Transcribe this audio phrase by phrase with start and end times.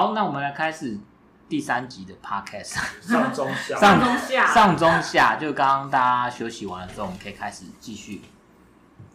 [0.00, 0.96] 好，那我们来开始
[1.46, 8.22] 第三集的 podcast，上中下，上中下，上中下，就刚刚大家休息完了之后，我们可以开始继续。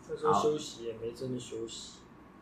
[0.08, 1.94] 这时候休息也没真的休息，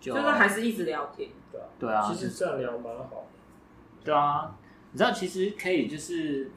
[0.02, 1.30] 就就是还是一直聊天。
[1.50, 4.04] 对啊，对啊，其实这样聊蛮好的。
[4.04, 4.54] 对啊，
[4.92, 6.52] 你知道其实可以就是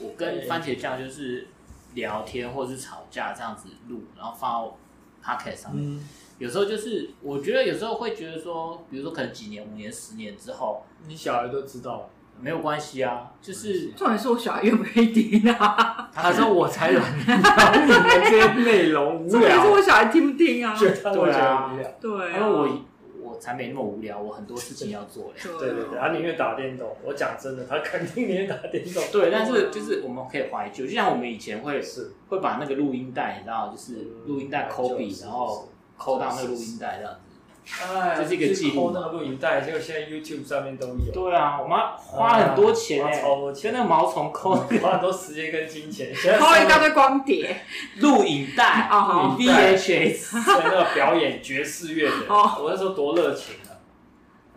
[0.00, 1.48] 我跟番茄酱就是
[1.94, 4.76] 聊天或者是吵架这样子录，然后放到
[5.24, 5.96] podcast 上面。
[5.96, 6.08] 嗯，
[6.42, 12.06] 有时候就是我觉得有时候会觉得说，比如说可能几年、五年、十年之后，你小孩都知道了。
[12.40, 16.10] 没有关系啊，就是重点是我小孩愿不愿意听啊？
[16.12, 20.74] 他说我才懒你们这些内容无 重点是，我小孩听不听啊？
[20.74, 21.88] 觉得他会觉得无聊。
[22.00, 22.80] 对因为啊，我
[23.22, 26.96] 我才没那么无聊，我很多事情要做 对对对，他宁愿打电动。
[27.04, 29.00] 我讲真的，他肯定宁愿打电动。
[29.12, 35.68] 对，但是就是我们可以怀旧，就像我们以前会是会把那个录音带，你知道，就是录音带抠笔，然后
[36.02, 37.20] 抠到那个录音带这样子。
[37.80, 41.12] 哎，这是一个记录那个录音带，结果现在 YouTube 上面都有。
[41.12, 46.12] 对啊，我们花很多钱哎，超多钱，跟那个毛虫抠， 花很多时间跟金钱。
[46.12, 47.64] 抠一大堆光碟，
[48.02, 48.88] 录影带，
[49.38, 53.78] VHS，在那个表演爵士乐的，哦我那时候多热情啊！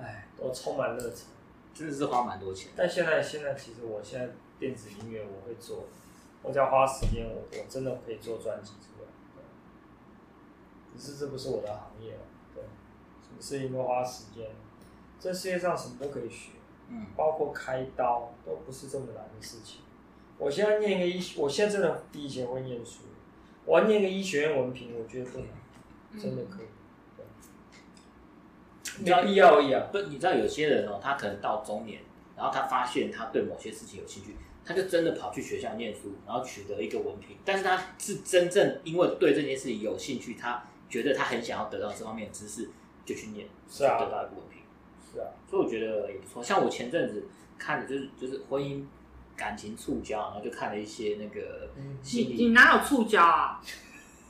[0.01, 1.27] 哎，我充满热情。
[1.75, 2.71] 真的是花蛮多钱。
[2.75, 5.85] 但现在现在其实我现在电子音乐我会做，
[6.41, 8.71] 我只要花时间，我我真的可以做专辑
[10.97, 12.19] 只是这不是我的行业了。
[12.53, 12.63] 对，
[13.21, 14.47] 什么事情都花时间。
[15.19, 16.51] 这世界上什么都可以学，
[16.89, 19.81] 嗯，包括开刀都不是这么难的事情。
[20.37, 23.03] 我现在念一个医，我现在真的比以前会念书。
[23.65, 25.47] 我要念个医学院文凭，我觉得不难，
[26.21, 26.65] 真的可以。
[27.17, 29.87] 对，没必要而已啊。
[29.91, 32.01] 不，你知道有些人哦，他可能到中年，
[32.35, 37.35] 然后他发现他对某些事情有兴趣，他就真的跑去学校念书，然后取得一个文凭。
[37.43, 40.63] 但是他是真正因为对这件事情有兴趣，他
[40.95, 42.69] 觉得他很想要得到这方面的知识，
[43.05, 44.61] 就去念，是啊，得到一个文凭。
[45.11, 46.41] 是啊，所以我觉得也不错。
[46.41, 48.81] 像我前阵子看的就是就是婚姻
[49.35, 51.69] 感情触礁，然后就看了一些那个
[52.01, 52.45] 心你理。
[52.45, 53.61] 你哪有触礁啊？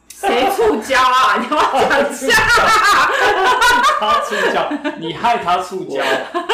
[0.09, 1.37] 谁触礁啊？
[1.43, 2.33] 你要讲一下？
[3.99, 6.01] 他触礁，你害他触礁，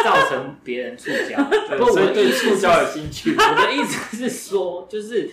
[0.03, 1.41] 造成别人触礁。
[1.69, 3.33] 不过我所以对触礁有兴趣。
[3.33, 5.31] 我的意思是说，就是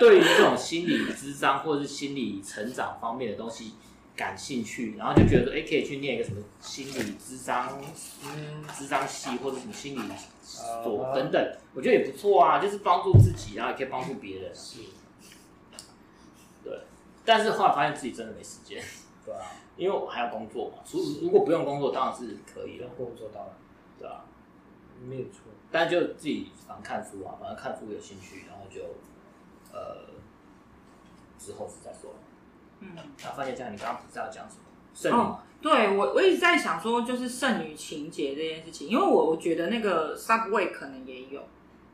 [0.00, 3.74] 对于这种心理智商或者是心理成长方面的东西
[4.16, 7.78] 感兴趣，然后就觉得说，哎、欸，可以去念一个什么心理智商、
[8.24, 10.12] 嗯，智商系或者什么心理
[10.42, 14.54] 所啊等等，我觉得也不错啊，就是帮助自己，然后也可以帮助别人。
[14.54, 14.80] 是，
[16.64, 16.80] 对，
[17.24, 18.82] 但是后来发现自己真的没时间，
[19.24, 20.78] 对啊，因为我还要工作嘛。
[20.90, 23.52] 如如果不用工作，当然是可以了，工作当然
[23.98, 24.24] 对啊。
[25.06, 25.42] 没有错。
[25.70, 28.80] 但就自己反正看书啊，反正看书有兴趣，然后就
[29.72, 30.08] 呃
[31.38, 32.14] 之后是再说。
[32.80, 32.88] 嗯，
[33.22, 34.62] 那番茄酱，你刚刚不知道讲什么？
[34.94, 41.42] 剩女、哦，对我我一直在想说，就是剩女情节这件事情，因为我我觉得那个 Subway 可能也有，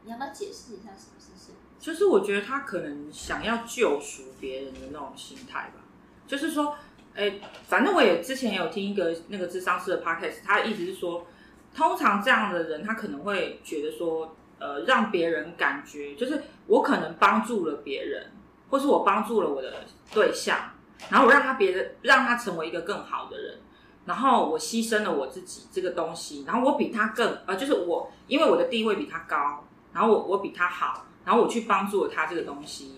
[0.05, 1.59] 你要不要解释一下什么是剩女？
[1.81, 5.83] 就是我觉得他可能想要救赎别人的那种心态吧，
[6.29, 6.77] 就是说，
[7.17, 11.27] 哎，反正我也之前也有听一个那个智商师的 podcast，他的意思是说，
[11.75, 18.31] 通常这样的人，他可能会觉得说，呃，让别人感觉就是我可能帮助了别人，
[18.71, 20.72] 或是我帮助了我的对象，
[21.11, 23.59] 然后我让他别人让他成为一个更好的人，
[24.07, 31.07] 然后我牺牲了我自己这个东西，然后我比他更呃，就是我因为我的地位比他高，然后我我比他好。
[31.25, 32.97] 然后我去帮助了他这个东西，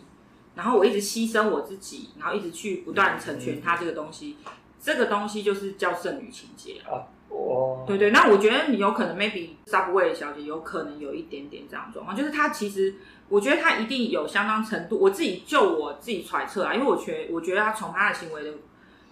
[0.54, 7.04] 然后我一直牺牲我自己，然后一直去不断成全他这个东西，嗯、这个东西就是叫剩女情节啊。
[7.28, 12.94] 哦，对对，那我觉得你有可能 maybe Subway 小姐有可能有一点点这样状况，就是她其实
[13.28, 18.52] 我觉得他一定有相当程度，我自己就我自己揣测啊，因为我觉我觉得他从他的行为的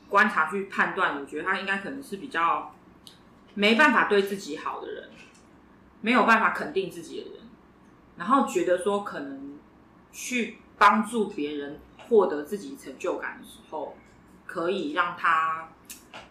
[0.09, 2.75] 观察去判断，我觉得他应该可能是比较
[3.55, 5.09] 没办法对自己好的人，
[6.03, 7.41] 没有办法肯定自己的人。
[8.19, 9.59] 然后觉得说，可能
[10.13, 13.97] 去帮助别人获得自己成就感的时候，
[14.47, 15.71] 可以让他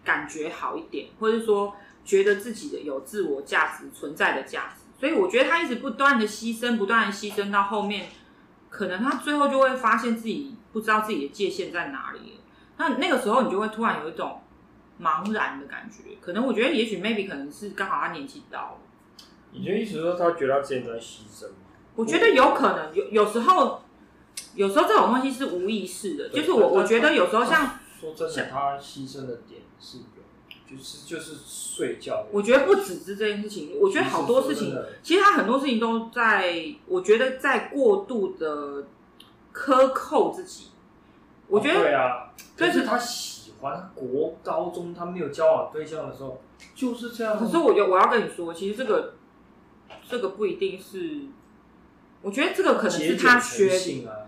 [0.04, 1.76] 感觉好一点，或者说
[2.06, 4.81] 觉得自己的有自我价值存在的价值。
[5.02, 8.10] 所以我觉得他一直不断的牺牲，不断的牺牲到后面，
[8.70, 12.40] 可能他最后就会发现自己不知道自己的界限在哪里。
[12.78, 14.40] 那那个时候，你就会突然有一种
[15.02, 16.18] 茫然的感觉。
[16.22, 18.78] 可能我觉得，也许 maybe 可能是刚好他年纪到了。
[19.52, 21.56] 你就意思说，他觉得他自己在牺牲吗？
[21.96, 23.82] 我觉得有可能有有时候，
[24.54, 30.21] 有时候这种东西是无意识的，就是我我觉得有时候像说真的，他牺牲的点是有，
[30.72, 32.26] 就是就是睡觉。
[32.32, 38.86] 我觉得不只是这件事情，我觉得好多事情，其实他很多事情都在，我觉得在过度的
[39.52, 40.68] 克扣自己。
[41.48, 46.42] 我觉得对啊，但是他喜欢国高中他没有交往对象的时候
[46.74, 47.38] 就是这样。
[47.38, 49.16] 可是我觉得我要跟你说，其实这个。
[50.10, 51.22] 这个不一定是，
[52.22, 54.21] 我觉得这个可能是他缺，啊、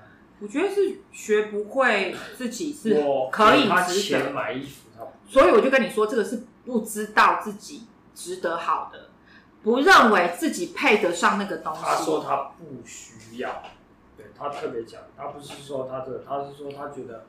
[0.43, 3.01] 我觉得是学不会自己是
[3.31, 4.89] 可以值得买衣服，
[5.25, 9.07] 所以我就跟你说，这个是不知道自己值得好的，
[9.63, 11.79] 不认为自己配得上那个东西。
[11.81, 13.63] 他说他不需要，
[14.17, 17.23] 对他特别讲，他不是说他这个，他是说他觉得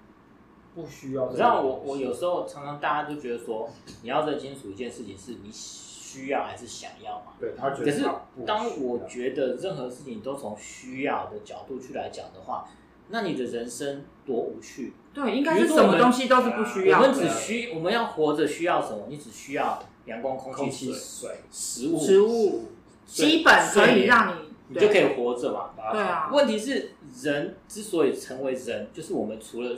[0.74, 1.28] 不需要。
[1.30, 3.70] 你知道我我有时候常常大家就觉得说，
[4.02, 7.34] 你要认清楚一件事情是你需要还是想要嘛？
[7.38, 7.96] 对他觉得他。
[7.96, 12.68] 可是当我觉得任何事情都从需要的角度去来讲的话，
[13.08, 14.92] 那你的人生多无趣。
[15.12, 17.08] 对，应该是什么东西都是不需要的。
[17.08, 19.06] 我们只需我们要活着需要什么？
[19.08, 22.64] 你只需要阳光、空气、水、食物、食物，
[23.06, 25.70] 基本可以让你你就可以活着嘛。
[25.92, 26.30] 对啊。
[26.32, 26.92] 问题是
[27.22, 29.76] 人之所以成为人，就是我们除了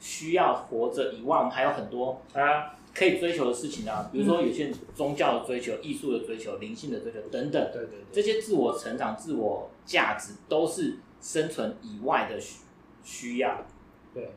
[0.00, 2.74] 需要活着以外，我们还有很多啊。
[2.94, 12.62] 可以追求的事情啊，比如说有些宗教的追求、艺术的追求、灵性的追求等等，对对对，这些自我成长、自我价值都是生存以外的需
[13.08, 13.64] 需要。
[14.12, 14.30] 对，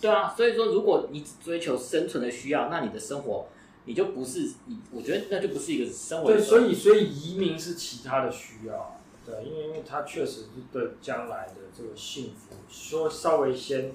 [0.00, 3.46] 对啊，所以说如果你只追求生存的需要，那你的生活
[3.86, 6.30] 你就不是你，我觉得那就不是一个生活。
[6.30, 13.92] 对，所以所以移民是其他的需要，对，因为因为他确实是对将来的这个幸福，说稍微先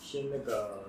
[0.00, 0.84] 先那个。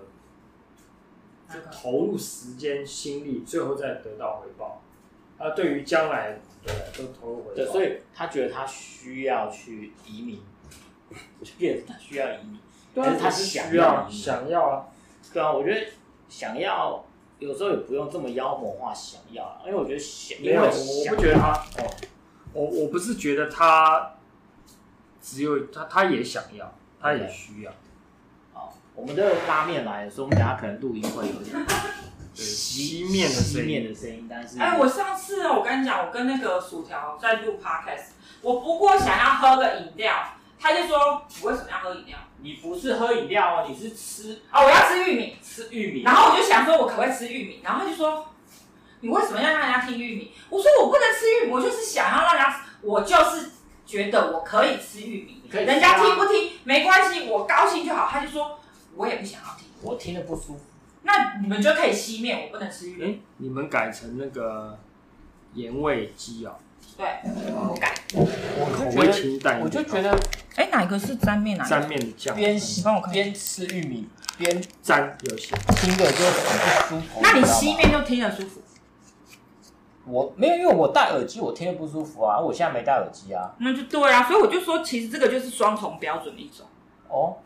[1.50, 4.82] 就投入时间、心力，最后再得到回报。
[5.38, 7.56] 啊，对于将来，对，都投入回报。
[7.56, 10.42] 对，所以他觉得他需要去移民，
[11.42, 12.60] 就变成他需要移民，
[12.94, 14.86] 对但是他想要想要啊。
[15.34, 15.88] 对啊，我觉得
[16.30, 17.06] 想要
[17.40, 21.96] 有时候也不用这么妖魔化想要，因为我觉得想没有，我不觉得他哦，
[22.54, 24.14] 我我不是觉得他
[25.22, 27.72] 只有他，他也想要，他也需要。
[28.96, 31.56] 我们的拉面来的时候，我们等下可能录音会有点
[32.34, 40.16] 吸面的吸面的声音，但是哎，我上次我跟你讲，我跟那个薯条在录 podcast，我不过想要喝个饮料，
[40.60, 42.18] 他就说你为什么要喝饮料？
[42.40, 46.04] 你不是喝饮料哦，你是吃哦，我要吃玉米，吃玉米。
[46.04, 47.62] 然后我就想说，我可不可以吃玉米？
[47.64, 48.28] 然后他就说，
[49.02, 50.34] 你为什么要让人家听玉米？
[50.50, 53.52] 我说我不能吃玉米，我就是想要让人家，我就是
[53.86, 58.08] 觉得我可以吃玉米，人家听不听没关系，我高兴就好。
[58.10, 58.60] 他就说。
[58.96, 60.60] 我也不想要听，我听了不舒服。
[61.04, 63.04] 那你们就可以熄灭，我不能吃鱼。
[63.04, 64.80] 哎，你们改成那个
[65.54, 66.56] 盐味鸡啊？
[66.98, 67.06] 对，
[67.54, 67.94] 我改。
[68.16, 68.26] 我
[68.76, 70.20] 口味清淡，我就觉得，
[70.56, 71.56] 哎，哪一个是沾面？
[71.56, 72.36] 哪沾面的酱？
[72.36, 77.20] 边帮我看，边吃玉米边沾有些，听着就很不舒服。
[77.22, 78.62] 那你吸面就听着舒服？
[80.06, 82.40] 我没有，因为我戴耳机，我听着不舒服啊。
[82.40, 83.54] 我现在没戴耳机啊。
[83.60, 86.66] 那就对啊，所以我就说，其实这个就是双重标准的一种。
[87.10, 87.38] 哦。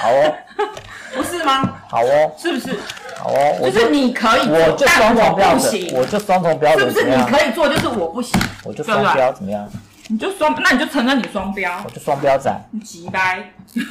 [0.00, 0.34] 好哦，
[1.14, 1.76] 不是吗？
[1.88, 2.78] 好哦，是不是？
[3.16, 7.16] 好哦，就是你可以做，我就双重标准，我就双重标准，是不是？
[7.16, 9.68] 你可以做，就是我不行，我就双标，怎么样？
[10.08, 13.50] 你就双，那你就承认你双标，我就双标仔，你急掰。
[13.74, 13.84] 等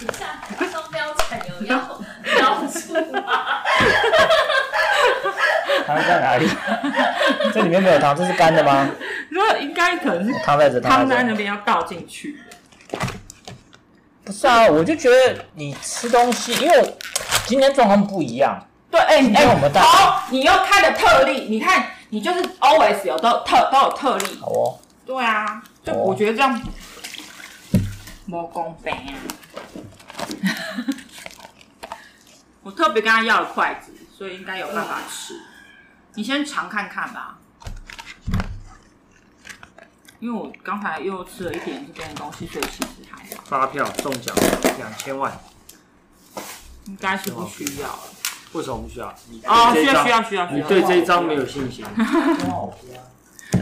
[0.00, 0.24] 一下，
[0.72, 1.78] 双标仔有要
[2.22, 3.22] 标注吗？
[5.86, 6.48] 糖在哪里？
[7.52, 8.88] 这里面没有糖，这是干的吗？
[9.30, 12.38] 那应该可能是汤在这，汤在那边要倒进去。
[14.24, 16.96] 不是啊，我就觉得你吃东西，因为
[17.46, 18.66] 今天状况不一样。
[18.90, 19.46] 对，哎、欸、哎，
[19.82, 24.38] 好、欸，你又开了特例，你看你就是 always 有都特都有特例。
[24.40, 24.78] 好哦。
[25.04, 26.62] 对啊，就我觉得这样
[28.30, 29.14] 不公平啊。
[32.62, 35.34] 我特别跟他要了筷子，所以应该有办法吃。
[36.14, 37.36] 你先尝看看吧。
[40.24, 43.44] 因为我刚才又吃了一点这边的东西，所以其实还好。
[43.44, 44.34] 发票中奖
[44.78, 45.38] 两千万，
[46.86, 47.98] 应该是不需要了。
[48.54, 49.14] 为什么不需要？
[49.44, 50.50] 哦，需要需要需要。
[50.50, 51.84] 你对这一张没有信心？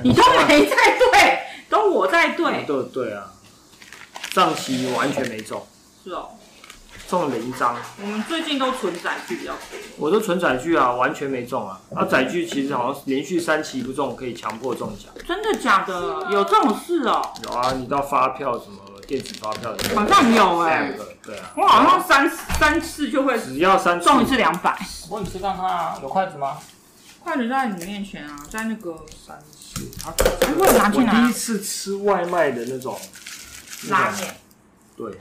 [0.05, 2.63] 你都没在对，都我在对。
[2.65, 3.33] 对对啊，
[4.31, 5.67] 上期完全没中。
[6.05, 6.29] 是哦。
[7.09, 7.77] 中了一张。
[8.01, 9.79] 我们最近都存载具比较多。
[9.99, 11.81] 我都存载具啊，完全没中啊。
[11.95, 15.13] 啊，载具其实好像连续三期不中，可以强迫中奖。
[15.27, 15.95] 真的假的？
[16.31, 17.23] 有这种事哦？
[17.45, 20.99] 有啊，你到发票什么电子发票的，好像有哎、欸。
[21.23, 21.53] 对啊。
[21.57, 24.79] 我好像三三次就会，只要三次中一次两百。
[25.11, 26.57] 我你吃看看啊，有筷子吗？
[27.23, 29.89] 筷子在你面前啊，在那个三次。
[30.05, 30.11] 啊，
[30.59, 31.13] 会拿去拿。
[31.13, 32.99] 我第一次吃外卖的那种
[33.89, 34.35] 拉面。
[34.97, 35.13] 对。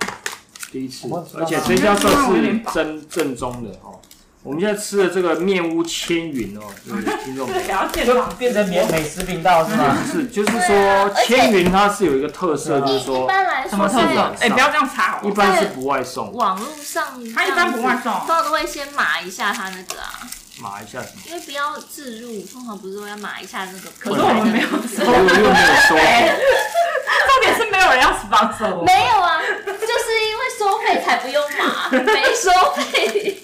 [0.71, 3.99] 第一次，而且这家算是真正宗的哦。
[4.43, 6.61] 我们现在吃的这个面屋千云哦，
[7.23, 9.95] 听众朋友，就变成美美食频道是吗？
[10.01, 14.35] 不是，就是说千云它是有一个特色，就是说一般来说什么特色？
[14.39, 15.27] 哎，不要这样插好。
[15.27, 16.33] 一般是不外送。
[16.33, 20.09] 网络上它一般不外送，通常都会先码一下它那个啊。
[20.59, 21.21] 码一下什么？
[21.27, 24.67] 因为不要置入，通常不是说要码一下那个可是我们没有
[25.05, 26.33] 又又没有收费，
[27.29, 28.83] 重点是没有人要 sponsor 我。
[28.85, 33.41] 没有啊，就是因为收费才不用码， 没收费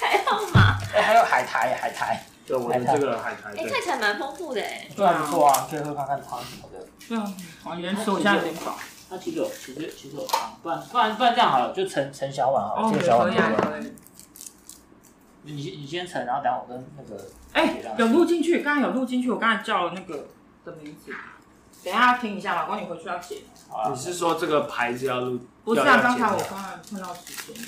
[0.00, 0.78] 才要码。
[0.94, 4.88] 哎，还有海苔，海苔，对，我的这个海苔，哎，对看起来蛮丰富的哎。
[4.96, 6.86] 对啊，不错啊，可以喝看看汤什么的。
[7.06, 8.78] 对啊，我原吃我现在有点饱。
[9.10, 13.92] 它其实有，其实其实有汤，不然不然不然这样好了，就盛盛小碗好了，哦，这个小碗可以啊，可以。
[15.42, 20.28] 你你先盛，然后等下我跟那个哎，有录进去，刚刚有录进去，我刚才叫了那个
[20.64, 21.12] 的名字。
[21.82, 23.42] 等一下要听一下嘛，光你回去要写。
[23.68, 25.40] 好啊你是说这个牌子要录？
[25.64, 27.64] 不是啊，刚才我剪刚才看到时间。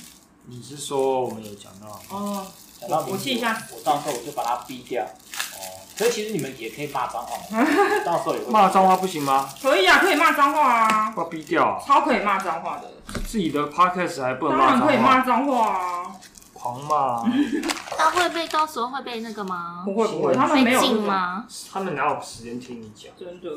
[0.49, 2.01] 你是说我们有讲到？
[2.11, 2.47] 哦，
[2.81, 5.03] 讲到我记一下，我到时候我就把它逼掉。
[5.03, 5.59] 哦，
[5.97, 7.37] 所以其实你们也可以骂脏话，
[8.05, 9.49] 到时候也会骂脏话不行吗？
[9.61, 11.83] 可以啊，可以骂脏话啊，要逼掉啊！
[11.85, 12.91] 超可以骂脏话的，
[13.27, 16.17] 自己的 podcast 还不能当然可以骂骂脏话，脏话啊。
[16.57, 17.23] 狂嘛！
[17.97, 19.83] 他会被到时候会被那个吗？
[19.85, 21.47] 不会不会，他们没有吗？
[21.71, 23.13] 他们哪有时间听你讲？
[23.19, 23.51] 真的。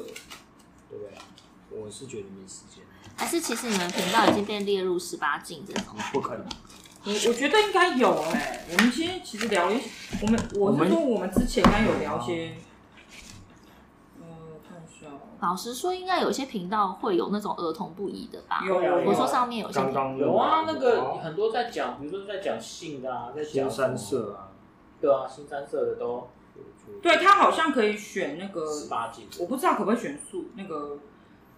[0.89, 0.98] 对？
[1.72, 2.84] 我是觉得没时间，
[3.15, 5.96] 还是其实你们频道已经被列入十八禁这种？
[6.12, 6.46] 不可能。
[7.06, 9.88] 我我觉得应该有哎、我们今天其实聊一些，
[10.22, 12.58] 我们我是说我们之前应该有聊一些，
[15.41, 18.62] 老实说，应该有些频道会有那种儿童不宜的吧？
[18.67, 24.51] 有有有我说上面有些刚刚有啊，那个很多在讲，比如说在讲性的啊，在讲新三色，啊，
[25.00, 26.29] 对啊，新三色的都
[27.01, 30.98] 对他好像可以选那个，十八禁，我不知道可不可以选数，那个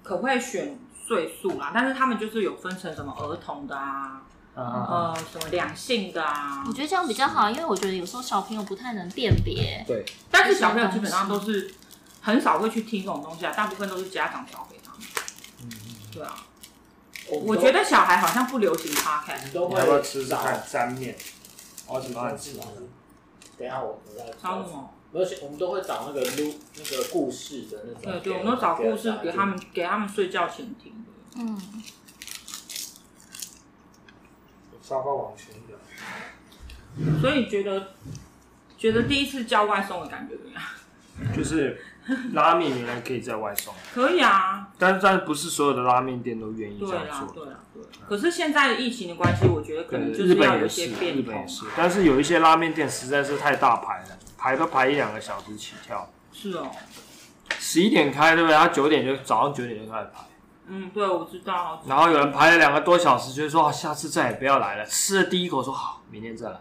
[0.04, 1.72] 可不可以选岁数啦？
[1.74, 4.22] 但是他们就是有分成什么儿童的啊，
[4.54, 9.84] 啊呃，什么两性的啊我，觉得这样比较好，因为我觉得有时候小朋友不太能辨别。
[9.88, 11.74] 对，但是小朋友基本上都是
[12.22, 15.02] 很少会去听这种东西啊，大部分都是家长教给他们。
[15.64, 15.70] 嗯
[16.14, 16.46] 对啊，
[17.30, 21.16] 我我觉得小孩好像不流行 podcast，你都会你要不要吃吃找看沾面？
[21.88, 22.90] 我什喜么吃啊欢吃。
[23.58, 24.90] 等一下我我再找什么？
[25.14, 31.12] 而且我们都会找那个录那个故事的那种，对对，我们都找故事给他们给他们睡觉前听的。
[31.36, 31.62] 嗯，
[34.82, 35.60] 沙发往前一
[37.06, 37.94] 点，所以觉得
[38.78, 40.64] 觉得第一次叫外送的感觉怎么样？
[41.36, 41.82] 就是
[42.34, 47.28] 拉面原来可以在外送，可以啊，但但是不是所有的拉面店都愿意这对样做。
[47.28, 47.84] 啦对啦对。
[48.10, 51.48] 可是现在的疫情的关系，我觉得可能就日是要有一本也是，些变日本也。
[51.48, 56.10] 是，但是有一些拉面店实在是太大排了，排都排一两个小时起跳。
[56.34, 56.72] 是哦，
[57.60, 58.58] 十一点开，对不对？
[58.58, 60.22] 他九点就早上九点就开始排，
[60.68, 61.82] 嗯，对，我知道。
[61.86, 64.86] 然后有人排了两个多小时，就是说、啊、下次再也不要来了。
[64.86, 66.60] 吃了第一口说好，明天再来。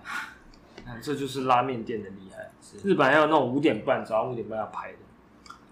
[0.84, 2.50] 看， 这就是拉面店的厉害。
[2.84, 4.98] 日本还有那种五点半，早上五点半要排的，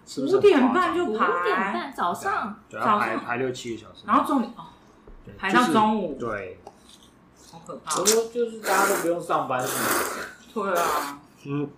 [0.09, 0.39] 是不是五？
[0.39, 4.65] 点半就五，点半早上，对，要排早上排排六七个小时，然后中午哦，
[5.37, 6.59] 排到中午，就是对，
[7.51, 8.05] 好可怕我。
[8.07, 9.83] 说就是大家都不用上班是吗？
[10.51, 11.69] 对啊，嗯，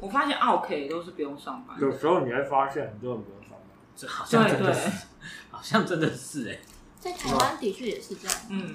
[0.00, 1.78] 我发现奥 K 都是不用上班。
[1.78, 3.58] 有时候你会发现很多人不用上班。
[3.94, 4.90] 这好像真的是，，
[5.50, 6.58] 好像真的是哎、
[6.98, 8.36] 在台湾的确也是这样。
[8.48, 8.74] 嗯，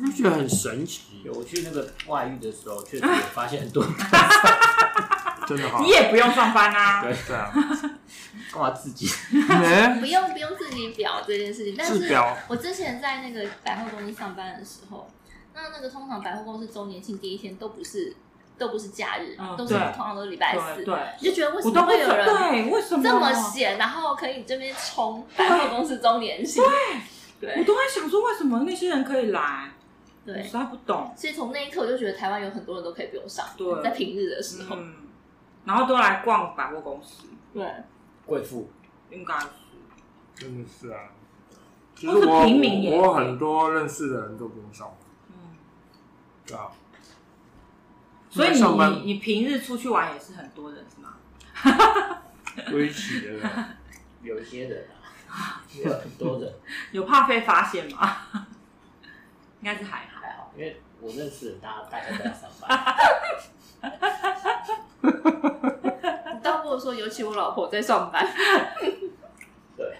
[0.00, 3.92] 就觉得很神奇，我去那个外遇的时候，确实 也发现很多人
[5.48, 5.82] 真的好。
[5.82, 7.02] 你也不用上班啊。
[7.02, 7.52] 对对啊，
[8.52, 9.08] 干嘛自己？
[9.32, 12.14] 嗯 不用不用自己表这件事情，但是
[12.48, 15.10] 我之前在那个百货公司上班的时候，
[15.54, 18.14] 那那个通常百货公司周年庆第一天都不是
[18.56, 26.62] 都不是假日，嗯都是通常都是礼拜四，对对，你就觉得为什我都会么会有人对，为什么这么闲，然后可以这边冲百货公司周年庆？
[27.40, 29.70] 对我都在想说，为什么那些人可以来？
[30.26, 31.14] 我对实，在不懂。
[31.16, 34.94] 所以从那一刻我就觉得台湾有很多人都可以不用上对，在平日的时候，嗯，
[35.64, 37.66] 然后都来逛百货公司，对，
[38.26, 38.70] 贵妇，
[39.10, 39.46] 应该是。
[40.34, 41.00] 真的是啊。
[41.94, 44.96] 其或是实我平民也我我很多认识的人都不用上班，
[45.28, 45.56] 嗯，
[46.46, 46.70] 对啊。
[48.30, 51.16] 所以上班你你你平日出去玩也是很多人是吗？
[52.70, 53.50] 堆起的人，
[54.22, 54.86] 有一些人
[55.28, 56.54] 啊， 有很多人
[56.92, 58.16] 有怕被发现吗？
[59.60, 60.20] 应该是还好。
[60.20, 62.94] 还好，因为我认识的人，大家大家都要上班。
[66.34, 68.26] 你倒不如说，尤其我老婆在上班，
[69.76, 69.98] 对，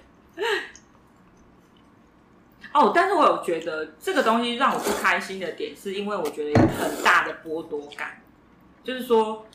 [2.73, 8.23] 哦，但是我有觉得这个东西让我不开心的点，是因为我觉得有很大的剥夺感，
[8.85, 9.47] 就是说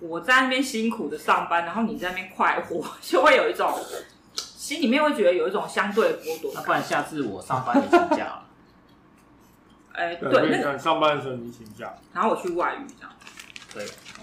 [0.00, 3.74] 我在那边辛苦的上班，然后你在那边快活，就会有一种
[4.34, 6.62] 心里面会觉得有一种相对的剥夺感。
[6.62, 8.46] 那不然下次我上班你请假了，
[9.92, 13.12] 哎，对，对，那上班的时候你请假，然后我去外语这样。
[13.72, 13.86] 可以。
[13.86, 14.17] OK，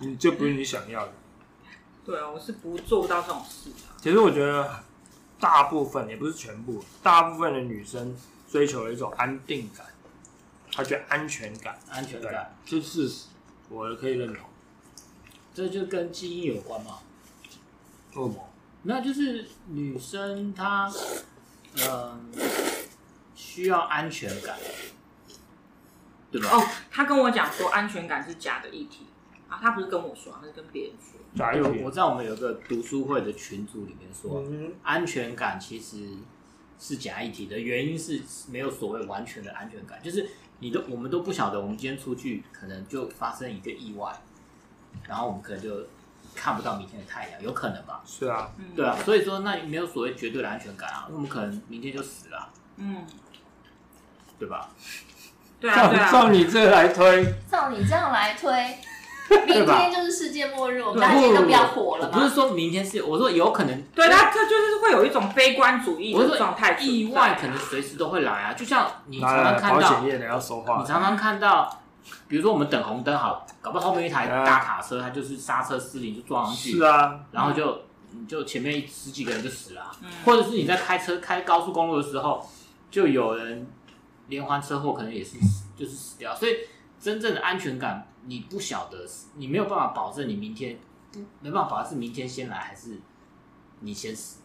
[0.00, 1.12] 你这不是你想要的。
[2.04, 3.76] 对啊，我是不做不到这种事的。
[4.00, 4.84] 其实我觉得
[5.40, 8.14] 大部分也不是全部，大部分的女生
[8.50, 9.86] 追求一种安定感，
[10.70, 13.26] 她觉得安全感，安全感，这是事实，
[13.70, 14.44] 我可以认同。
[15.54, 16.98] 这就跟基因有关嘛？
[18.14, 18.48] 为什么？
[18.82, 20.92] 那就是女生她，
[21.76, 22.20] 嗯、呃，
[23.34, 24.58] 需要安全感，
[26.34, 26.48] 对吧？
[26.56, 29.06] 哦，他跟我讲说安全感是假的议题
[29.48, 31.20] 啊，他不是跟我说，他是跟别人说。
[31.36, 36.08] 假有我在我们有个读书会的群组里面说，嗯、安全感其实
[36.80, 44.12] 是假议题的原因是没有所谓完全的安全感，就是你都我们都不晓得，我们今天出去可能就发生一个意外，
[45.06, 45.86] 然后我们可能就
[46.34, 48.02] 看不到明天的太阳，有可能吧？
[48.04, 53.06] 是啊，对啊，所以说那没有所谓绝对的安全感啊，因为我们可能明天就死了，嗯，
[54.38, 54.70] 对吧？
[55.64, 58.52] 对啊，对啊，照你这来推，照你这样来推。
[59.46, 62.18] 明天就是世界末日，我们大家都不要活了吗？
[62.18, 63.82] 不是说明天是，我说有可能。
[63.94, 68.52] 对，他这就是会有一种悲观主义的状态，意外可能随时都会来啊。
[68.52, 70.78] 就像你常常看到，保险业的要说话。
[70.82, 71.80] 你常常看到，
[72.28, 77.80] 比如说我们等红灯，好，搞不好后面一台大卡车，它就是刹车失灵就撞上去，是啊，然后就
[78.28, 79.90] 就前面十几个人就死了，
[80.26, 82.46] 或者是你在开车开高速公路的时候，
[82.90, 83.66] 就有人
[84.28, 85.38] 连环车祸，可能也是
[85.76, 86.56] 就是死掉，所以。
[87.00, 90.78] 真正的安全感，你不晓得，你没有办法保证你明天，
[91.42, 92.98] 没办法保证是明天先来还是
[93.80, 94.38] 你先死，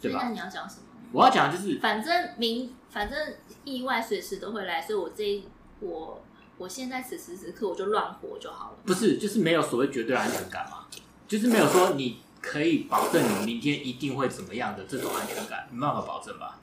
[0.00, 0.20] 对吧？
[0.22, 0.82] 那你要讲什么？
[1.12, 3.34] 我要讲的就是，反正明，反正
[3.64, 5.46] 意外随时都会来，所以我这一
[5.80, 6.22] 我
[6.56, 8.78] 我现在此时此刻我就乱活就好了。
[8.86, 10.86] 不是，就是没有所谓绝对安全感嘛，
[11.28, 16.58] 就是没有说你可以保证你明天一定会怎么样的这种安全感，没办法保证吧？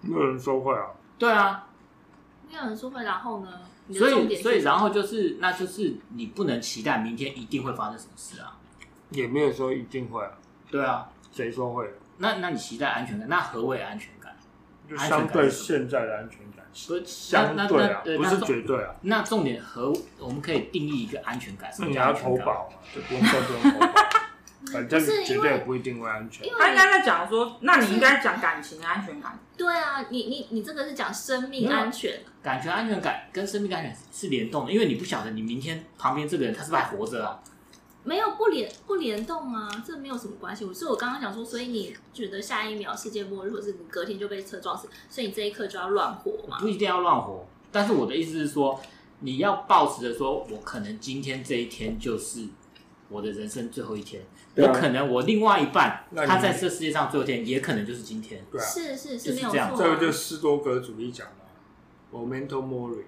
[0.00, 0.86] 没有人说会啊。
[1.18, 1.64] 对啊。
[2.50, 3.48] 没有人说会，然后呢？
[3.92, 8.56] 所以，所以，然后就是，那就是你不能期待明天一定会发生什么事啊。
[9.10, 10.30] 也没有说一定会啊。
[10.70, 11.90] 对啊，谁说会？
[12.16, 13.28] 那，那你期待安全感？
[13.28, 14.34] 那何谓安全感？
[14.88, 18.94] 就相对现在的安全感，不是相对啊，不是绝对啊。
[19.02, 22.76] 那重点和我们可以定义一个安全感，是你要投保嘛？
[22.94, 23.92] 就不用说不用投保。
[24.72, 26.48] 反正绝对不一定会安全。
[26.58, 29.38] 他应该在讲说，那你应该讲感情的安全感。
[29.56, 37.42] 对啊，你你你这个是讲生命安全，感觉安全感跟生命安全是联动的，因为你不晓得你明天旁边这个人他是不是还活着啊？
[38.04, 40.64] 没有不联不联动啊，这没有什么关系。
[40.64, 46.58] 我是我刚刚讲说，所以你觉得下一秒世界末日，或是你隔天就被车撞死，所以你这一刻就要乱活嘛？
[46.60, 48.80] 不一定要乱活，但是我的意思是说，
[49.20, 52.46] 你要保持着说，我可能今天这一天就是
[53.08, 54.22] 我的人生最后一天。
[54.58, 58.44] 有可能我另外一半，他在这世界上最后一天，也可能就是今天。
[58.50, 59.76] 对啊，是是是没有错。
[59.78, 63.04] 这个就斯多格主义讲的，memento mori，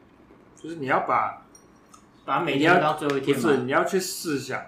[0.62, 1.42] 就是你要把
[2.24, 4.62] 把每天当最后一天，不是你要去试想，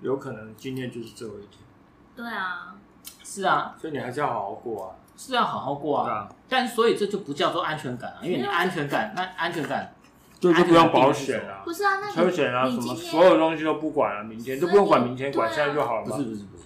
[0.00, 1.60] 有可能今天就是最后一天。
[2.16, 2.74] 对啊，
[3.22, 6.28] 是啊，所以你还是要好好过啊，是要好好过啊。
[6.48, 9.92] 但所以这就不叫做安全感啊，因为你安全感，那安全感。
[10.52, 16.04] 就就不用保险啊，不是啊，那车险啊，什么所有东西都不管了，明天都不用管明天，管现在就好了。
[16.04, 16.64] 不是不是不是，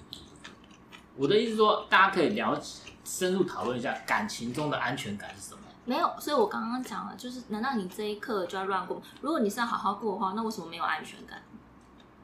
[1.16, 5.60] 我的意思说，大家可以了解、深入讨论一下感情中的安全感是什么？
[5.84, 9.02] 没有，所以我刚刚讲了，就是难道你这一刻就要乱过？
[9.20, 11.42] 如果你是要好好过的话，那为什么没有安全感？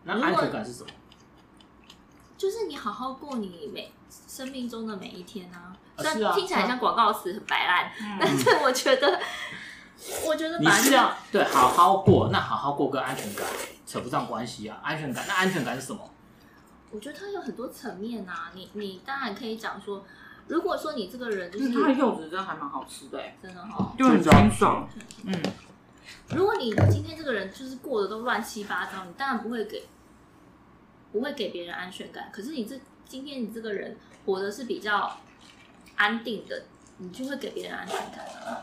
[0.05, 0.91] 那安全感是什么？
[2.37, 3.93] 就是你好好过你每
[4.29, 5.75] 生命中的每一天啊。
[5.99, 7.91] 虽然听起来像广告词很白烂，
[8.21, 9.19] 但是我觉得。
[10.27, 13.47] 我觉得你是要对好好过，那好好过跟安全感
[13.87, 14.81] 扯不上关系啊。
[14.83, 16.11] 安全感，那安全感是什么？
[16.91, 18.51] 我觉得它有很多层面啊。
[18.55, 20.05] 你你当然可以讲说，
[20.47, 24.89] 如果说你这个人就是它的柚子真的还蛮好吃的，真的哈，就很清爽。
[25.25, 25.35] 嗯，
[26.31, 29.87] 如果你今天这个人就是过得都乱七八糟，你当然不会给
[31.13, 32.31] 不会给别人安全感。
[32.33, 35.19] 可是你这今天你这个人活的是比较
[35.97, 36.65] 安定的，
[36.99, 38.63] 你就会给别人安全感啊。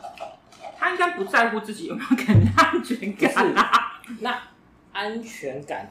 [0.84, 4.02] 他应该不在乎自己有没有给人安全感啊？
[4.20, 4.38] 那
[4.92, 5.90] 安全感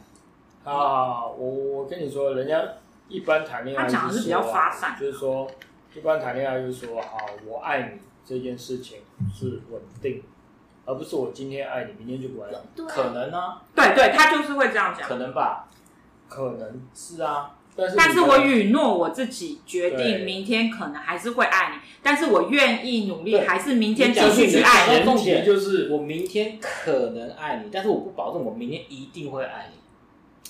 [0.64, 2.62] 啊，我我跟你说，人家
[3.08, 5.50] 一般谈恋爱是说、啊、是比较发散，就是说
[5.94, 7.06] 一般谈恋爱就是说，啊，
[7.46, 9.00] 我爱你这件事情
[9.34, 10.22] 是稳定，
[10.84, 12.84] 而不是我今天爱你，明天就不爱你。
[12.86, 13.62] 可能呢、啊？
[13.74, 15.08] 对对，他就是会这样讲。
[15.08, 15.66] 可能吧？
[16.28, 17.54] 可能是啊。
[17.74, 25.04] 但是，但是我允诺我自己，决定明天可能还是会爱你，但是我愿意努力，还是明天继续去爱你。
[25.04, 29.78] 重点就是我明天可能爱你，但是我不保证我明天一定会爱你。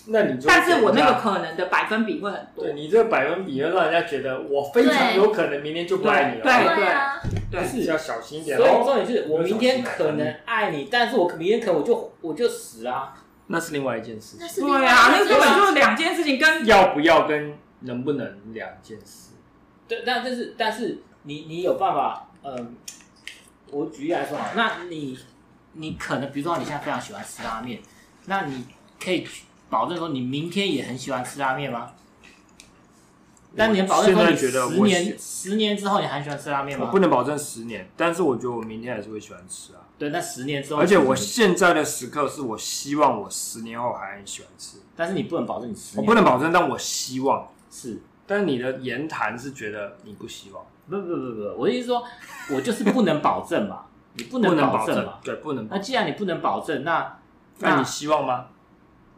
[0.05, 2.65] 那你就，但是我那个可能的百分比会很多。
[2.65, 6.43] 对，你这个百分比会让人家觉得我非常有可能明天就不爱你了。
[6.43, 6.75] 对
[7.53, 8.57] 对对，是要小心一点。
[8.59, 13.15] 所以重点是我明天可能爱你，但是我明天可能我就我就死啊。
[13.53, 14.65] 那是另外一件事情。
[14.67, 19.33] 对啊，那根本就是两件事情，跟要不要跟能不能两件事。
[19.87, 22.75] 对，但这是但是你你有办法，嗯，
[23.71, 25.19] 我举例来说啊，那你
[25.75, 27.79] 你可能比如说你现在非常喜欢吃拉面，
[28.25, 28.65] 那你
[28.99, 29.29] 可以
[29.69, 31.93] 保证说你明天也很喜欢吃拉面吗？
[33.55, 36.87] 但你能保证说你十年十年之后你还喜欢吃拉面吗？
[36.87, 39.82] 我不能保证十年，但是我觉得我明天还是会喜欢吃啊。
[40.03, 48.03] 对，那十年之后，而且我现在的时刻是我希望我十年后还很喜欢吃，但是你不能保证你十年，我不能保证，但我希望是。
[48.27, 50.65] 但是你的言谈是觉得你不希望？
[50.91, 52.03] 不不不不，我的意思说，
[52.51, 53.85] 我就是不能保证嘛，
[54.15, 55.69] 你不能保证嘛，对，不能。
[55.71, 57.19] 那既然你不能保证，那
[57.61, 58.47] 那你希望吗？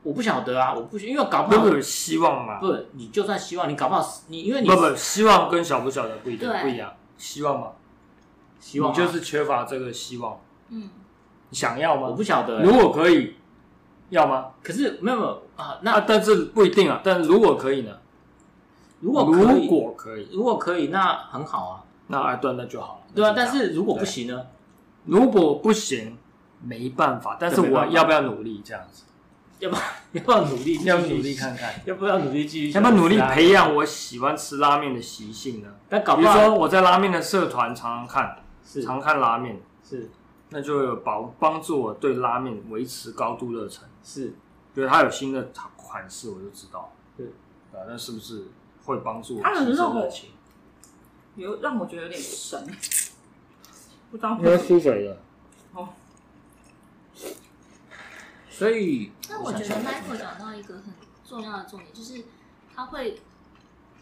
[0.03, 7.68] 我不晓得啊，我不因为搞不好不希望嘛，不，你就算希望，你搞不好你因为你不不希望跟晓不晓得不一定不一样，希望吗？
[8.61, 10.38] 希望你就是缺乏这个希望，
[10.70, 10.88] 嗯，
[11.50, 12.09] 你想要吗？
[12.09, 13.35] 我不晓得，如果可以，
[14.11, 14.48] 要吗？
[14.62, 17.92] 可是没有没有啊，那但是不一定啊，但如果可以呢？
[19.00, 24.46] 如果如果可以，如果可以，那很好啊，那啊对，那就好了，对啊，但是如果不行呢？
[25.05, 26.16] 如果不行，
[26.62, 29.05] 没办法，但是我要不要努力这样子？
[29.61, 29.77] 要不
[30.12, 30.83] 要不要努力？
[30.85, 32.72] 要努力看看，要不要努力继续？
[32.72, 35.68] 要不要努力 培养我喜欢吃拉面的习性呢？
[35.88, 40.11] 但搞不比如说我在拉面的社团常常看，是常看拉面，是，
[40.55, 43.88] 那就有帮帮助我对拉面维持高度热忱。
[44.05, 44.33] 是，
[44.73, 46.93] 对它有新的款式，我就知道。
[47.17, 47.27] 对，
[47.73, 48.45] 啊，那是不是
[48.85, 49.43] 会帮助我？
[49.43, 50.09] 它的肉
[51.35, 52.64] 有让我觉得有点神，
[54.12, 55.19] 不知道因为吸水的。
[55.73, 55.88] 哦。
[58.49, 60.85] 所以，那我觉得 Michael 讲到一个很
[61.25, 62.23] 重要的重点，就是
[62.73, 63.21] 他会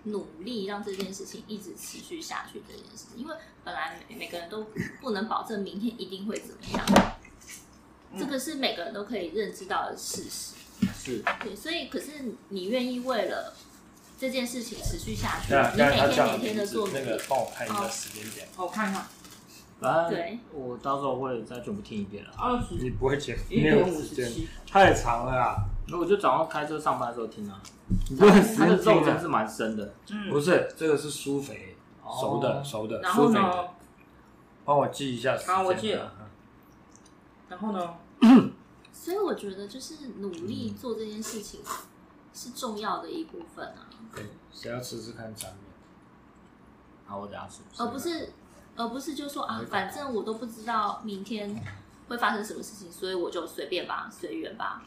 [0.05, 2.63] 努力让这件事情一直持续下去。
[2.69, 3.35] 这件事情，因为
[3.65, 4.67] 本来每每个人都
[5.01, 6.87] 不能保证明天一定会怎么样，
[8.13, 10.55] 嗯、这个是每个人都可以认知到的事实。
[10.95, 12.11] 是，对，所以可是
[12.49, 13.55] 你愿意为了
[14.19, 19.07] 这件事情持续下去，啊、你每天每天的做那个，帮我看一下时间点，我看一下。
[20.09, 22.31] 对，我到时候会再全部听一遍了。
[22.39, 23.37] 二十，你不会剪？
[23.51, 25.57] 一点五十七，太长了啊！
[25.89, 27.61] 那我就早上开车上班的时候听啊。
[28.11, 29.95] 你不它的肉真是蛮深的。
[30.11, 33.69] 嗯，不是，这个是酥肥，熟的，熟的，然后呢？
[34.65, 35.37] 帮我记一下。
[35.47, 36.13] 好，我记了。
[37.49, 37.95] 然后呢？
[38.93, 41.61] 所以我觉得，就是努力做这件事情
[42.33, 43.87] 是重要的一部分啊。
[44.15, 45.65] 对，谁要吃吃看沾面？
[47.07, 47.63] 好，我等下吃。
[47.83, 48.33] 而不是。
[48.75, 51.63] 而不是就说啊，反正我都不知道明天
[52.09, 54.83] 会发生什么事情，所以我就随便吧，随缘吧，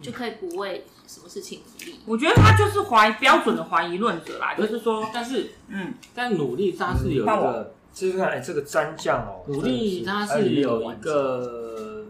[0.00, 2.00] 就可以不为什么事情努力。
[2.06, 12.06] 我觉得他就是怀标准的怀疑论者啦，就是说，但是嗯，但努力它是有一个，就是看哎，这个蘸酱哦，努力它是有一个，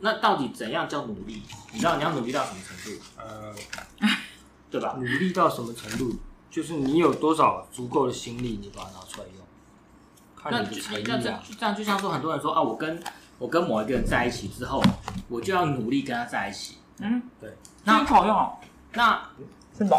[0.00, 1.42] 那到底怎样叫努力？
[1.72, 3.02] 你知道你要努力到什么程度？
[3.18, 3.54] 呃，
[4.70, 4.94] 对吧？
[4.98, 6.16] 努力到什么程度？
[6.50, 9.44] 就是你有多少足够的心力，你把它拿出来用。
[10.48, 13.02] 那就这样，这样就像说，很多人说啊，我跟
[13.38, 14.82] 我跟某一个人在一起之后，
[15.28, 16.78] 我就要努力跟他在一起。
[16.98, 17.54] 嗯，对。
[17.84, 18.58] 那好用，
[18.94, 19.22] 那
[19.76, 19.98] 是吧？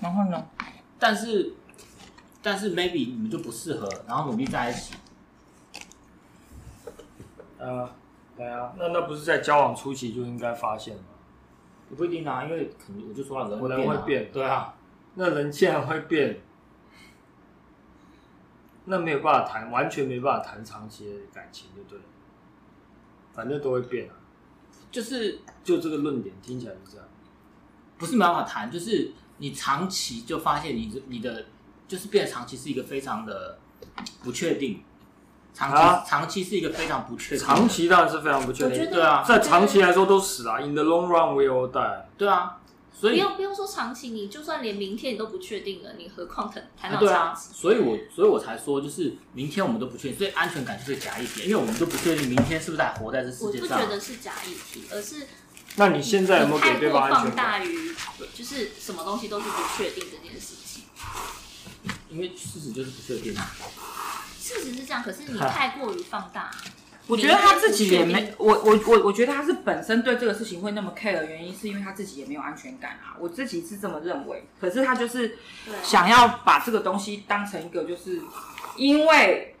[0.00, 0.46] 然后呢？
[0.98, 1.52] 但是，
[2.42, 4.94] 但是 maybe 你们就不适合，然后努力在一起。
[7.58, 7.90] 呃，
[8.36, 11.02] 对啊，那那不是在交往初期就应该发现吗？
[11.90, 14.74] 也不一定啊，因为可能我就说了，人人会变，对啊，
[15.14, 16.40] 那人既然会变。
[18.88, 22.04] 那没有办法谈，完全没办法谈长期的感情，就对了。
[23.32, 24.14] 反正都会变啊，
[24.90, 27.06] 就是就这个论点听起来是这样，
[27.96, 31.46] 不是没办法谈，就是你长期就发现你你的
[31.86, 33.58] 就是变得长期是一个非常的
[34.24, 34.82] 不确定，
[35.54, 42.57] 长期、啊、长期是一个非常不确定，长期当然是非常不确定，对啊，在长期来说都死啊，In the long run we all die，对啊。
[42.98, 47.06] 所以不用不用说长期，你就算连明天你都不确定了，你何况谈谈到长期？
[47.06, 53.52] 对啊，所以我所以我才说，就是明天我们都不确定，所以安全感就是假议题，因为我们都不确定明天是不是还活在这世界上。
[53.52, 55.26] 我不觉得是假议题，而是
[55.76, 57.60] 那你现在有没有给对方安全感？
[57.60, 57.94] 太过放大于
[58.34, 60.82] 就是什么东西都是不确定这件事情。
[62.10, 63.54] 因为事实就是不确定啊。
[64.40, 66.50] 事实是这样，可是你太过于放大。
[67.08, 73.16] 我觉得他自己也没，我我我我觉得他是本身对这个事情会那么 care 的原因，是因为他自己也没有安全感啊。
[73.18, 75.38] 我自己是这么认为，可是他就是
[75.82, 78.20] 想要把这个东西当成一个，就是
[78.76, 79.56] 因为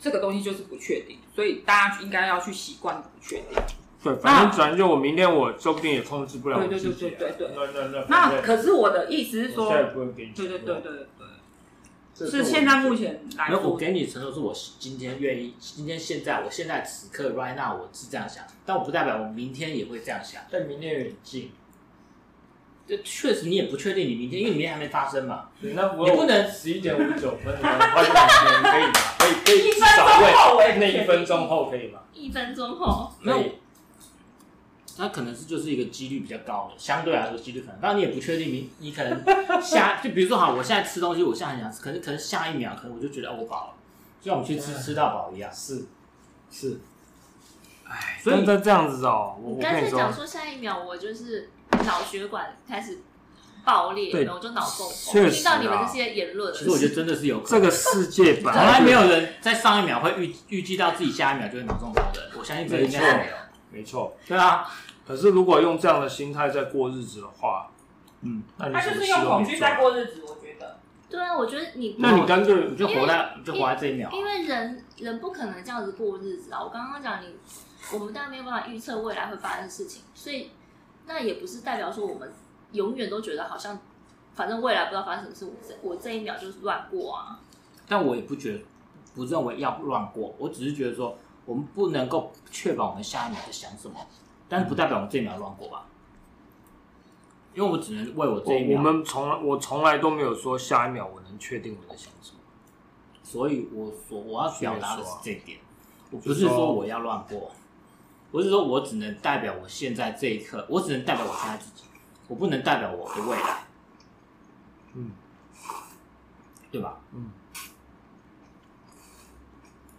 [0.00, 3.56] 这个东西就是不确定，所以大家应该要去习惯不确定。
[4.02, 6.92] 对，反正反正就我明天我说不定也控制不了我自己。
[6.92, 7.54] 对对对对对对。
[7.54, 8.32] 那那那。
[8.32, 9.84] 那可是我的意思是说，对
[10.34, 11.21] 对对对对。
[12.14, 20.42] 是现在目前来说，我给你承诺，是我今天愿意，今天现在，我现在此刻 right now 我是这样想，但我不代表我明天也会这样想。
[20.50, 21.50] 但明天有点近，
[22.86, 25.48] 这确实你也不确定你明天，因为你明天还没发生嘛。
[25.60, 28.92] 对，那我你不能十一点五十九分，我快点可以吗？
[29.18, 32.00] 可以可以，至少问那一分钟后可以吗？
[32.12, 33.38] 一分钟后，没有，
[34.98, 43.74] 那可能是就是一个几率比较高的，相对来说几率可能，当然你也不确定你你可能下就比如说好，我现在吃东西，我现在很想吃，可是可能下一秒可能我就觉得我饱了，
[44.20, 45.86] 就像我们去吃吃到饱一样，是
[46.50, 46.80] 是。
[47.84, 51.50] 哎，所以这这样子哦，我你干脆讲跟你说，说下一秒我就是
[51.84, 53.00] 脑血管开始
[53.64, 55.12] 爆裂，对然后就脑中风。
[55.12, 63.41] 确实啊听到你们这些言论，其实我觉得真的是有可能这个世界本来从来没有人在上一秒会预预计到自己下一秒就会脑中风的，我相信这个应该是没有。
[63.72, 64.14] 没错。
[64.26, 64.70] 对啊，
[65.06, 67.70] 可是如果用这样的心态在过日子的话，
[68.20, 69.76] 嗯，那你他就是用恐惧在。
[69.80, 70.78] 过日子，我觉得。
[71.08, 74.12] 对啊，我觉得你那你干脆你就活在你就活在这一秒啊。
[74.14, 76.62] 因为人人不可能这样子过日子啊！
[76.62, 77.26] 我刚刚讲你，
[77.92, 80.50] 我们当然没有办法预测未来会发生的事情，所以
[81.06, 82.32] 那也不是代表说我们
[82.72, 83.78] 永远都觉得好像，
[84.34, 87.38] 反正未来不知道发生什么事，我这我这一秒就是乱过啊。
[87.86, 88.60] 但我也不觉得，
[89.14, 93.96] 不认为要乱过，我只是觉得说，我们不能够确保我们下一秒在想什么，
[94.48, 95.84] 但是不代表我们这一秒乱过吧？
[97.54, 102.38] 因为我只能为我这一秒，我我们从来我从来都没有说下一秒我能确定我在想什么。
[103.22, 105.58] 所以我所我要表达的是这一点，
[106.10, 107.50] 我不是说是说我要乱过，
[108.30, 111.84] 我是说我只能代表我现在这一刻，我只能代表我现在自己，
[112.28, 113.64] 我不能代表我的未来，
[114.94, 115.10] 嗯
[116.70, 116.98] 对吧？
[117.12, 117.30] 嗯。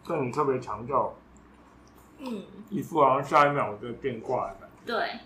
[0.05, 1.13] 但你特别强调，
[2.25, 4.93] 嗯，一副好像下一秒我就会变卦的感觉。
[4.93, 5.19] 对，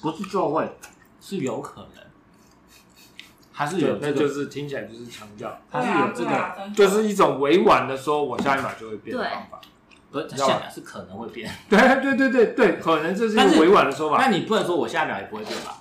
[0.00, 0.68] 不是就会，
[1.20, 2.04] 是有可能，
[3.52, 9.60] 还是有对，这个，那就是听起来就是强调，还是有这对啊个，对啊就是一种委婉的说，我下一秒就会变的方法。
[10.10, 14.18] 不是下一秒是可能会变，对对对对对，可能这是一但是个委婉的说法。
[14.18, 15.78] 那你不能说我下一秒也不会变吧？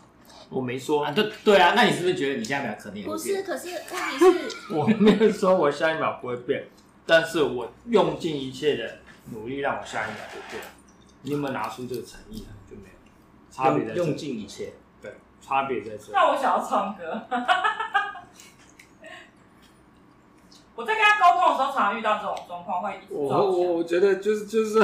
[0.50, 3.44] 我没说啊，，对对啊，那你是不是觉得你下一秒肯定也不是，变？
[3.44, 6.66] 可是问题是， 我没有说我下一秒不会变，
[7.06, 10.64] 但是我用尽一切的努力让我下一秒就变。
[11.22, 12.48] 你有没有拿出这个诚意呢？
[12.70, 12.96] 就没有，
[13.52, 14.74] 差别在用尽一切。
[15.02, 16.12] 对，差别在这。
[16.12, 17.22] 那我想要唱歌。
[20.74, 24.80] 我在跟他沟通的时候，常常遇到这种状况，会一直我我我觉得就是就是，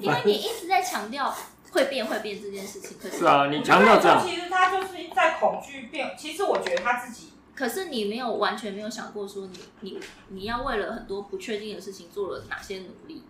[0.00, 1.34] 因为你一直在强调
[1.72, 6.14] 会变会变这件事情，可是是啊，你强调这样，其实他就是在恐惧变。
[6.16, 13.24] 其实我觉得他自己可是你没有完全没有想过说你你你要为了很多不确定的事情做了哪些努力，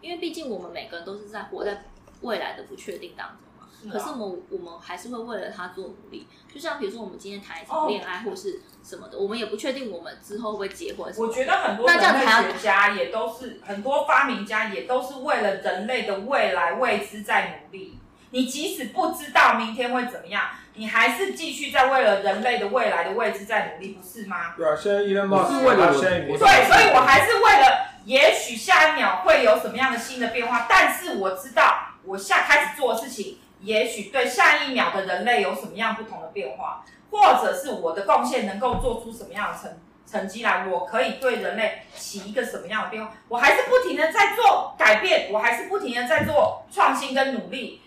[0.00, 1.84] 因为毕竟我们每个人都是在活在
[2.22, 3.66] 未来的不确定当中嘛。
[3.80, 11.12] 是啊可是我们我们还是会为了他做努力，就像比如说我们今天谈一场恋爱或是什么的，我们也不确定我们之后会不会结婚。
[11.16, 17.98] 我觉得很多那人这样子还要类学家也都是很多发明家也都是为了人类的未来未知在努力。
[18.30, 24.54] 你即使不知道明天会怎么样，你还是继续在为了人类的未来的未知在努力，不是吗？
[24.54, 39.78] 对啊，现在伊隆我是为了我现在我对，所以我还是为了，也许下一秒会有什么样的新的变化，但是我知道我下开始做的事情，也许对下一秒的人类有什么样不同的变化，或者是我的贡献能够做出什么样的成
[40.10, 47.82] 成绩来，我可以对人类起一个什么样的变化，我还是不停的在做改变，我还是不停的在做创新跟努力。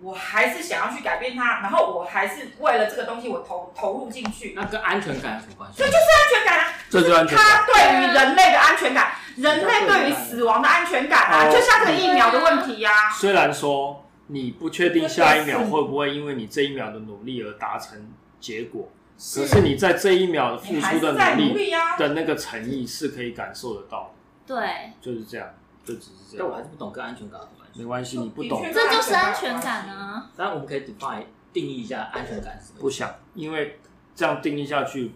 [0.00, 5.78] 我还是想要去改变它，然后我还是为了这个东西，我投投入进去，那跟安全感有什么关系？
[5.78, 6.74] 这就是安全感啊。
[6.90, 7.46] 这就是安全感。
[7.46, 13.10] 它对于人类的安全感，人类对于死亡的安全感啊，哦就像这个疫苗的问题呀、啊。
[13.10, 21.96] 虽然说你不确定下一秒会不会因为你这一秒的努力而达成结果，可是你在这一秒的付你还出的是在努力努力啊。
[21.96, 24.12] 的那个诚意是可以感受得到
[24.46, 25.48] 的，对，就是这样，
[25.84, 26.38] 就只是这样。
[26.40, 27.63] 但我还是不懂跟安全感有什么。
[27.74, 30.30] 没关系，你不懂这就是安全感啊。
[30.36, 32.80] 当然我们可以 define 定义一下安全感是什么。
[32.80, 33.78] 不想，因为
[34.14, 35.12] 这样定义下去，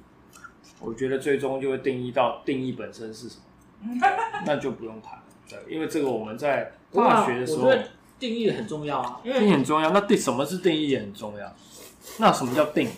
[0.81, 3.37] 我觉得最终就会定义到定义本身是什
[3.81, 3.95] 么，
[4.45, 5.23] 那就不用谈了。
[5.49, 7.71] 对，因为这个我们在大学的时候
[8.19, 9.91] 定义很重要啊，因定义很重要。
[9.91, 11.55] 那定什么是定义也很重要。
[12.19, 12.89] 那什么叫定？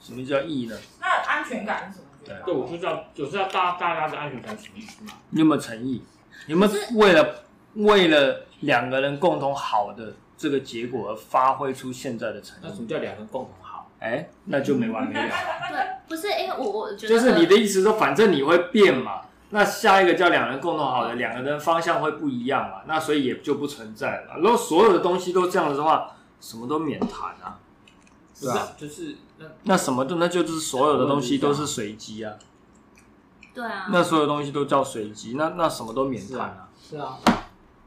[0.00, 0.76] 什么叫义呢？
[1.00, 2.06] 那安全感是什么？
[2.44, 5.12] 对我就知道，就是要大大家的安全感是什么意思嘛？
[5.30, 6.02] 你有没有诚意？
[6.46, 7.44] 有没有为了
[7.74, 12.60] 为了两个人共同好的这个结果而发挥出现在的诚意？
[12.62, 13.90] 那什么叫两个人共同好？
[13.98, 15.28] 哎，那就没完没了。
[15.68, 19.20] 对，不是因为我我觉得就是你的意思说，反正你会变嘛，
[19.50, 24.38] 那下一个叫两人共同好的，两个人方向会不一样嘛，那所以也就不存在了。
[24.38, 27.58] 如果所有的东西都这样子的话，什么都免谈啊。
[28.34, 32.32] 是啊，就是那那什么都那就是所有的东西都是随机啊，
[33.52, 36.68] 对啊，那所有东西都叫随机，那那什么都免谈啊。
[36.80, 37.18] 是啊，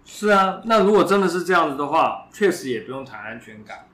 [0.06, 3.88] 是啊，那如果真的是这样子的话，确实也不用谈安全感，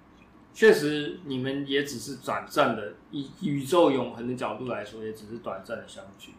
[0.54, 6.34] 确实你们也只是短暂的，以宇宙永恒的角度来说，也只是短暂的相聚，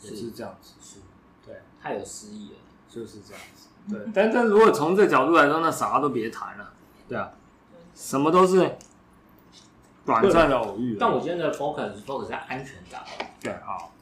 [0.00, 0.74] 是也是这样子。
[0.80, 1.00] 是，
[1.46, 2.56] 对，太有诗意了，
[2.88, 3.68] 就是这样子。
[3.88, 6.72] 对，但但如果从这角度来说，那啥都别谈了。
[7.08, 7.30] 对啊，
[7.94, 8.76] 什么都是
[10.04, 10.96] 短暂的偶遇。
[10.98, 13.02] 但我今天的 focus 是 focus 在安全感。
[13.40, 13.92] 对，好。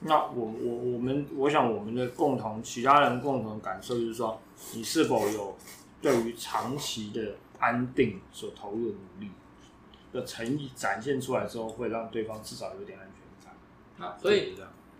[0.00, 4.38] 那我我我们，我想我们的共同，其他人共同的感受就是说，
[4.74, 5.56] 你是否有
[6.00, 9.30] 对于长期的安定所投入的努力
[10.12, 13.54] 的诚意展现出来之后，会让对方至少有点安全感。
[13.98, 14.56] 那所以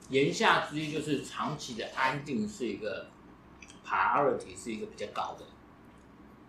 [0.08, 3.06] 言下之意就是，长期的安定是一个
[3.86, 5.44] priority，是一个比较高的。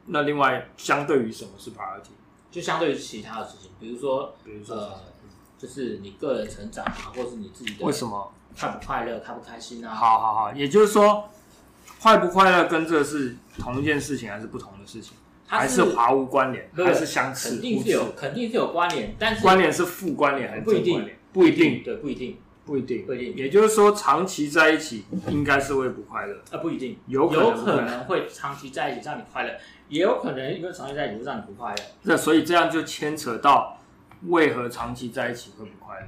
[0.05, 2.11] 那另外，相对于什么是 priority？
[2.49, 5.01] 就相对于其他的事情，比如说，比如说，呃，
[5.57, 7.85] 就是你个人成长啊，或是你自己的。
[7.85, 8.31] 为什么？
[8.57, 9.93] 快不快乐，开不开心啊？
[9.93, 11.29] 好好好，也就是说，
[12.01, 15.13] 快不快乐跟这是同一件事情，还是不同的事情？
[15.49, 17.51] 还是毫无关联，还是相似？
[17.51, 21.17] 肯定是有，肯定是有关联，但是关联是负关联还是正关联？
[21.31, 23.35] 不一定，对，不一定，不一定，不一定。
[23.37, 26.57] 也就是说，长期在一起应该是会不快乐啊？
[26.57, 29.53] 不一定，有有可能会长期在一起让你快乐，
[29.87, 31.81] 也有可能因为长期在一起会让你不快乐。
[32.01, 33.79] 那所以这样就牵扯到
[34.27, 36.07] 为何长期在一起会不快乐？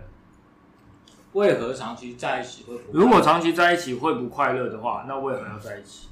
[1.33, 2.99] 为何长期在一起会不快乐？
[2.99, 6.07] 如果长期在一起会不快乐的话，那为何要在一起？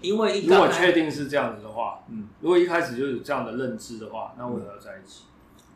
[0.00, 5.24] 因为一如果确定是这样子的话，嗯，如果一开始就有这样的认知的话，那为何要在一起？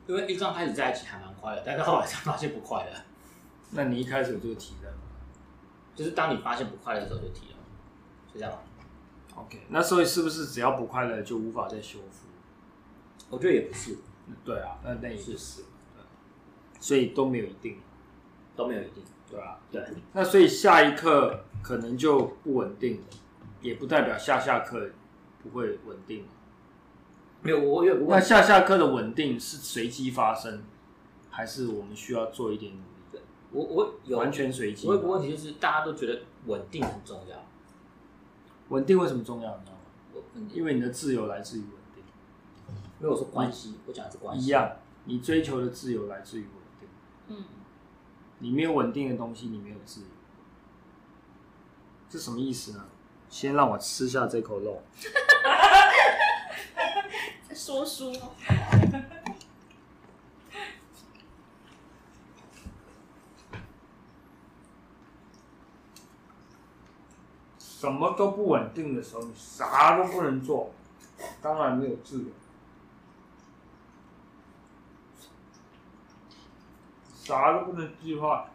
[0.06, 2.90] 因为一刚开始在一起还蛮快乐，但是后来才发现不快乐。
[3.70, 4.98] 那你一开始有这个体验吗？
[5.94, 7.56] 就是当你发现不快乐的时候就提了，
[8.32, 8.58] 是这样吗
[9.34, 12.28] ？OK，那所以是不是只要不快乐就无法再修复？
[13.30, 13.96] 我觉得也不是。
[14.44, 15.62] 对啊，那那也是是，
[15.94, 16.02] 对，
[16.80, 17.78] 所以都没有一定。
[18.56, 19.58] 都没有一定，对啊？
[19.70, 23.06] 对，那所以下一刻可能就不稳定了，
[23.60, 24.88] 也不代表下下课
[25.42, 26.24] 不会稳定。
[27.42, 27.94] 没有，我有。
[28.08, 30.62] 那下下课的稳定是随机发生，
[31.30, 33.20] 还是我们需要做一点努力的？
[33.52, 34.88] 我我有完全随机。
[34.88, 37.36] 我有个问题就是，大家都觉得稳定很重要。
[38.70, 39.56] 稳定为什么重要？
[39.58, 40.48] 你知道吗？
[40.52, 42.02] 因为你的自由来自于稳定。
[42.98, 44.46] 没有说关系，我讲的是关系。
[44.46, 44.72] 一样，
[45.04, 46.88] 你追求的自由来自于稳定。
[47.28, 47.44] 嗯。
[48.38, 50.06] 你没有稳定的东西，你没有自由，
[52.08, 52.84] 这什么意思呢？
[53.28, 54.82] 先让我吃下这口肉。
[57.48, 58.12] 在说书？
[67.58, 70.70] 什么都不稳定的时候，你啥都不能做，
[71.42, 72.26] 当然没有自由。
[77.26, 78.46] 啥都不能计划，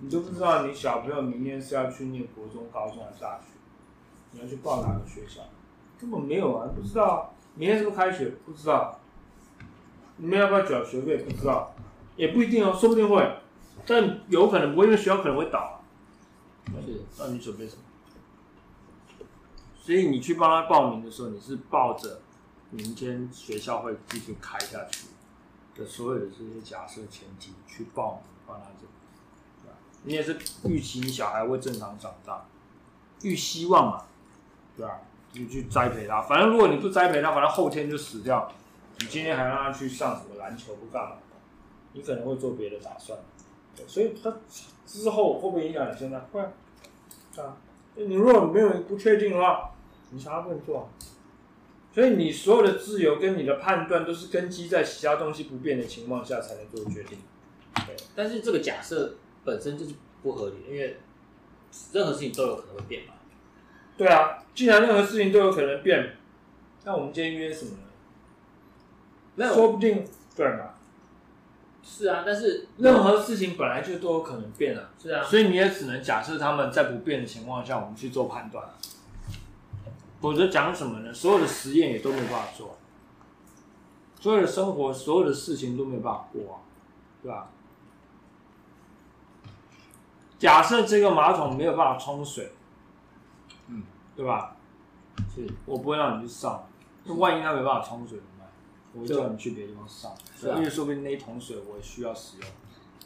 [0.00, 3.44] 你都不知道你小朋友明年是要去念国中、高中还是大学，
[4.32, 5.42] 你要去报哪个学校，
[6.00, 7.30] 根本没有啊，不知道啊。
[7.54, 8.30] 明天是不是开学？
[8.44, 8.98] 不知道。
[10.16, 11.18] 你们要不要缴学费？
[11.18, 11.72] 不知道，
[12.16, 13.38] 也不一定哦，说不定会，
[13.86, 15.80] 但有可能不会，因为学校可能会倒。
[16.84, 17.82] 是，那你准备什么？
[19.80, 22.20] 所以你去帮他报名的时候，你是抱着
[22.70, 25.06] 明天学校会继续开下去
[25.74, 28.92] 的所有的这些假设前提去报名帮他这个，
[29.62, 29.76] 对吧？
[30.04, 32.46] 你也是预期你小孩会正常长大，
[33.22, 34.04] 预希望嘛，
[34.76, 35.00] 对吧？
[35.32, 38.52] 你去栽培他，反正如果你不栽培他，反正后天就死掉。
[38.98, 41.16] 你今天还让他去上什么篮球不干嘛？
[41.94, 43.18] 你可能会做别的打算，
[43.86, 44.36] 所以他
[44.84, 46.20] 之后会不会影响你现在？
[46.32, 47.56] 会，啊。
[47.96, 49.72] 你如果没有不确定的话，
[50.10, 50.88] 你啥都不能做。
[51.92, 57.18] 所以你所有的自由跟你的判断都是根基在其他东西不变的情况下才能做决定。
[57.86, 60.98] 对，但是这个假设本身就是不合理，因为
[61.92, 63.14] 任何事情都有可能会变嘛。
[63.96, 66.16] 对啊，既然任何事情都有可能变，
[66.84, 67.78] 那我们今天约什么呢？
[69.34, 70.04] 那说不定
[70.36, 70.74] 对嘛。
[71.82, 74.90] 是啊，但是任何事情本来就都有可能变啊。
[75.00, 78.64] 是啊，所以你也只能假设他们在不变的情况下，我们去做判断。
[80.20, 81.14] 否则讲什么呢？
[81.14, 82.76] 所有的实验也都没办法做，
[84.20, 86.60] 所有的生活，所有的事情都没办法过啊，
[87.22, 87.48] 对吧？
[90.38, 92.52] 假设这个马桶没有办法冲水，
[93.68, 93.82] 嗯，
[94.14, 94.54] 对吧？
[95.34, 96.68] 是，我不会让你去上，
[97.04, 98.18] 那万一它没办法冲水？
[98.92, 102.46] 我会叫你去别的地方上，对，因为说不定那一桶水我也需要使用。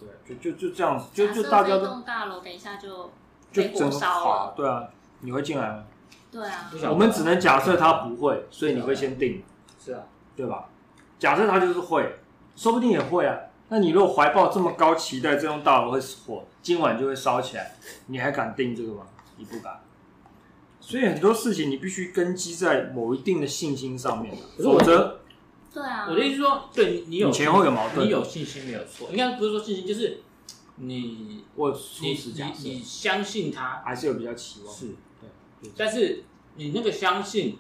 [0.01, 2.01] 对，就就就这样子，就就大家都。
[2.01, 3.11] 大楼等一下就
[3.53, 4.89] 就整个垮，对啊，
[5.20, 5.85] 你会进来吗？
[6.30, 6.70] 对啊。
[6.91, 9.43] 我们只能假设他不会，所以你会先定。
[9.78, 10.03] 是啊，
[10.35, 10.68] 对吧？
[11.18, 12.16] 假设他就是会，
[12.57, 13.39] 说不定也会啊。
[13.68, 17.76] 那你如果怀抱这么高期待，这栋大楼会火，今晚就会烧起来，
[18.07, 19.07] 你还敢定这个吗？
[19.37, 19.80] 你不敢。
[20.80, 25.20] 所以很多事情你必须根基在某一定的信心上面，否则，
[25.75, 30.20] 对啊，我的意思是说，对你你有你前后有矛盾，你有信心没有错，应该不是说信心，就是
[30.77, 34.87] 你我你你你相信他，还是有比较期望，是
[35.20, 36.22] 对，但是
[36.55, 37.59] 你那个相信，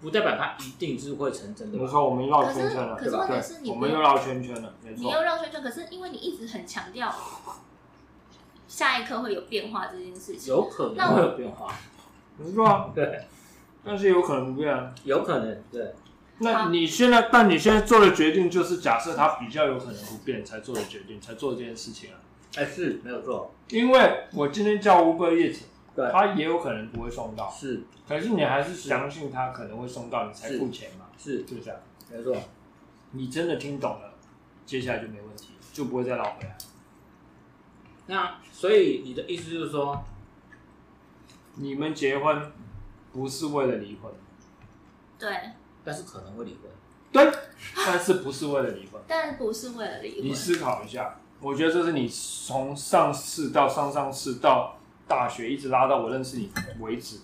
[0.00, 1.78] 不代表他一定是会成真的。
[1.78, 7.12] 没错，我们绕圈圈了，可是问题是你我们又绕圈圈了，没错，你又绕圈圈，可是因为你一直很强调
[8.68, 11.74] 下一刻会有变化这件事情，有可能会有变化，
[12.38, 13.26] 没错啊，对，
[13.82, 15.92] 但是有可能不变啊，有可能，对。
[16.38, 22.20] 那你现在，但你现在做的决定就是假设他比较有可能不变才做的决定，才做这件事情啊。
[22.56, 25.62] 哎，是没有错，因为我今天叫 Uber Eats，
[25.94, 31.80] 对，他也有可能不会送到，是，可是你还是相信他可能会送到，你才付钱嘛，是，就这样，
[32.10, 32.36] 没错。
[33.12, 34.14] 你真的听懂了，
[34.64, 36.56] 接下来就没问题，就不会再绕回来。
[38.06, 40.04] 那所以你的意思就是说，
[41.54, 42.52] 你们结婚
[43.12, 44.12] 不是为了离婚，
[45.18, 45.28] 对。
[45.86, 46.62] 但是可能会离婚，
[47.12, 47.32] 对，
[47.76, 50.28] 但是不是为了离婚，但不是为了离婚。
[50.28, 54.76] 你思考一下，我觉得这是你从上次到上上次到
[55.06, 57.18] 大学一直拉到我认识你为止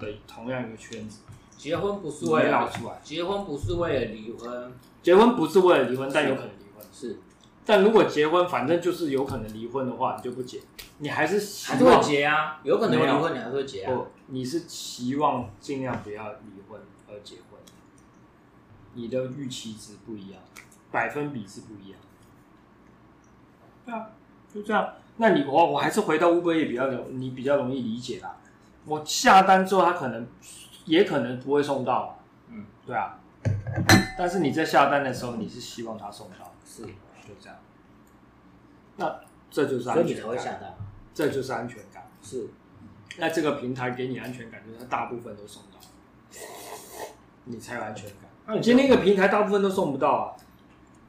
[0.00, 1.20] 的同样一个圈子。
[1.56, 7.20] 结婚不是为了出来，结婚不是为了离婚，结婚不是为了离婚，但有可能离婚是。
[7.64, 10.60] 但如果结婚，反正就是有可能离婚的话，你就不结，
[10.98, 11.34] 你还是
[11.70, 12.58] 还是会结啊？
[12.64, 13.94] 有可能离婚，你还是会结啊？
[13.94, 17.51] 不，你是期望尽量不要离婚而结婚。
[18.94, 20.40] 你的预期值不一样，
[20.90, 21.98] 百分比是不一样。
[23.84, 24.10] 对啊，
[24.52, 24.94] 就这样。
[25.16, 28.36] 那你我我还是回到 Uber 也比较容，你比较容易理解啦。
[28.84, 30.26] 我下单之后，他可能
[30.84, 32.18] 也可能不会送到。
[32.48, 33.18] 嗯，对啊。
[34.16, 37.58] 但是你在下单的时候，你是希望他送到，是就这样。
[38.96, 39.20] 那
[39.50, 40.04] 这就是安全感。
[40.04, 40.74] 所以你才会下单。
[41.14, 42.06] 这就是安全感。
[42.22, 42.48] 是。
[43.18, 45.78] 那这个平台给你安全感，就是大部分都送到，
[47.44, 48.30] 你才有安全感。
[48.46, 50.36] 那、啊、你今天一个平台大部分都送不到啊，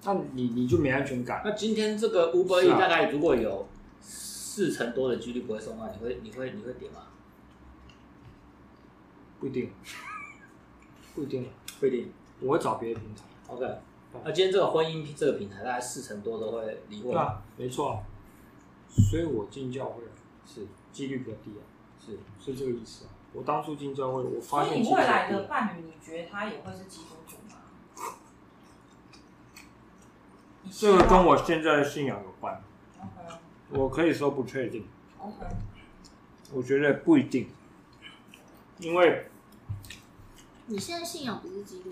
[0.06, 1.42] 那你你就没安全感。
[1.44, 3.68] 那今天这个 Uber Eats 大概如果有
[4.02, 7.00] 四成多的几率不会送到，你会你会你会点吗？
[9.40, 9.72] 不一定，
[11.16, 12.12] 不一定，不一定。
[12.40, 13.24] 我会找别的平台。
[13.48, 13.66] OK。
[14.24, 17.12] 那今天这个婚姻这个平台大概四成多都会离婚。
[17.12, 18.04] 对啊，没错。
[18.88, 20.04] 所以我进教会
[20.46, 21.64] 是几率比较低啊，
[22.00, 23.10] 是是这个意思啊。
[23.34, 24.74] 我当初进教会，我发现。
[24.74, 27.60] 所以你未来的伴侣，你觉得他也会是基督徒吗？
[30.72, 32.62] 这个跟我现在的信仰有关。
[33.00, 33.78] Okay.
[33.78, 34.86] 我可以说不确定。
[35.20, 35.52] Okay.
[36.54, 37.50] 我觉得不一定，
[38.78, 39.28] 因为
[40.68, 41.90] 你现在信仰不是基督。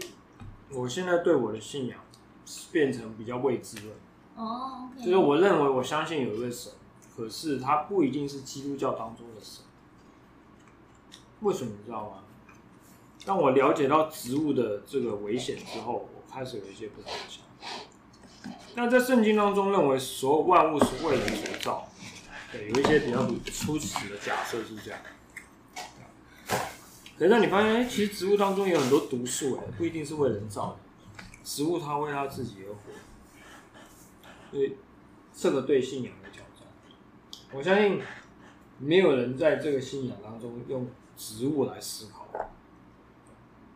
[0.70, 2.00] 我现在对我的信仰
[2.72, 3.96] 变成比较未知了。
[4.36, 4.44] 哦。
[4.44, 5.06] Oh, okay.
[5.06, 6.72] 就是我认为我相信有一个神，
[7.18, 9.66] 可是他不一定是基督教当中的神。
[11.42, 12.18] 为什么你知道吗？
[13.24, 17.68] 当我了解到植物的这个危险之后，我开始有一些不同的想法。
[18.74, 21.88] 那在圣经当中认为所有万物是为人所造，
[22.52, 25.00] 对，有一些比较初始的假设是这样。
[27.20, 30.78] 可是你发现，哎，其实植物当中有很多毒素，哎，不一定是为人造的。
[31.44, 32.80] 植物它为它自己而活，
[34.52, 34.78] 所以
[35.32, 36.66] 这个对信仰的挑战，
[37.54, 38.02] 我相信
[38.80, 40.88] 没有人在这个信仰当中用。
[41.22, 42.50] 植物来思考，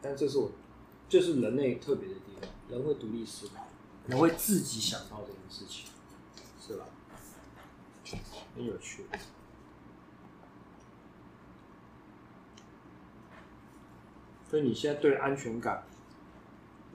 [0.01, 0.49] 但这是我，
[1.07, 2.49] 这、就是人类特别的地方。
[2.67, 3.67] 人会独立思考，
[4.07, 5.85] 人会自己想到这件事情，
[6.59, 6.85] 是吧？
[8.55, 9.05] 很有趣。
[14.49, 15.83] 所以你现在对安全感，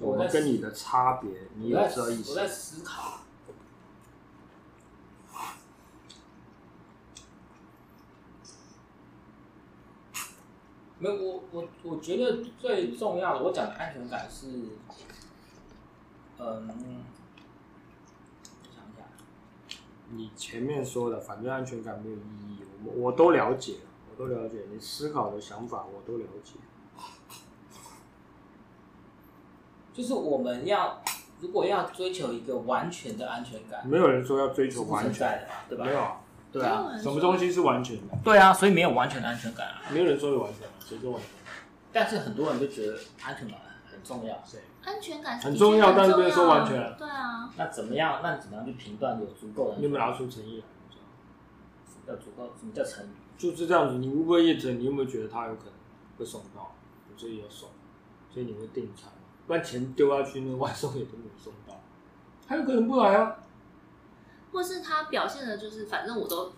[0.00, 2.30] 我们跟你的差别，你有知道意思？
[2.30, 3.20] 我在思考。
[11.02, 14.48] 没有，我我我觉得最重要的，我讲的安全感是，
[16.38, 16.68] 嗯，
[18.62, 19.02] 我想一下，
[20.10, 22.20] 你前面说的，反正安全感没有意
[22.50, 23.76] 义，我我都了解，
[24.10, 26.56] 我都了解，你思考的想法我都了解。
[29.94, 31.02] 就是我们要，
[31.40, 35.84] 如果要追求一个完全的安全感，没有人说要追求完全的，对吧？
[35.86, 36.16] 没有。
[36.52, 38.14] 对啊，什么东西是完全的？
[38.24, 39.82] 对啊，所以没有完全的安全感啊。
[39.90, 41.30] 没有人说有完全，谁说完全？
[41.92, 43.58] 但是很多人都觉得安全感
[43.90, 46.96] 很重要，对，安全感很重要，但是不能说完全。
[46.98, 47.50] 对啊。
[47.56, 48.20] 那怎么样？
[48.22, 49.76] 那你怎么样去评断有足够的？
[49.78, 50.64] 你有没有拿出诚意来？
[52.12, 52.52] 要足够？
[52.58, 53.08] 什么叫诚意？
[53.38, 53.98] 就是这样子。
[53.98, 55.72] 你 Uber Eats，你有没有觉得他有可能
[56.18, 56.72] 会送到？
[57.16, 57.68] 所以要送，
[58.32, 59.10] 所以你会订餐，
[59.46, 61.78] 不然钱丢下去，那个外送也都没有送到，
[62.48, 63.36] 他有可能不来啊。
[64.52, 66.52] 或是他表现的就是反正我都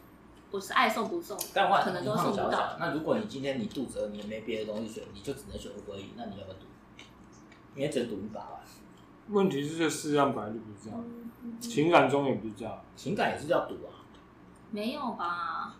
[0.51, 2.77] 我是爱送不送，但换可能都送不到。
[2.79, 6.67] 那如果你今天你肚子饿，你也没别的东西选，你就只能选五个而已，那你要不要赌？
[7.75, 8.61] 你也只能赌一把吧。
[9.29, 11.05] 问题是这世界上本来就不是这样，
[11.43, 14.05] 嗯、情感中也不是这样，情感也是要赌啊。
[14.71, 15.75] 没有吧？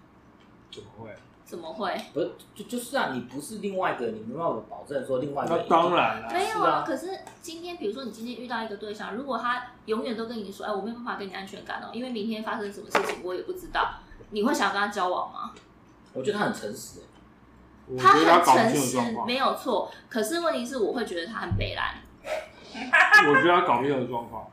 [0.71, 1.15] 怎么会？
[1.53, 1.95] 怎么会？
[2.15, 5.55] 不是，就就是啊，你不是另外一个，你没办法保证说另外一个。
[5.55, 6.31] 那当然了。
[6.33, 7.11] 没有啊，可是
[7.43, 13.97] 今天，比如说你今天遇到一个对象，如果他永远都跟你说，哎，我没有办法给你安全感哦，因为明天发生什么事情我也不知道，
[14.31, 15.53] 你会想跟他交往吗？
[16.15, 17.01] 我觉得他很诚实，
[17.99, 19.93] 他很诚实，没有错。
[20.09, 21.97] 可是问题是，我会觉得他很北蓝。
[23.29, 24.51] 我觉得他搞不定的状况，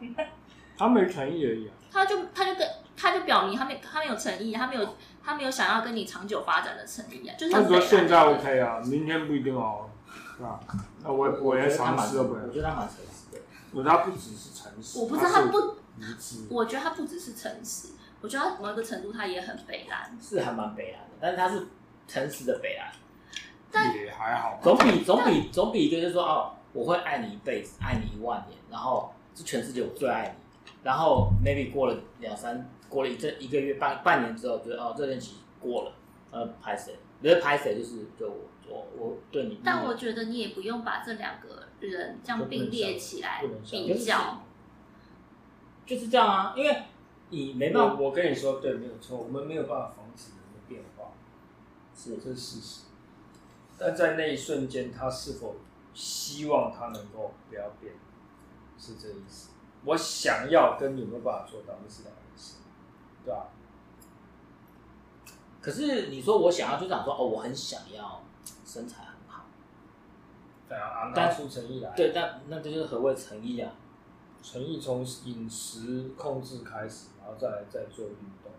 [0.77, 1.71] 他没诚意而已啊。
[1.89, 4.85] 他就他就跟他就表明他没他没有诚意，他没有。
[5.23, 9.89] 他没有想要跟你长久发展的诚意啊，就是他说现在 OK 啊，明天不一定哦，
[10.37, 10.59] 是吧？
[11.03, 13.41] 那我我也尝试了，我觉得他蛮诚实的。
[13.71, 15.75] 我觉得他不只是诚实，我不知道他不，
[16.49, 17.89] 我觉得他不只是诚实，
[18.21, 21.67] 我觉得他某一个程度他也很北烂，是还蛮北烂的，但是他是
[22.07, 22.91] 诚实的北烂，
[23.71, 32.67] 但也还好，总比总比总比一个就是说哦，我会爱你一辈子，爱你一万年，然后是全世界我最爱你，然后 maybe 过了两三。
[32.89, 35.93] 过了一这一个月半半年之后，觉得哦，这任期过了，
[36.31, 36.95] 呃，拍谁？
[37.21, 39.59] 觉得拍谁就是就我我我对你。
[39.63, 44.41] 但我觉得你也不用把这两个人这样并列起来比较，
[45.85, 46.83] 就是这样啊，因为
[47.29, 47.93] 你没办法。
[47.95, 51.11] 我跟你说，对，没有错，我们没有办法防止人的变化，
[51.95, 52.81] 是这是事实。
[53.77, 55.57] 但在那一瞬间，他是否
[55.93, 57.93] 希望他能够不要变，
[58.77, 59.49] 是这个意思。
[59.85, 62.13] 我想要跟你有没有办法做到，那是两。
[63.29, 63.43] 对啊，
[65.61, 68.23] 可是你说我想要，就想说哦，我很想要
[68.65, 69.43] 身材很好，
[70.67, 71.91] 对啊，拿出诚意来。
[71.95, 73.71] 对，但那这就是何谓诚意啊？
[74.41, 78.51] 诚意从饮食控制开始，然后再来再做运动，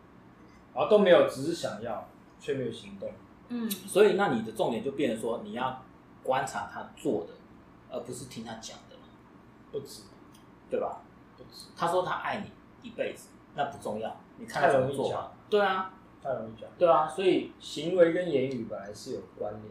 [0.73, 2.07] 然后都没有，只是想要，
[2.39, 3.11] 却没有行动。
[3.49, 5.83] 嗯，所以那你的重点就变成说，你要
[6.23, 7.33] 观察他做的，
[7.91, 8.95] 而不是听他讲的，
[9.73, 10.03] 不止，
[10.71, 11.01] 对吧？
[11.37, 11.67] 不止。
[11.77, 14.17] 他说他爱你一辈子，那不重要。
[14.41, 19.65] 你看太容易讲，对啊，太容易讲，对啊，所以行为跟言语本来是有关联。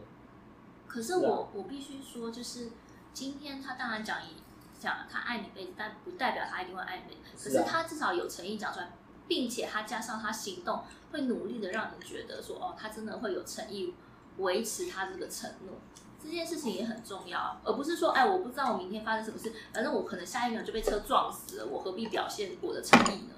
[0.86, 2.70] 可是我、啊、我必须说，就是
[3.12, 4.36] 今天他当然讲一
[4.78, 7.16] 讲他爱你一辈子，但不代表他一定会爱你。
[7.36, 8.90] 可是他至少有诚意讲出来，
[9.26, 13.92] 并且他加上他行动，会努力的让你觉得说，哦，他真的会有诚意
[14.38, 15.76] 维持他这个承诺。
[16.22, 23.34] 这件事情也很重要，而不是说，哎，我不知道我明天发生什么事，反正我可能下一秒就被车撞死了，我何必表现我的诚意呢？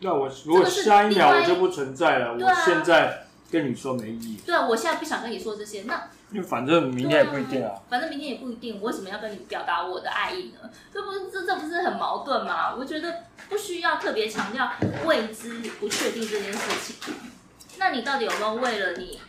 [0.00, 4.40] 那我如果下一秒我就不存在了，我现在跟你说没意义。
[4.44, 5.82] 对啊，我现在不想跟你说这些。
[5.84, 7.72] 那因为反正明天也不一定啊。
[7.88, 10.70] 反正明天也不一定，我为什么要跟你表达我的爱意呢？
[10.92, 12.74] 这不是这这不是很矛盾吗？
[12.74, 14.72] 我觉得不需要特别强调
[15.06, 17.14] 未知不确定这件事情。
[17.78, 19.20] 那你到底有没有为了你，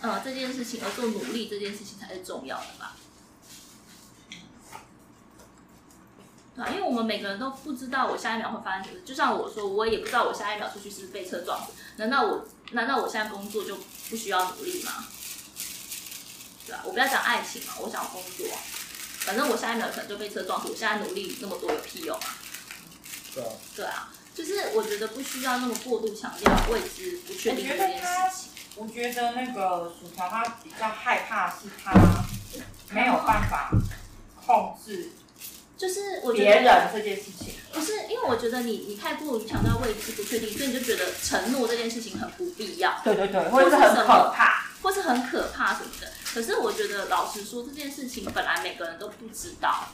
[0.00, 1.48] 呃，这件事情而做努力？
[1.48, 2.96] 这件事情才是重要的吧？
[6.68, 11.72] 因为我们每个人都不知道我下一秒会发生什么，就像我说，我也不知道我下一秒出去是不是被车撞死。
[11.96, 13.76] 难道我难道我现在工作就
[14.08, 15.04] 不需要努力吗？
[16.66, 16.82] 对吧？
[16.84, 18.46] 我不要讲爱情嘛，我想工作，
[19.20, 22.34] 反正我下一秒可能就被车撞死，我现在努力那么多有屁用啊？
[23.34, 28.04] 对啊，对啊，就是我觉得不需要那么过度强调未知不确定这件事
[28.36, 28.50] 情。
[28.76, 31.92] 我觉得那个薯条他比较害怕是他
[32.90, 33.70] 没有办法
[34.44, 35.10] 控制。
[35.80, 43.00] 就是我觉得别人这件事情，不是因为我觉得你你太过于强调未知不确定，所以你就觉得承诺这件事情很不必要。
[43.02, 46.12] 对对对，或者是很可怕，或是很可怕什么的。
[46.34, 49.88] 可是我觉得老实说，这件事情本来每个人都不知道。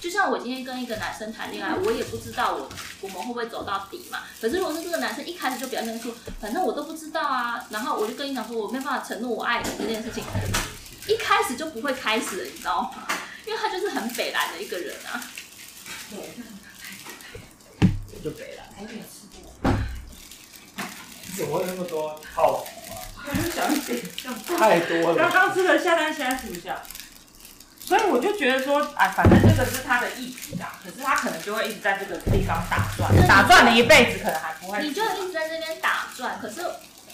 [0.00, 2.66] 就像我今天跟一个男生谈恋爱，我也不知道我
[3.02, 4.20] 我们会不会走到底嘛。
[4.40, 10.24] 可是如果是这个男生一开始就表现出，反正我都不知道啊，然后我就跟你讲说，我没办法承诺我爱你这件事情，
[11.06, 13.06] 一开始就不会开始了，你知道吗？
[13.50, 15.20] 因为他就是很北蓝的一个人啊，
[16.08, 16.20] 对，
[18.22, 19.72] 就北蓝，我也吃过。
[21.36, 22.94] 怎么会那么多套啊？
[23.52, 24.00] 讲一点，
[24.56, 25.16] 太多了。
[25.16, 26.80] 刚刚吃的下单，现在吃不下。
[27.84, 34.80] 所以我就觉得说，哎，反正这个是他的议题啊，可是他可能就会一直在这个地方打转，打转了一辈子，可能还不会。
[34.80, 36.64] 你就一直在这边打转，可是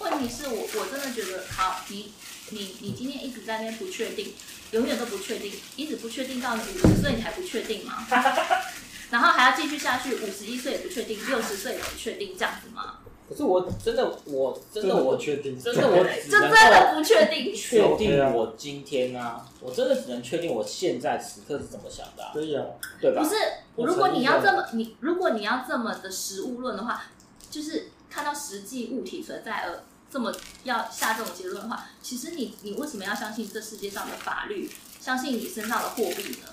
[0.00, 2.12] 问题是我我真的觉得，好，你
[2.50, 4.34] 你你今天一直在那边不确定。
[4.72, 8.06] 永远都不确定，一直不确定到你五十岁你还不确定吗？
[9.10, 12.98] 然后还要继续下去，五十一岁也不确定，六十岁也不确定，这样子吗？
[13.28, 17.52] 可是我真的，我真的我确定，真的我真的不确定。
[17.54, 22.30] 确定我今天啊，我真的只能确定我现在此刻是怎么想的、啊。
[22.32, 22.64] 可以啊，
[23.00, 23.22] 对吧？
[23.22, 23.34] 不是，
[23.76, 27.04] 如果你要这么你如果你要这么的实物论的话，
[27.50, 30.32] 就是看到实际物体存在而这么
[30.64, 36.48] 要下这种结论的话，其实你你为什么要相信这世界上的法律，相信你身上的货币呢？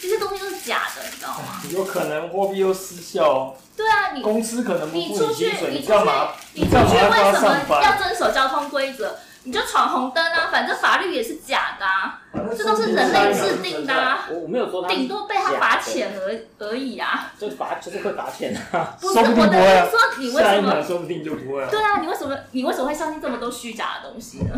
[0.00, 1.62] 这些东西都是假的，你知道吗？
[1.70, 3.56] 有可能货币又失效。
[3.76, 6.32] 对啊，你公司可能不付你出去，你你干嘛？
[6.54, 9.16] 你出去为什么要遵守交通规则？
[9.44, 10.48] 你就闯红灯啊！
[10.52, 12.20] 反正法律也是假的啊，
[12.56, 14.28] 这都是人类制定的啊。
[14.30, 17.32] 我我没有说他，顶多被他罚钱而而已啊。
[17.38, 18.96] 就罚就是会罚钱啊。
[19.00, 20.82] 不是 我的意思说，你为什么？
[20.82, 21.66] 说不定就不会。
[21.70, 24.54] 对啊，你为什么你为什么会相信这么多虚假的东西呢？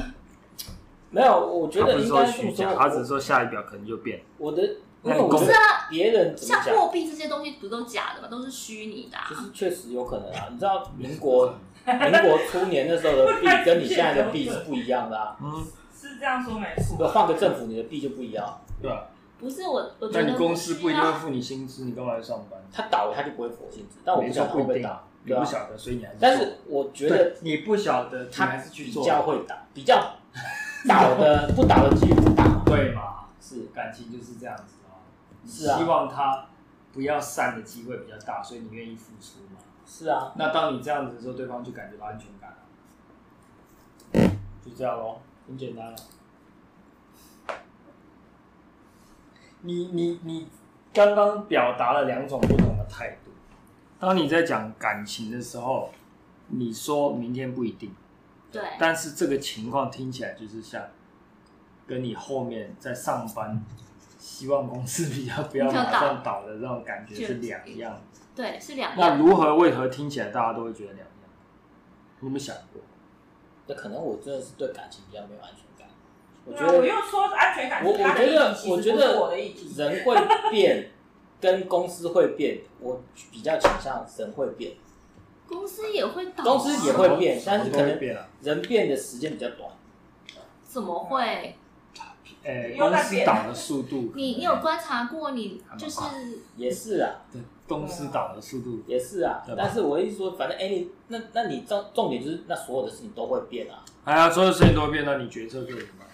[1.11, 4.21] 没有，我觉得应该是虚假，他只是说下一秒可能就变。
[4.39, 4.63] 我的。
[5.05, 8.29] 不是啊，别人像货币这些东西不都假的吗？
[8.31, 9.19] 都是虚拟的。
[9.19, 9.27] 啊。
[9.29, 11.55] 就是确实有可能啊，你知道民国
[12.11, 15.37] 民国初年那时候的币跟你现在的币是不一样的啊。
[15.43, 17.07] 嗯，是这样说没错。
[17.09, 18.61] 换个政府，你的币就不一样。
[18.81, 19.05] 对啊。
[19.39, 20.23] 不是我，我觉得。
[20.23, 22.59] 那你公司不一定会付你薪资，你干嘛要上班？
[22.73, 23.99] 他倒了，他就不会付薪资。
[24.05, 26.19] 但我不晓得会不会倒，你不晓得，所以你还是。
[26.21, 29.03] 但是我觉得你不晓得，他还是去做。
[29.03, 30.17] 比较会倒，比较
[30.89, 32.63] 倒的不倒的几率不大。
[32.65, 33.27] 对嘛？
[33.41, 34.65] 是感情就是这样子。
[35.47, 36.47] 是啊，希望他
[36.95, 39.61] 不要散的机会比较大，所以你愿意付出嘛？
[39.87, 40.33] 是啊。
[40.37, 44.31] 那当你这样子的时候，对方就感觉到安全感了，
[44.65, 45.97] 就这样咯，很简单了。
[49.63, 50.49] 你你你
[50.93, 53.31] 刚刚表达了两种不同的态度。
[53.99, 55.91] 当你在讲感情的时候，
[56.49, 57.95] 你说明天不一定，
[58.53, 58.63] 对。
[58.79, 60.83] 但是这个情况听起来就是像
[61.87, 63.65] 跟你后面在上班。
[64.25, 68.01] 希望公司比较不要 马上倒的这种感觉是两样，
[68.35, 68.99] 对，是两样。
[68.99, 71.09] 那如何为何听起来大家都会觉得两样？
[72.21, 72.81] 你有没有想过？
[73.67, 75.87] 那可能我真的是对感情比较没有安全感。
[76.47, 79.37] 我觉得我又说安全感，我我觉得我觉得
[79.77, 80.17] 人会
[80.51, 80.91] 变，
[81.39, 84.73] 跟公司会变，我比较倾向人会变。
[85.47, 87.99] 公司也会倒，公司也会变，但是可能
[88.41, 89.71] 人变的时间比较短。
[90.65, 91.55] 怎么会？
[92.45, 95.31] 诶，公司倒的速度，你你有观察过？
[95.31, 96.01] 你就是
[96.57, 99.43] 也是啊，对，公司倒的速度也是啊。
[99.57, 103.83] 但是我意思说，反正哎，你那那你重重点就是，那所有的事情都会变啊。
[104.05, 106.05] 哎呀，所有事情都会变，那你决策做什么？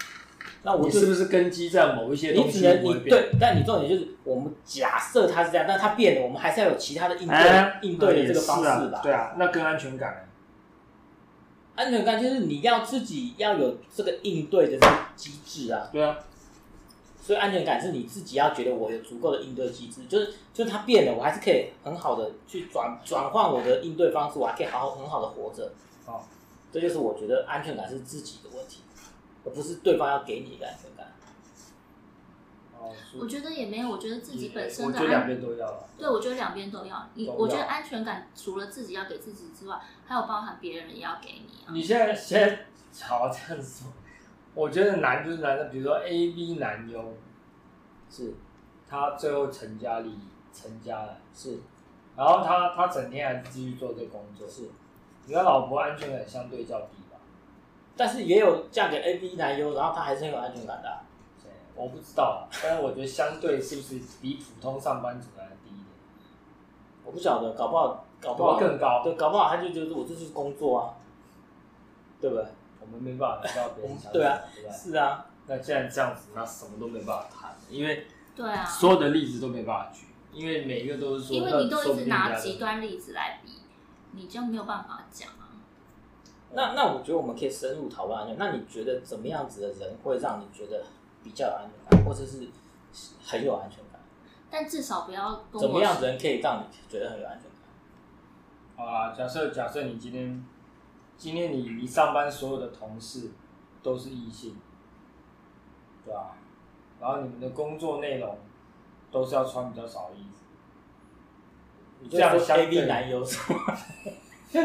[0.63, 2.59] 那我是不是根基在某一些东西？
[2.59, 9.01] 你只能你对，但你重点就是，我们假设它是这样，但它变了，我们还是要有其他的应对应对的这个方式吧？
[9.03, 10.29] 对啊，那更安全感。
[11.81, 15.89] 安全感就是你要自己要有这个应对的这个机制啊。
[15.91, 16.15] 对啊，
[17.23, 25.73] 所以安全感是你自己要觉得我有足够的应对机制，就是就是它变了，我还是可以很好的去转转换我的应对方式，我还可以好好很好的活着。
[26.05, 26.21] 哦，
[26.71, 28.81] 这就是我觉得安全感是自己的问题，
[29.47, 31.11] 而不是对方要给你的安全感。
[33.19, 35.89] 我觉得也没有，我觉得自己本身的，我觉得两边都要。
[35.99, 37.07] 对，我觉得两边都要。
[37.15, 41.69] 你我觉得安全感除了自己要给自己之外，还有包含别人也要给你啊。
[41.73, 42.67] 你现在现在
[43.07, 43.93] 好这样子说，
[44.55, 47.15] 我觉得难就是难的，比如说 A B 男优，
[48.11, 48.35] 是，
[48.89, 50.19] 他最后成家立
[50.53, 51.59] 成家了，是，
[52.17, 54.71] 然后他他整天还是继续做这工作，是，
[55.27, 57.19] 你的老婆安全感相对较低吧？
[57.97, 61.03] 但是也有嫁给 A B 男优，然后他还是很有安全感的啊。
[61.81, 65.87] 我不知道，但是我觉得相对是不是比普通上班族来的低一点？
[67.05, 69.03] 我不晓得，搞不好搞不好更高。
[69.03, 70.95] 对，搞不好他就觉得我这是工作啊，
[72.21, 72.45] 对不对？
[72.81, 74.73] 我们没办法知道别人想 对啊，对吧？
[74.73, 75.27] 是啊。
[75.47, 78.07] 那既然这样子，那什么都没办法谈，因为
[78.37, 83.53] 对啊，所有的例子都没办法举，因为每一个都是说，因为你都一直拿极端例子来比，
[84.13, 85.49] 你就没有办法讲啊。
[86.53, 90.85] 那那我觉得我们可以深入讨论一下，那你觉得怎么样子的人会让你觉得？
[91.23, 92.49] 比较有安全感，或者是
[93.25, 94.01] 很有安全感，
[94.51, 97.61] 但至少不要怎么样的人可以让你觉得很有安全感？
[98.77, 100.45] 好啊，假设假设你今天
[101.19, 103.31] 今天你你上班所有的同事
[103.83, 104.57] 都是异性，
[106.05, 106.37] 对吧？
[107.01, 108.39] 然后你们的工作内容
[109.13, 110.45] 都是要穿比较少的衣服，
[112.01, 113.59] 你这样说 A B 男优是吗？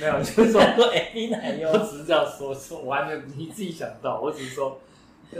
[0.00, 4.78] 没有，就是说 A B 男优，我只是这样说，说我还没有你自己想到，我只是说。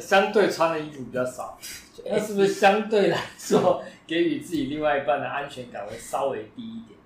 [0.01, 1.59] 相对穿的衣服比较少，
[2.05, 6.99] 那是不是相对来说 给予自己另外一半的安全感会稍微低一点？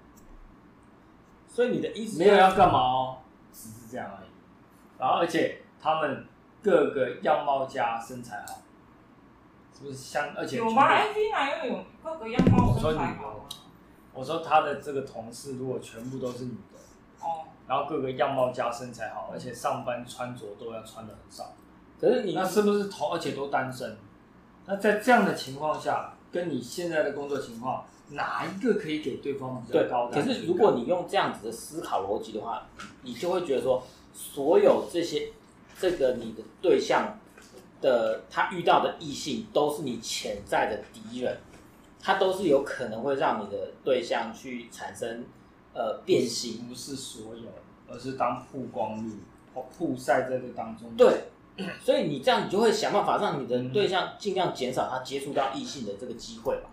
[1.48, 3.18] 所以你的意思没有要干嘛哦，
[3.52, 4.28] 只是这样而已。
[4.98, 6.26] 然后而且他们
[6.62, 8.62] 各个样貌加，身材好，
[9.76, 10.34] 是不是相？
[10.34, 13.44] 而且有吗？AV 男优有各个样貌身材好吗？
[14.12, 16.78] 我说他的这个同事如果全部都是女的，
[17.20, 21.52] 哦，然后各个样貌加身材好，而且上班穿着都要穿的很少。
[22.00, 23.96] 可是你那是不是同而且都单身？
[24.66, 30.20] 那在这样的情况下，跟你现在的工作情况，哪一个可以给对方比较高的？
[30.20, 32.66] 可是如果你用这样子的思考逻辑的话，
[33.02, 33.82] 你就会觉得说，
[34.12, 35.28] 所有这些
[35.78, 37.16] 这个你的对象
[37.80, 41.38] 的他遇到的异性都是你潜在的敌人，
[42.00, 45.24] 他都是有可能会让你的对象去产生
[45.72, 46.66] 呃变形。
[46.68, 47.48] 不是所有，
[47.88, 49.12] 而是当曝光率
[49.52, 50.90] 曝晒在这当中。
[50.96, 51.28] 对。
[51.80, 56.68] 所以你这样，你就会想办法让你的对象尽量减少他接触到异性的这个机会吧？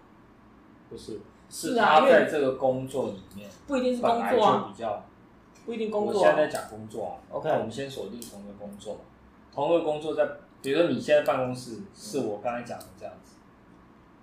[0.89, 5.05] 不是，是啊，他在这个工作里面不一定是工作啊，比较
[5.65, 6.21] 不一定工作。
[6.21, 8.99] 我现在在讲工作啊，OK，我们先锁定同一个工作，
[9.53, 10.27] 同一个工作在，
[10.61, 13.35] 比如说你现在办公室是我刚才讲的这样子，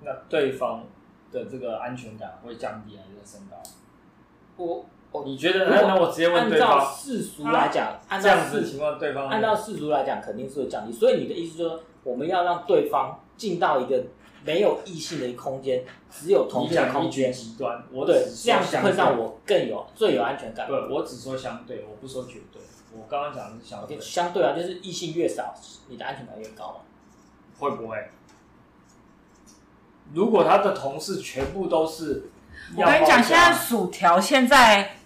[0.02, 0.84] 那对方
[1.32, 3.56] 的这个安全感会降低还是升高？
[4.56, 4.84] 我。
[5.12, 5.68] 哦，你觉得？
[5.68, 6.68] 那那我直接问对方。
[6.68, 10.92] 按照世俗来讲，按照世情况，对方按照世俗来讲，肯定是会降低。
[10.92, 14.04] 所以你的意思就是说，我们要让对方进到一个
[14.44, 17.32] 没有异性的一个空间，只有同性的空间。
[17.32, 20.68] 极端，我对这样会让我更有最有安全感。
[20.68, 22.62] 对，我只说相对，我不说绝对。
[22.92, 24.00] 我刚刚讲的是相对。
[24.00, 25.52] 相对啊，就是异性越少，
[25.88, 26.74] 你的安全感越高嘛。
[27.58, 27.96] 会不会？
[30.14, 32.30] 如果他的同事全部都是，
[32.76, 34.98] 我跟你讲，现在薯条现在。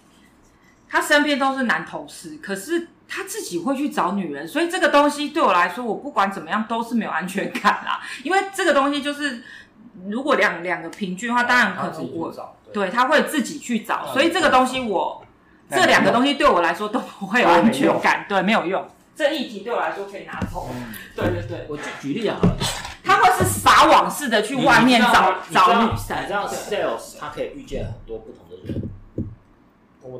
[0.95, 7.99] 他身边都是男同事，可是他自己会去找女人，所以这个东西对我来说，我不管怎么样都是没有安全感啦。
[8.23, 9.43] 因为这个东西就是，
[10.07, 12.33] 如果两两个平均的话，当然可能我
[12.71, 15.21] 对他会自己去找，所以这个东西我
[15.69, 18.87] 这两个东西对我来说都不会有安全感，对，没有用。
[19.17, 20.69] 这议题对我来说可以拿走。
[21.13, 22.55] 对对对，我举举例好了，
[23.03, 28.31] 他会是撒网式的去外面找找女生，你知道 sales 他可以遇见很多不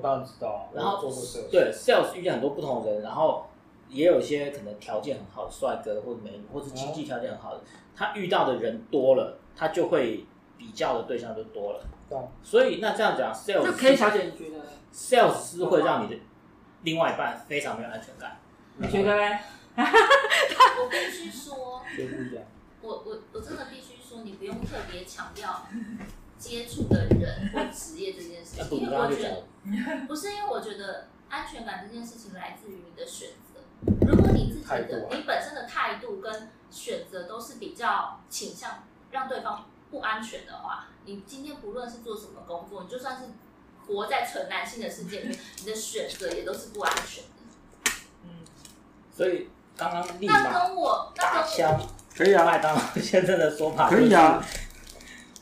[0.05, 1.01] 当然知道，然后
[1.49, 3.47] 对 sales 遇见很多不同的人，然后
[3.89, 7.61] 也有一些可能条件很好的帅哥或者美女，或是经济条件很好的，
[7.95, 10.23] 他遇到的人多了，他就会
[10.59, 11.83] 比较的对象就多了。
[12.07, 16.21] 对，所以那这样讲，sales K 小姐，你觉得 sales 是会让你的
[16.83, 18.37] 另外一半非常没有安全感？
[18.77, 19.39] 你觉得呢？
[19.75, 21.81] 我必须说，
[22.83, 25.65] 我我我真的必须说，你不用特别强调
[26.37, 29.43] 接触的人或职业这件事情，因为我觉得。
[30.07, 33.61] 不是因为我觉得安全感这件事情来自于你的选择。
[34.07, 43.23] 如果你自己的你本身的态度跟选择都是比较倾向让对方不安全的话，你今天不论是做什么工作，你就算是
[43.87, 47.91] 活在纯男性的世界里面，你的选择也都是不安全的。
[48.23, 48.29] 嗯，
[49.11, 54.43] 所以刚刚那跟我那跟我可以啊，麦当劳先生的说法可以啊，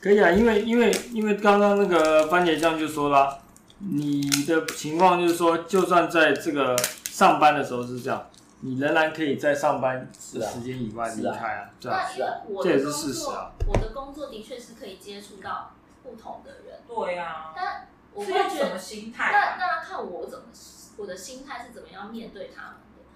[0.04, 3.40] 可以啊，因为因为因为刚刚那个番茄酱就说了。
[3.86, 6.74] 你的情况就是说，就算在这个
[7.04, 8.30] 上班的时候是这样，
[8.62, 20.46] 你仍然可以在上班时间以外离开啊，对啊，那因为我的工作，我的工作的确是可以接触到不同的人，对啊，但我会觉得心态，那那看我怎么，
[20.96, 22.62] 我的心态是怎么样面对他？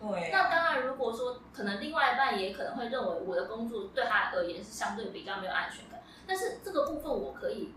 [0.05, 0.19] 们的。
[0.19, 7.73] 对，那当然，如果说可能另外一半也可能会认为我的工作对他而言是相对比较没有安全感，但是这个部分我可以，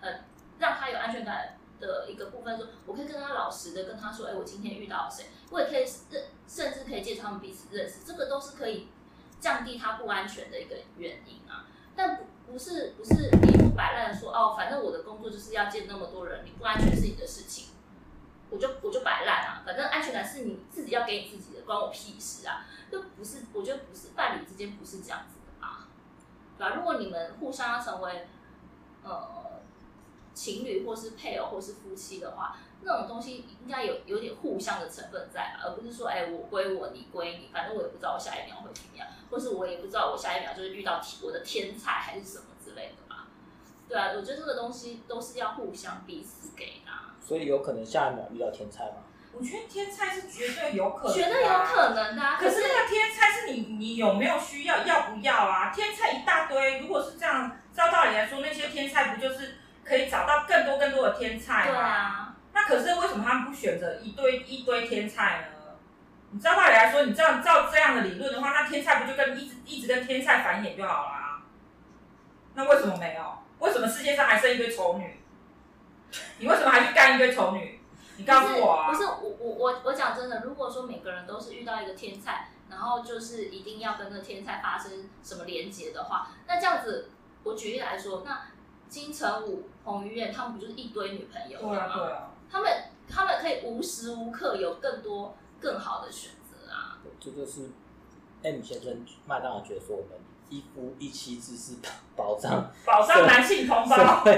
[0.00, 0.20] 呃，
[0.58, 1.58] 让他有安全感。
[1.80, 8.88] 的一个部分说，我可以跟他老实的跟他说，哎，我今天遇到了谁，我也可以认，甚至可以借他们彼此认识，这个都是可以
[9.40, 11.66] 降低他不安全的一个原因啊。
[11.96, 17.74] 但不不是不是你不摆烂的说，哦，反正我的工作就是要见那么多人，你不安全是你的事情，
[18.48, 19.62] 我就我就摆烂啊。
[19.66, 22.64] 反正安全感是你自己要给你自己的，关我屁事啊。
[22.90, 25.40] 就不是，我觉得不是伴侣之间不是这样子，
[26.58, 26.74] 对吧？
[26.76, 28.26] 如果你们互相要成为，
[29.02, 29.42] 呃。
[30.34, 43.28] 情侣或是配偶或是夫妻的话，那种东西应该有有点互相的成分在吧，而不是说，哎、我归我，你归你，反正我也不知道我下一秒会怎么样，或是我也不知道我下一秒就是遇到我的天才还是什么之类的嘛。
[43.88, 46.90] 对啊，我觉得这个东西都是要互相彼此给的。
[47.20, 49.03] 所以有可能下一秒遇到天才吗？
[49.36, 52.36] 我觉得天菜是绝对有可能，绝对有可能的、啊。
[52.38, 55.72] 可是那个天菜是你你有没有需要，要不要啊？
[55.74, 59.56] 天菜一大堆，如果是这样，照道理来说，那些天菜不就是？
[59.86, 61.70] 可以找到更多更多的天菜吗？
[61.70, 65.74] 对啊，那可是为什么他们不选择一堆一堆天菜呢？
[66.30, 71.42] 你照道理来说，你这样照这样的理论的话，那天菜不就跟一直一直跟天菜繁衍就好了啊？
[72.54, 73.38] 那为什么没有？
[73.58, 75.20] 为什么世界上还剩一堆丑女？
[76.38, 77.73] 你为什么还去干一堆丑女？
[78.16, 78.90] 你告诉我啊！
[78.90, 87.08] 不是，不是我我我我讲真的，如果说每个人都是遇到一个天才，然后就是一定要跟那个天才发生什么连接的话，那这样子，
[87.42, 88.42] 我举例来说，那。
[88.86, 91.68] 金城武、彭于晏他们不就是一堆女朋友吗？
[91.70, 92.30] 对啊，对啊。
[92.48, 92.70] 他们
[93.08, 97.00] 他们可以无时无刻有更多更好的选择啊。
[97.18, 97.70] 这就是
[98.44, 100.10] M 先生麦当劳觉得说我们
[100.48, 101.72] 一夫一妻制是
[102.14, 103.96] 保障保障男性同胞。
[103.96, 104.30] 我我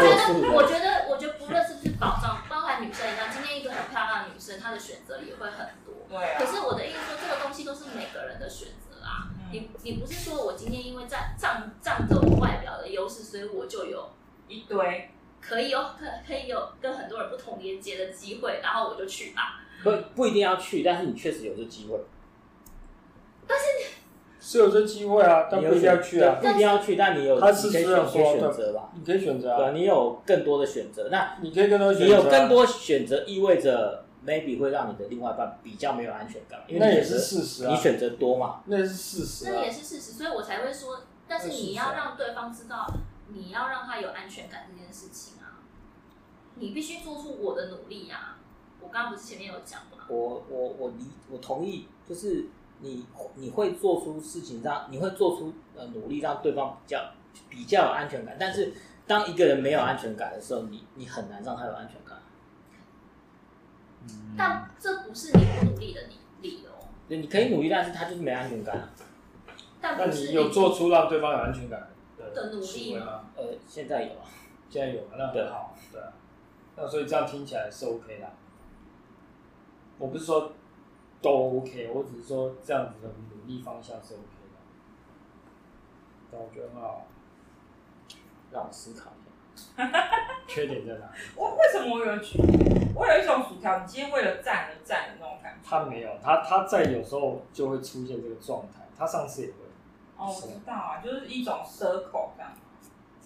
[0.00, 0.08] 觉
[0.48, 2.38] 得， 我觉得，我觉得不论是不是保障，
[2.80, 5.94] 女生一样，今天一个很漂亮的女生，她的选择也会很多。
[6.08, 6.38] 对啊。
[6.38, 9.28] 可是我的意思说，这个东西都是每个人的选择啊。
[9.30, 14.10] 嗯、你你不是说我今天因为占占占着我外表的优势，所以我就有
[14.48, 15.10] 一堆
[15.40, 19.60] 可以有可可以有跟很多人不同连接的机会，然后我就去吧。
[19.82, 21.98] 不不一定要去，但是你确实有这机会。
[23.46, 24.03] 但是你。
[24.46, 26.36] 是有这机会啊，但不一定要去啊。
[26.38, 28.90] 不一定要去，但你有，他是这样说选择吧？
[28.94, 29.56] 你可以选择啊。
[29.56, 31.08] 对，你有更多的选择。
[31.10, 32.04] 那你可以更多选择。
[32.04, 37.70] 你有更多选择，意味着 maybe 会让你的另外一半比较没有安全感，因为那也是事实啊。
[37.70, 38.60] 你选择多嘛？
[38.66, 39.46] 那也是事实。
[39.50, 42.86] 那也是事实，所以我才会说，但是你要让对方知道，
[43.28, 45.64] 你要让他有安全感这件事情啊，
[46.56, 48.36] 你必须做出我的努力啊。
[48.82, 50.04] 我刚刚不是前面有讲吗？
[50.08, 52.44] 我我我理我同意，就是。
[52.80, 53.06] 你
[53.36, 57.12] 你会做出事情让你会做出呃努力让对方比较
[57.48, 58.72] 比较有安全感，但是
[59.06, 62.18] 当一个人没有安全感的时候，你你很难让他有安全感。
[64.02, 66.70] 嗯，但这不是你不努力的理理由。
[67.08, 68.90] 对，你可以努力，但是他就是没安全感啊。
[69.80, 71.88] 但那你有做出让对方有安全感
[72.34, 73.24] 的努力吗？
[73.36, 74.26] 呃，现在有啊，
[74.68, 76.12] 现在有，那很好，对啊。
[76.76, 78.30] 那所以这样听起来是 OK 的。
[79.98, 80.52] 我不是说。
[81.24, 84.20] 都 OK，我只是说这样子的努力方向是 OK
[84.52, 84.58] 的，
[86.30, 87.06] 但我觉得很好，
[88.52, 89.90] 让我思考一下，
[90.46, 91.10] 缺点在哪？
[91.34, 92.38] 我为什么我有觉
[92.94, 95.60] 我有一种薯条，你今天为了赞而赞的那种感觉。
[95.66, 99.54] 他没有，他他在有时候就会出现这个状态，他上次也会。
[100.18, 102.52] 哦，我知道啊，就是一种 circle 这样。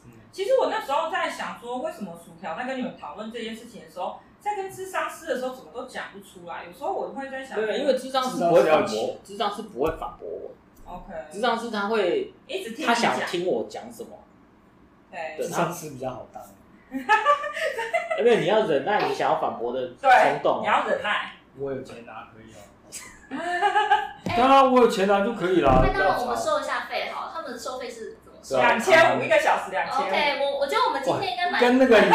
[0.05, 0.13] 嗯。
[0.31, 4.21] 其实我那时候在想说，为什么薯条在跟你们讨论这件事情的时候。
[4.41, 6.65] 在跟智商师的时候，怎么都讲不出来。
[6.65, 10.51] 有时候我会在想，对，因为智商师不会反驳，智商师不会反驳我。
[10.85, 14.11] OK，智商师他会一直听，他想听我讲什么。
[15.11, 16.43] 对，咨商师比较好当。
[18.19, 20.11] 因为你要忍耐你想要反驳的冲
[20.43, 21.33] 动，你要忍耐。
[21.59, 22.59] 我有钱拿可以哦。
[24.25, 25.85] 当然，我有钱拿就可以了。
[25.93, 28.57] 那我们收一下费哈，他们的收费是怎么收？
[28.57, 30.07] 两千五一个小时，两千。
[30.07, 32.09] OK，我我觉得我们今天应该买跟那个 女。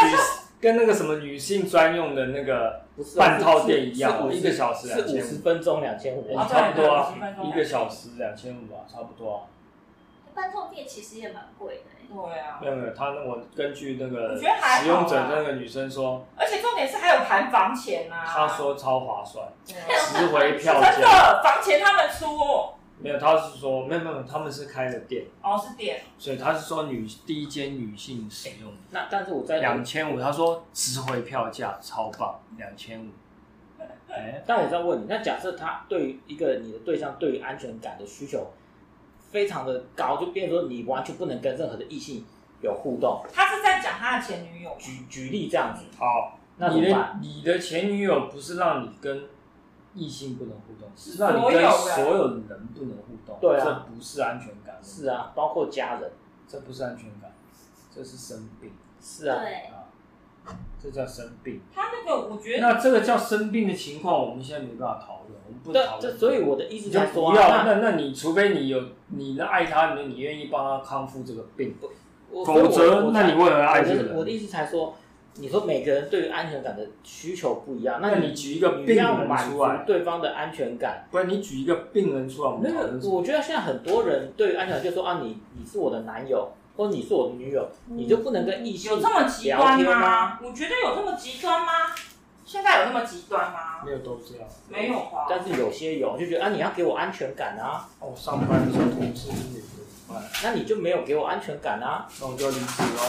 [0.64, 2.84] 跟那个什么女性专用的那个
[3.18, 9.40] 半套店一样，一个小时两千五，十分钟两千五，差不多啊，一个小时两千五啊，差不多啊。
[10.34, 11.82] 半套店其实也蛮贵的。
[12.08, 12.60] 对啊。
[12.62, 18.24] 没有没有，他那我根据那个使用者那个女生说，而且重点是还有含房钱啊。
[18.26, 20.92] 他说超划算，十回票价。
[20.94, 22.26] 真的，房钱他们出。
[23.00, 28.72] 没有，他是说没有没有，他们是开的店哦，是店，所以他是说女第一间女性使用。
[28.92, 33.08] 那但是我在两千五，他说值回票价，超棒，两千五。
[34.08, 38.52] 哎，但我在问你，那假设他对于一个你的对象对于安全感的需求
[39.32, 42.24] 非常的高，就变成说你完全不能跟任何的异性
[42.62, 43.22] 有互动。
[43.34, 44.74] 他是在讲他的前女友。
[44.80, 49.24] 举举例这样子，好，那你的你的前女友不是让你跟。
[49.96, 54.80] 异性不能互动，是让你跟所有人不能互动，对啊，这不是安全感。
[54.82, 56.12] 是啊，包括家人，
[56.48, 57.32] 这不是安全感，
[57.94, 58.72] 这是生病。
[59.00, 59.86] 是啊，对啊，
[60.82, 61.62] 这叫生病。
[61.74, 66.02] 他那个，我觉得那这个叫生病的情况，我们现在没办法讨论，我们不讨论。
[66.02, 67.64] 这所以我的意思就是说，不要。
[67.64, 71.76] 那那你除非你有你的爱他，你你愿意帮他康复这个病，
[72.46, 74.16] 否则那你为何爱这个人？
[74.16, 74.96] 我的意思才说。
[75.36, 79.06] 你说每个人对于安全感的需求不一样，那你举一个病人
[79.38, 81.08] 出来，对方的安全感。
[81.10, 83.02] 不然你举一个病人出来，我们讨论。
[83.04, 90.40] 我觉得现在很多人对于安全感就说啊，你你是我的男友，或者你是我的女友，你就不能跟异性有这么极端吗？
[90.44, 91.72] 我觉得有这么极端吗？
[92.46, 93.84] 现在有那么极端吗？
[93.84, 95.26] 没有都这样，没有啊。
[95.28, 97.90] 但是有些有，就觉得啊，你要给我安全感啊。
[98.00, 99.62] 哦，上班的时候同事也
[100.14, 103.02] 会，那你就没有给我安全感啊，那我就要离职喽。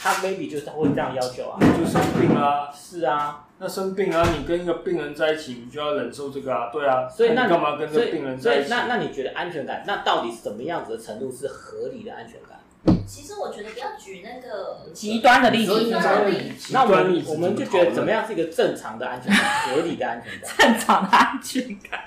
[0.00, 8.70] 他 maybe 就是会这样要求啊，就生病啊，是啊，那生病啊，你跟一个病人在一起，你就要忍受这个啊，对啊，所以那你干嘛跟这个病人在一起？
[8.70, 12.58] 那那你觉得安全感，那到底什么样子的程度是合理的安全感？
[13.06, 22.00] 其实我觉得不要举那个极端的例子，极端的例子，那我们我们就觉得怎么样是一个正常的安全感，合理的安全感， 正常的安全感，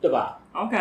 [0.00, 0.76] 对吧？OK。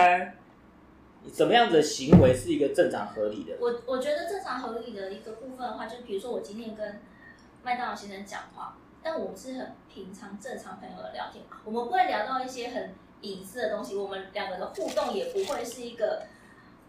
[1.29, 3.53] 怎么样子的行为是一个正常合理的？
[3.59, 6.99] 我我觉得正常合理的一个部分的话，就是比如说我今天跟
[7.63, 16.23] 麦当劳先生讲话，但我们是很平常正常朋友的聊天，我们不会聊到一些很隐私的东西，我们两个的互动也不会是一个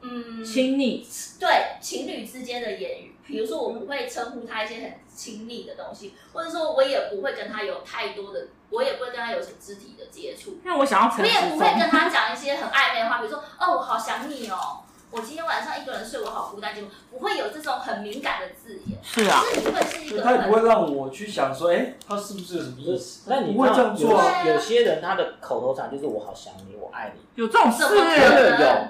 [0.01, 1.07] 嗯亲密，
[1.39, 10.59] 对情侣之间的言语，比如说我不会称呼他一些很亲密的东西，或者说我也不会跟他有太多的，我也不会跟他有什么肢体的接触。
[10.65, 14.83] 那我想要，我也不会跟他讲一些很暧昧的话，比如说哦，我好想你哦。
[15.13, 18.99] 我今天晚上一个人睡，我好孤单，就不会有这种很敏感的字眼。
[19.03, 23.29] 是啊，是你会是一个，他也不会让我去想说，哎、欸，他是不是有什么意思？
[23.29, 24.43] 那你不会这样做、啊。
[24.43, 27.21] 有些人他的口头禅就是我好想你，我爱你。
[27.35, 27.85] 有这种事？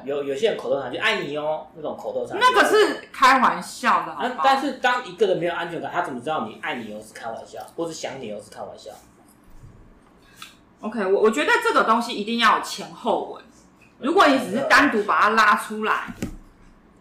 [0.05, 2.39] 有有有些人口头禅就爱你哦，那种口头禅。
[2.41, 8.93] 那个是开玩笑的好不好，但是当一个人没有安全感，他怎么知道你爱你哦是开玩笑，或是想你哦是开玩笑
[10.83, 13.43] ？OK，我我觉得这个东西一定要有前后文。
[14.03, 16.15] 如果你只是单独把它拉出来。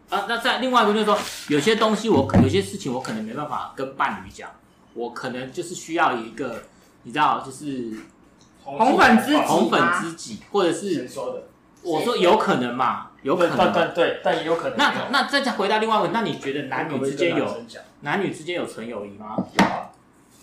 [0.10, 4.49] 啊，那再另外一个就是说，有些东西我有些事情我可能没办法跟伴侣讲，
[4.93, 6.64] 我可能就是需要一个，
[7.04, 7.93] 你知道，就是
[8.62, 11.43] 红粉知己，红粉知己，或者是说的，
[11.84, 14.78] 我说有可能嘛，有可能，对对对，但也有可能。
[14.78, 17.64] 那那再回答另外一个，那你觉得男女之间有
[18.02, 19.38] 男女之间有纯友谊吗？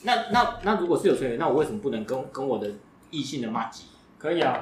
[0.04, 2.70] 那那那如果是有纯友谊，那我为什么不能跟跟我的
[3.10, 3.84] 异性的妈吉？
[4.16, 4.58] 可以啊，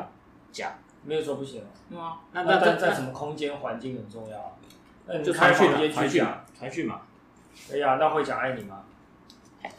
[0.51, 0.73] 讲，
[1.07, 2.19] 没有说不行啊。
[2.33, 4.59] 那那在在什么空间环境很重要。
[5.07, 6.27] 那你就传讯，传讯，
[6.59, 7.03] 传讯嘛。
[7.73, 8.83] 哎呀，那会讲爱你吗？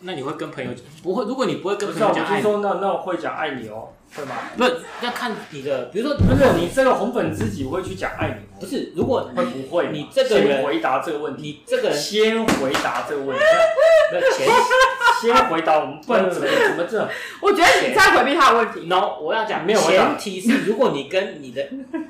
[0.01, 0.83] 那你会跟朋友讲？
[1.03, 4.35] 不会，如果你不会跟朋友讲爱你，说那那我会讲爱你哦，会吗？
[4.57, 4.63] 不，
[5.05, 8.57] 要看你的，比如说，不是你这个红粉知己会去讲爱你吗？
[8.59, 9.89] 不是，如果会不会？
[9.91, 13.43] 你这个人回答这个问题，你这个人先回答这个问题。
[14.09, 14.47] 那前
[15.21, 17.09] 先回答我们不能怎么怎么这？
[17.41, 18.88] 我觉得你在回避他的问题。
[18.88, 21.67] no，我要讲，没有前提是，如果你跟你的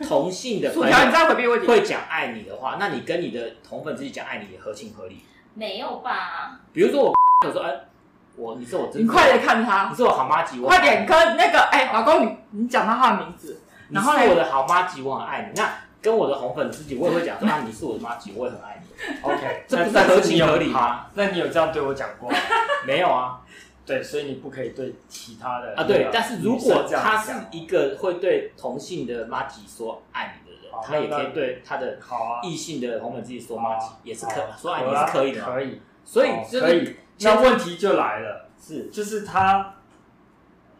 [0.07, 5.23] 同性的 朋友你在回避问题，会讲爱你的话，那你跟你的同粉知己讲爱你也合情合理。
[5.55, 6.59] 没有吧？
[6.71, 7.13] 比如说我
[7.45, 7.81] 我说哎。
[8.35, 13.59] 我，你是我真，你快点看他，你是我好妈吉，我快点跟那个哎，老公，你你讲到他的名字，
[13.89, 15.59] 然后我的好妈吉，我很爱你。
[15.59, 15.67] 那
[15.99, 19.19] 跟我的红粉知己，我也会讲说啊，你是我的妈吉，我也很爱你。
[19.23, 21.07] OK， 这不是合情合理吗？
[21.15, 22.37] 那你有这样对我讲过吗？
[22.85, 23.41] 没有啊。
[23.87, 25.83] 对，所以你不可以对其他的啊。
[25.83, 31.97] 对，但是如果他是一个会对同性的妈吉说爱你的人，他也可以对他的
[32.43, 35.81] 异性的红粉知己说妈吉，也是可说爱你是可以的，可以。
[36.05, 36.95] 所以可以。
[37.19, 39.75] 那问题就来了，是就是他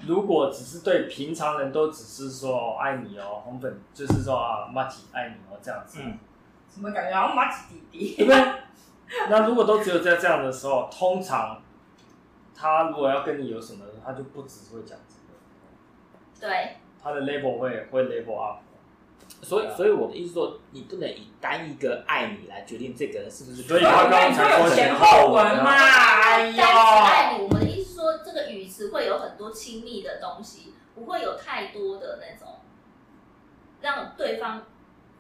[0.06, 6.18] 如果只是对平常人都只是说爱你哦，红粉就是说啊，马吉爱你哦这样子，嗯，
[6.68, 8.16] 怎么感觉好像马吉弟弟？
[8.18, 8.54] 对不对？
[9.30, 11.62] 那如果都只有在这样的时候，通常
[12.56, 15.16] 他如果要跟你有什么，他就不只会讲这
[16.48, 18.60] 个，对，他的 label 会会 label up。
[19.42, 23.64] 所以，所以我的意思说，你不能以单一个爱你来决定这个人是不是。
[23.64, 32.56] 所以他刚刚才说前后文嘛，哎呦，爱你，我们的意思说，这个语词会有很多亲密的东西，不会有太多的那种
[33.82, 34.66] 让对方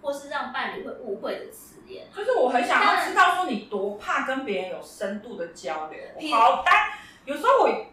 [0.01, 2.07] 或是让伴侣会误会的词眼。
[2.15, 5.99] 就是我很想要知道，说你多怕跟别人有深度的交流。
[6.31, 6.91] 好，但
[7.25, 7.85] 有时候我。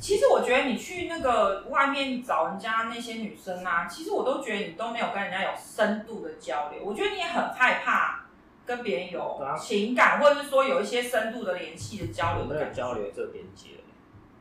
[0.00, 6.82] 其实我觉得你去那个外面找人家那些女生啊，其实我都觉得你都没有跟人家有深度的交流。
[6.82, 8.24] 我觉得你也很害怕
[8.64, 12.54] 跟别人有情感，或者是说有一些深度的联系的交流的。
[12.54, 13.68] 没有交流，这连接。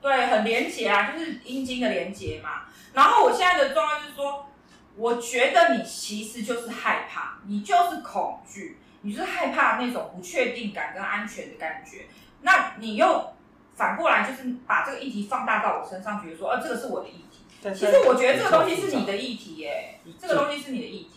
[0.02, 2.62] 对，很连接啊，就是阴茎的连接嘛。
[2.94, 4.48] 然后我现在的状况就是说，
[4.96, 12.06] 我觉得你其实就是害怕，你就是恐惧，你就是害怕那种不确定感跟安全的感觉。
[12.44, 13.34] 那你又。
[13.80, 17.46] 反过来就是把这个议题放大到我身上，觉得说，呃，这个是我的议题。
[17.74, 21.12] 其实我觉得这个东西是你的议题耶，这个东西是你的议题。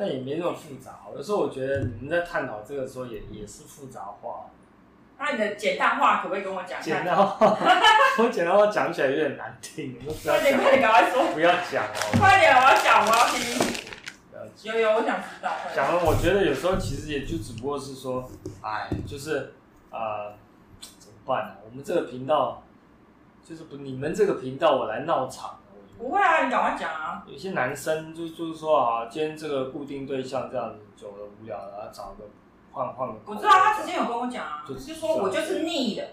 [0.00, 0.98] 但也没那么复杂。
[1.14, 4.46] 有时候我觉得你们在探讨这个时候也也是复杂化。
[5.16, 6.82] 那你的简单话可不可以跟我讲？
[6.82, 7.36] 简单话，
[8.18, 10.34] 我简单话讲起来有点难听，你们不要。
[10.34, 11.32] 快点，快点，赶快说。
[11.32, 12.18] 不要讲哦。
[12.18, 13.38] 快点，我要讲，我要听。
[14.64, 15.52] 有有，我想知道。
[15.72, 18.28] 讲了，我觉得有时候其实也就只不过是说，
[18.60, 19.54] 哎，就是。
[19.90, 20.32] 啊，
[20.80, 21.54] 怎么办呢？
[21.64, 22.62] 我们这个频道
[23.44, 25.58] 就是不，你们这个频道我来闹场。
[25.98, 27.22] 不会啊，你赶快讲啊。
[27.26, 32.24] 有些男生就就是说啊，今天这个固定对象这样子久了无聊了，然后找个
[32.72, 33.14] 换换个。
[33.26, 36.08] 我知道他之前有跟我讲啊，就是说我就是腻的。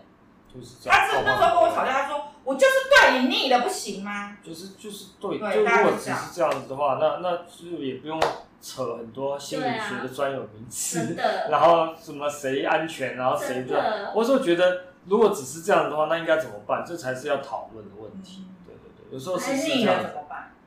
[0.53, 0.99] 就是这样。
[0.99, 4.37] 他是那时候跟我吵架，他说我就是对你腻的，不行吗？
[4.43, 8.19] 就是就是对，就如果只是这样子的话，那那就也不用。
[8.59, 13.71] 扯很多心理学的专有名词，啊、 然后什么谁安全，然后谁不？
[13.71, 16.83] 的我说觉得，如果只是这样的话，那应该怎么办？
[16.85, 18.45] 这才是要讨论的问题。
[18.47, 20.13] 嗯、对对对，有时候是是这样的。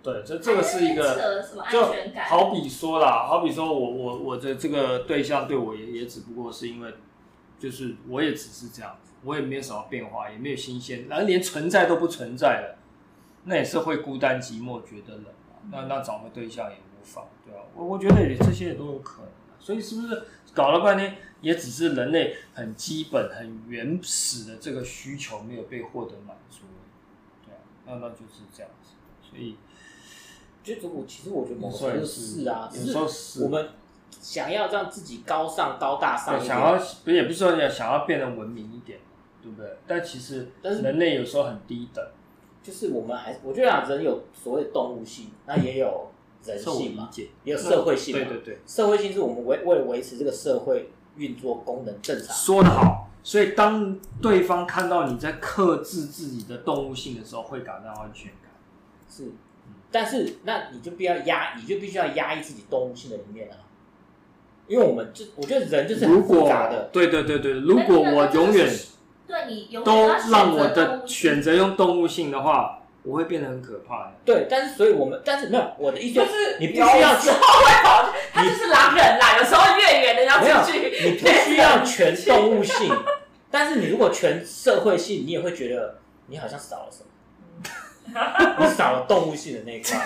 [0.03, 1.93] 对，这这个是一个，就
[2.27, 6.95] 好比说啦，好比说我我我的这个对象对我也也只不过是因为，
[7.59, 12.79] 就是我也只是这样子，我也没有什么变化，也没有新鲜，然后连存在都不存在了，
[13.45, 15.25] 那也是会孤单寂寞，觉得冷。
[15.71, 16.77] 那那找个对象也。
[17.51, 19.31] 对啊，我我觉得这些也都有可能。
[19.59, 20.23] 所以是不是
[20.55, 26.61] 搞了半天，也只是人类很基本、很原始的这个需求没有被获得满足？
[27.45, 28.93] 对啊，那那就是这样子。
[29.23, 29.57] 所以，
[30.63, 33.69] 就我其实我觉得某时候是啊，有时候是我们
[34.11, 38.99] 想要让自己高尚、高大上，想要不也不是说要想要变得文明一点，
[39.43, 39.77] 对不对？
[39.87, 42.05] 但其实，但是人类有时候很低等。
[42.63, 46.10] 就是我们还，我觉得啊，人有所谓的动物性，那也有
[46.45, 47.11] 人性嘛，
[47.45, 48.25] 也有社会性嘛。
[48.25, 52.35] 对对对，社会性是我们为为了维持这个社会运作功能正常。
[52.35, 58.51] 说得好，所以当对方看到你在克制自己的动物性的时候，会感到安全感。
[59.09, 59.33] 是，
[59.91, 63.57] 但是那你就必要压，你就必须要压抑自己动物性的一面啊。
[64.67, 66.89] 因为我们就我觉得人就是很复杂的。
[66.93, 68.69] 对对对对，如果我永远。
[69.27, 74.13] 对你都让我的选择用动物性的话，我会变得很可怕。
[74.25, 79.39] 对，但是所以我们，但是没有我的意思就是你不需要之后会跑，他就是狼人啦。
[79.39, 82.95] 有时候越远的要出去，你不需要全动物性，
[83.51, 89.99] 但是你如果全社会性，你也会觉得你好像少了什么， 你少了动物性的那一块。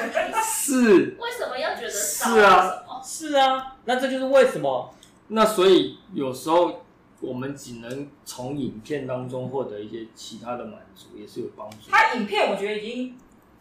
[0.43, 1.17] 是。
[1.19, 2.31] 为什么要觉得少？
[2.33, 4.95] 是啊，是啊，那这就是为什么。
[5.29, 6.84] 那所以有时候。
[7.25, 11.91] 我们只能从影片当中获得一些其他的满足，也是有帮助。
[11.91, 13.15] 他影片我觉得已经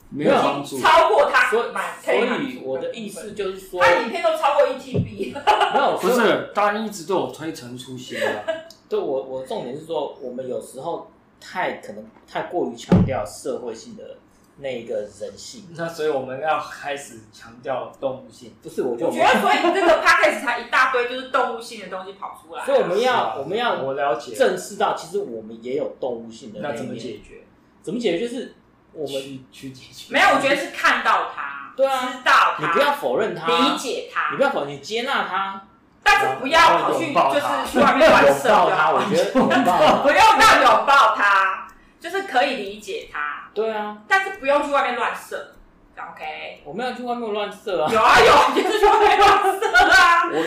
[0.09, 5.33] 没有帮助，超过他所以我的意思就是说，他影片都超过一 TB。
[5.73, 8.43] 没有，不是，大家一直都有推陈出新啊。
[8.89, 14.17] 对，我我重点是说，我们有时候太可能太过于强调社会性的。
[14.57, 18.83] 那一个人性，那所以我们要开始强调动物性，不是？
[18.83, 26.69] 我就觉得，所以这个 podcast 它一大堆就是动物性的东西跑出来，所以我们要，啊、我们要我了解，正视到其实我们也有动物性的那。
[26.69, 27.43] 那怎么解决？
[27.81, 28.27] 怎么解决？
[28.27, 28.55] 就是
[28.93, 30.13] 我们去去解决。
[30.13, 35.67] 没有，我觉得是看到它，对啊，知道它，你不要否认它，理解它，你不要否认，你接纳它，
[36.03, 38.91] 但是不要跑去就是去外面乱射它。
[38.91, 41.67] 我觉得拥抱， 不用到拥抱他，
[41.99, 43.42] 就是可以理解它。
[43.53, 45.53] 对啊，但是不用去外面乱射
[45.95, 46.61] ，OK？
[46.65, 47.91] 我没有去外面乱射啊！
[47.93, 50.31] 有啊有，就是去外面乱射啊！
[50.33, 50.37] 我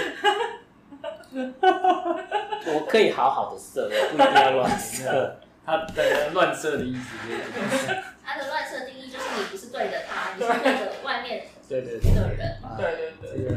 [2.75, 5.37] 我可以好好的射，我不一定要乱射。
[5.65, 7.33] 他的乱射的意思就
[7.77, 12.61] 是，他的乱射定义就是你不是对着他，你是对着外面对对对的人。
[12.77, 13.57] 对对对，对。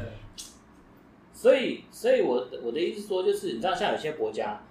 [1.34, 4.62] 所以，所以我我的意思说，就是你知道，像有些国家，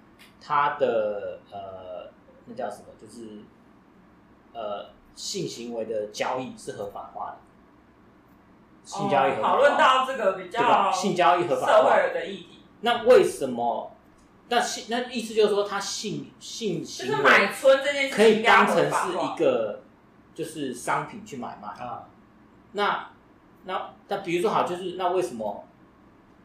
[0.41, 2.09] 它的呃，
[2.45, 3.43] 那叫什么，就是。
[4.59, 7.37] 呃，性行为的交易是合法化的，
[8.83, 9.53] 性交易合法化。
[9.53, 13.93] 讨论到这个比较性交易合法化社会的议题，那为什么？
[14.49, 19.81] 那性那意思就是说，他性性行为买春这件事情可以当成是一个
[20.33, 22.09] 就是商品去买卖啊？
[22.73, 23.09] 那
[23.63, 25.63] 那那比如说好，就是那为什么？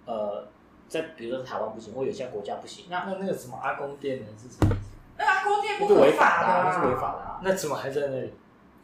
[0.07, 0.47] 呃，
[0.87, 4.27] 在比如说台湾不行，或有些国家不行，那那那个什么阿公店呢？
[4.41, 4.77] 是什么？
[5.25, 7.41] 那阿公店不是违法的，那是违法的啊！
[7.43, 8.35] 那怎么还在那里？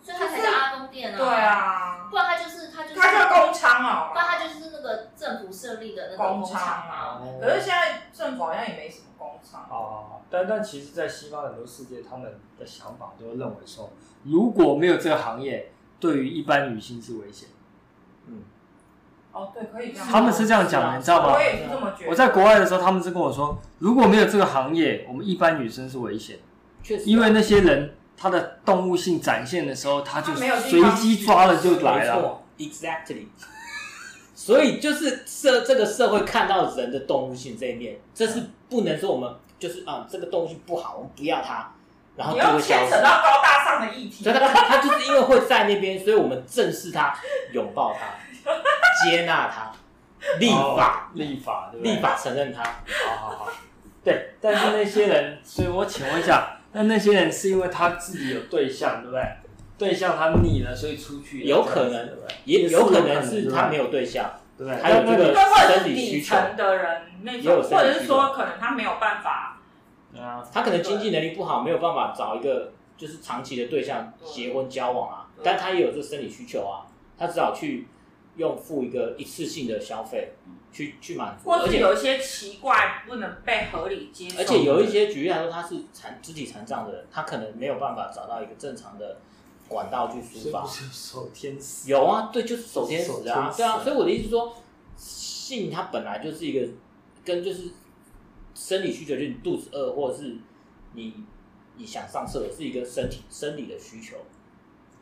[0.03, 1.19] 所以他才叫阿公店啊！
[1.19, 7.21] 对啊，不然他就是他就是他叫工厂啊，不然他就是那个政府设立的那个工厂啊。
[7.41, 10.21] 可是现在政府好像也没什么工厂哦。
[10.31, 13.91] 但但其实，在西方很多世界，他们的想法都认为说，
[14.25, 17.49] 如果没有这个行业，对于一般女性是危险。
[18.27, 18.45] 嗯。
[19.33, 20.09] 哦，对，可以这样。
[20.09, 21.35] 他们是这样讲的，你知道吗？
[21.35, 22.11] 我也是这么觉得。
[22.11, 26.39] 我在国外的时候，他们是跟我说，如果没有这个行业，我们一般女生是危险。
[26.83, 27.05] 确实。
[27.05, 32.43] 因为那些人，他的动物性展现的时候，他就随机抓了就来了。
[32.59, 33.27] Exactly。
[34.35, 41.71] 所以就是社这个社会看到人的动物性这一面，这是不能说我们就是啊，这个动物性不好，我们不要它，
[42.17, 42.69] 然后就会消失。
[42.69, 44.25] 牵扯到高大上的议题。
[44.25, 47.15] 所以他他就是因为会在那边，所以我们正视他，
[47.53, 48.01] 拥抱他。
[49.03, 49.73] 接纳他，
[50.39, 53.49] 立法，立法，立法承认他，好好好，
[54.05, 54.35] 对。
[54.41, 59.25] 但是那些人，所以我请问一下，那那些人是因为他自己有对象，对不对？
[59.79, 61.45] 对象他腻了，所以出去。
[61.45, 62.11] 有可能，
[62.45, 64.83] 也有可能是他没有对象，对不对？
[64.83, 69.59] 还有这个生理需求的人，那种，或者是说，可能他没有办法，
[70.15, 76.85] 啊，他可能经济能力不好，没有办法找一个就是长期的对象结婚交往啊，但他也有这个生理需求啊，
[77.19, 77.89] 他只好去。
[78.37, 80.33] 用付一个一次性的消费
[80.73, 89.19] 去去满足，或者有一些奇怪不能被合理接受，而且有一些举例来说，他是残肢体残障的人，他可能没有办法找到一个正常的
[89.69, 90.65] 管道去抒发。
[90.67, 91.91] 手天使？
[91.91, 94.55] 有啊，对，就是手天使啊，对啊，所以我的意思是说，
[94.97, 96.67] 性它本来就是一个
[97.25, 97.65] 跟就是
[98.55, 100.37] 生理需求，就是你肚子饿或者是
[100.95, 101.15] 你
[101.77, 104.17] 你想上厕所，是一个身体生理的需求。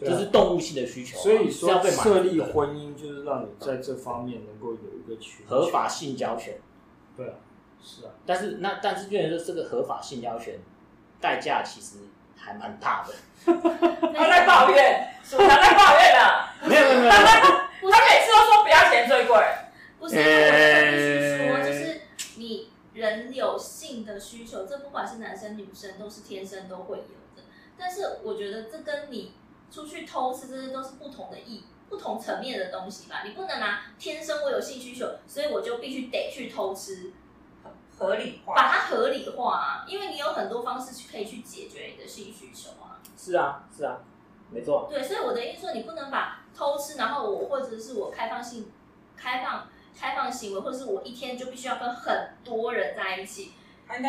[0.01, 6.59] 这是动物性的需求，所以说设立婚姻就是让你在这方面能够有一个权，合法性交权。
[7.17, 7.35] 对啊，
[7.83, 10.61] 是啊，但是那但是，就是说这个合法性交权
[11.21, 11.97] 代价其实
[12.37, 13.15] 还蛮大的。
[14.15, 16.55] 他在抱怨，薯条在抱怨了。
[16.63, 19.37] 没有没有没有，他每次都说不要钱最贵。
[19.99, 20.21] 不是，我
[20.93, 22.01] 必须说，就是
[22.37, 27.03] 你人有性的需求，这不管是男生女生都是天生都会有
[27.37, 27.43] 的。
[27.77, 29.33] 但是我觉得这跟你
[29.71, 31.65] 出去偷吃这些都是不同的意义。
[31.91, 37.11] 不同层面的东西吧，你不能拿天生我有性需求，所以我就必须得去偷吃，
[37.99, 43.01] 合理化，把它合理化啊，因为你有很多方式去可以去解决你的性需求啊。
[43.17, 44.01] 是啊，是啊，
[44.51, 44.87] 没错。
[44.91, 48.71] 对，所以我的意思说，你不能把偷吃，然后我或者是我开放性、
[49.17, 49.67] 开放、
[49.99, 53.53] 开放行为，或者是我一天就必须要跟很多人在一起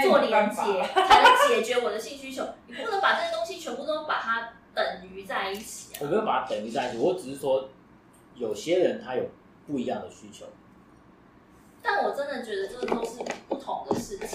[0.04, 2.46] 做连接，才能解决我的性需求。
[2.68, 4.50] 你不能把这些东西全部都把它。
[4.76, 5.98] 等于在一起啊！
[6.02, 7.70] 我没有把它等于在一起，我只是说，
[8.36, 9.24] 有些人他有
[9.68, 10.46] 不一样的需求。
[11.82, 14.28] 但我真的觉得这个都是不同的事情，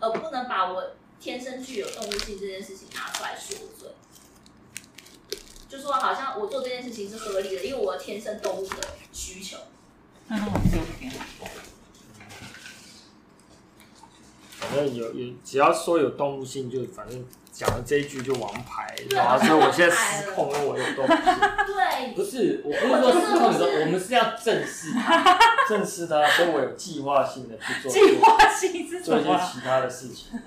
[0.00, 0.90] 而不能把我
[1.20, 3.88] 天生具有动物性这件事情拿出来说嘴。
[5.68, 8.76] 就说好像我做这件事情是合理的，因为我天生动物的
[9.12, 9.58] 需求。
[14.58, 17.24] 反正有有，只要说有动物性，就反正。
[17.58, 21.04] 讲了这一句就王牌，然后所以我现在失控了，我有动。
[21.08, 25.36] 对，不是，我不是说失控的时候，我们是要正视它，
[25.68, 30.38] 正视他，所以我有计划性的去做，计划性是做一些其他的事情，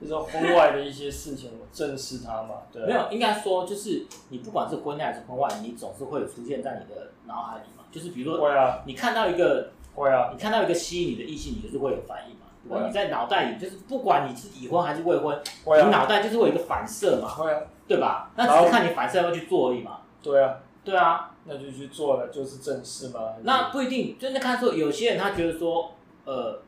[0.00, 2.62] 就是说婚外的一些事情，我正视他嘛。
[2.72, 7.84] 对，没有，应该说就是你不管是婚内还是婚外，你总是会有出现在你的脑海里嘛。
[7.92, 12.46] 就是比如说，会啊，你看到一个，会啊，你看到一个吸引你的异性，你就是会有反应嘛。
[12.86, 18.30] 你在脑袋里，就是不管你是已婚还是未婚，啊、你脑袋就是会有一个反射嘛，对啊，对吧？
[18.36, 20.00] 那只是看你反射要去做而已嘛。
[20.22, 23.20] 对啊，对啊，那就去做了，就是正事嘛。
[23.42, 25.92] 那不一定，就是看说有些人他觉得说，
[26.24, 26.60] 呃，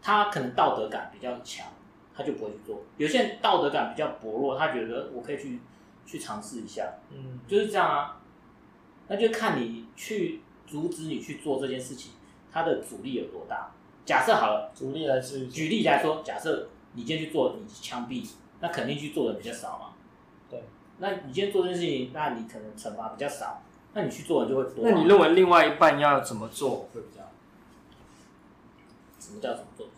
[0.00, 1.66] 他可能道德感比较强，
[2.14, 5.60] 他就不会去做；有些人道德感比较薄弱，他觉得我可以去
[6.06, 8.16] 去尝试一下，嗯，就是这样啊。
[9.08, 12.12] 那就看你去阻止你去做这件事情，
[12.52, 13.70] 它的阻力有多大。
[14.06, 18.26] 假设好了，举例来是举例来说，假设你今天去做，你枪毙，
[18.60, 19.86] 那肯定去做的比较少嘛。
[20.48, 20.62] 对，
[20.98, 23.60] 那你今天做这件事情，那你可能惩罚比较少，
[23.92, 24.88] 那你去做的就会多。
[24.88, 27.30] 那你认为另外一半要怎么做会比较好？
[29.18, 29.88] 什么叫怎么做？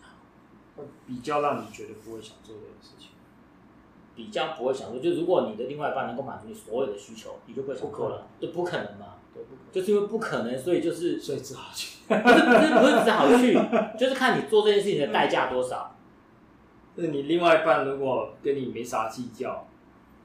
[0.76, 3.08] 会比较让你觉得不会想做这件事情。
[4.16, 8.26] 比较不会想做，就如果你的另外一半能够满足你所有的需求，你就不会想做了。
[8.40, 9.16] 对，不可能嘛。
[9.34, 9.72] 对，不可能。
[9.72, 11.97] 就是因为不可能，所以就是所以只好去。
[12.08, 13.52] 不是不是不是只好去，
[13.98, 15.94] 就是看你做这件事情的代价多少。
[16.96, 19.68] 就是你另外一半如果跟你没啥计较，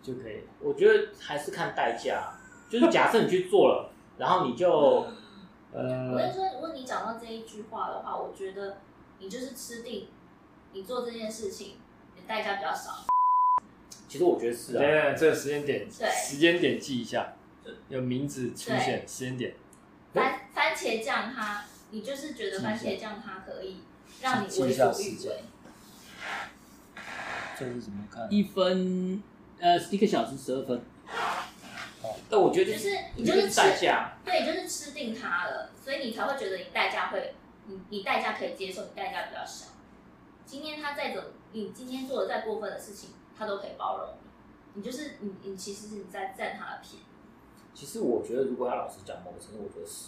[0.02, 0.42] 就可以。
[0.60, 2.34] 我觉得还是看代价。
[2.70, 4.68] 就是假设你去做了，然后你就，
[5.72, 8.78] 呃，我跟你说，如果你讲到这一句话的话，我觉得
[9.20, 10.08] 你就是吃定，
[10.72, 11.76] 你做这件事情，
[12.16, 13.06] 你的代价比较少。
[14.08, 14.80] 其实我觉得是啊。
[14.80, 17.34] 对，这个时间点，对，时间点记一下，
[17.90, 19.54] 有名字出现，时间点。
[20.14, 21.66] 番番茄酱它。
[21.94, 23.78] 你就是觉得番茄酱它可以
[24.20, 25.44] 让你为所欲为。
[27.56, 28.28] 这是怎么看？
[28.32, 29.22] 一分
[29.60, 30.82] 呃一个小时十二分。
[32.02, 33.62] 哦，但我觉得就是你就是吃，
[34.26, 37.36] 对，就是吃定它了，所以你才会觉得你代价会，
[37.68, 39.68] 你你代价可以接受，你代价比较小。
[40.48, 44.10] 今天他再怎么，你今天做的再过分的事情，他都可以包容
[44.74, 44.82] 你。
[44.82, 47.06] 你就是你你其实是你在占他的便宜。
[47.76, 50.08] 其实我觉得，如果要老实讲，某个程度，我觉得是。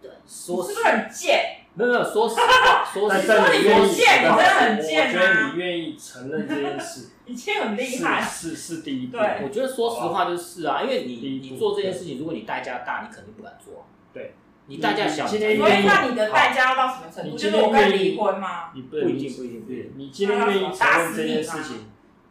[0.00, 1.56] 对，说是不是很贱？
[1.74, 5.08] 没有没有，说实话， 说实话，你愿意，真的很贱。
[5.08, 8.20] 我觉得你愿意承认这件事，已经很厉害。
[8.20, 9.16] 是是第一步。
[9.16, 13.86] 对，我觉得说实话就是啊，因为你你做这件事情，如果你代价大，你肯定不敢做。
[14.12, 14.34] 对，
[14.66, 17.36] 你代价小，所以那你的代价要到什么程度？
[17.36, 18.72] 就是我跟离婚吗？
[18.74, 19.92] 你不一定不一定不一定。
[19.96, 21.86] 你今天愿意承认这件事情，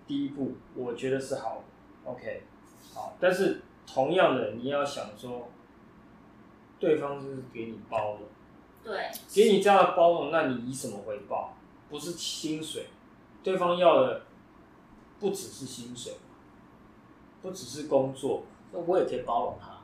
[0.05, 2.11] 第一步我觉得是好的。
[2.11, 2.43] OK，
[2.93, 5.49] 好，但是同样的，你要想说。
[6.79, 8.21] 对方就是给你包容，
[8.83, 11.53] 对，给你这样的包容，那你以什么回报？
[11.89, 12.85] 不是薪水，
[13.41, 14.21] 对方要的
[15.19, 16.13] 不只是薪水，
[17.41, 19.77] 不只是工作，那我也可以包容他。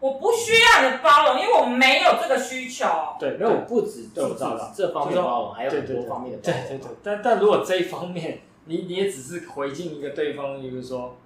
[0.00, 2.86] 我不需要你的包容，因为我没有这个需求。
[3.18, 6.68] 对，没有不止对，我知道这方面的包容，还有很多方面的包容。
[6.68, 11.16] 对对对，但但如果这一方面，你你也只是回敬一个对方，一个说，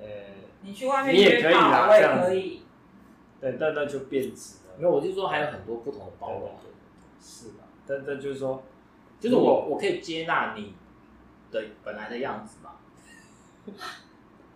[0.00, 0.06] 呃，
[0.62, 2.62] 你去外面你也可以啦，我也可以。
[3.40, 4.74] 对，但那就变质了。
[4.78, 6.50] 没有，我就说还有很多不同的包容。
[7.20, 7.64] 是吧？
[7.86, 8.62] 但但就是说，
[9.18, 10.74] 就是我我可以接纳你
[11.50, 12.72] 的本来的样子嘛。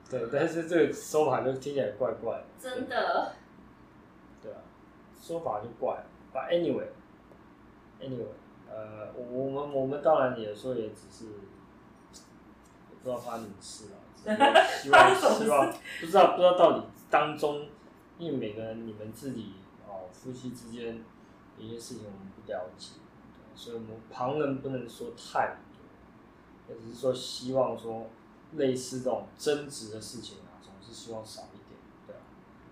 [0.08, 2.44] 对，但是这个说法就听起来怪怪的。
[2.58, 3.32] 真的。
[4.42, 4.58] 对啊，
[5.20, 6.04] 说法就怪了。
[6.32, 8.26] But anyway，Anyway，
[8.68, 11.24] 呃，我我们我们当然有时候也只是
[13.02, 17.66] 不知道发生什么事了， 希望希望不知道不知道到底当中，
[18.20, 19.54] 因为每个人你们自己
[19.88, 21.02] 哦夫妻之间
[21.56, 22.92] 有些事情我们不了解，
[23.54, 28.06] 所以我们旁人不能说太多，也只是说希望说
[28.52, 32.20] 类似这种争执的事情啊，总是希望少一点，对吧？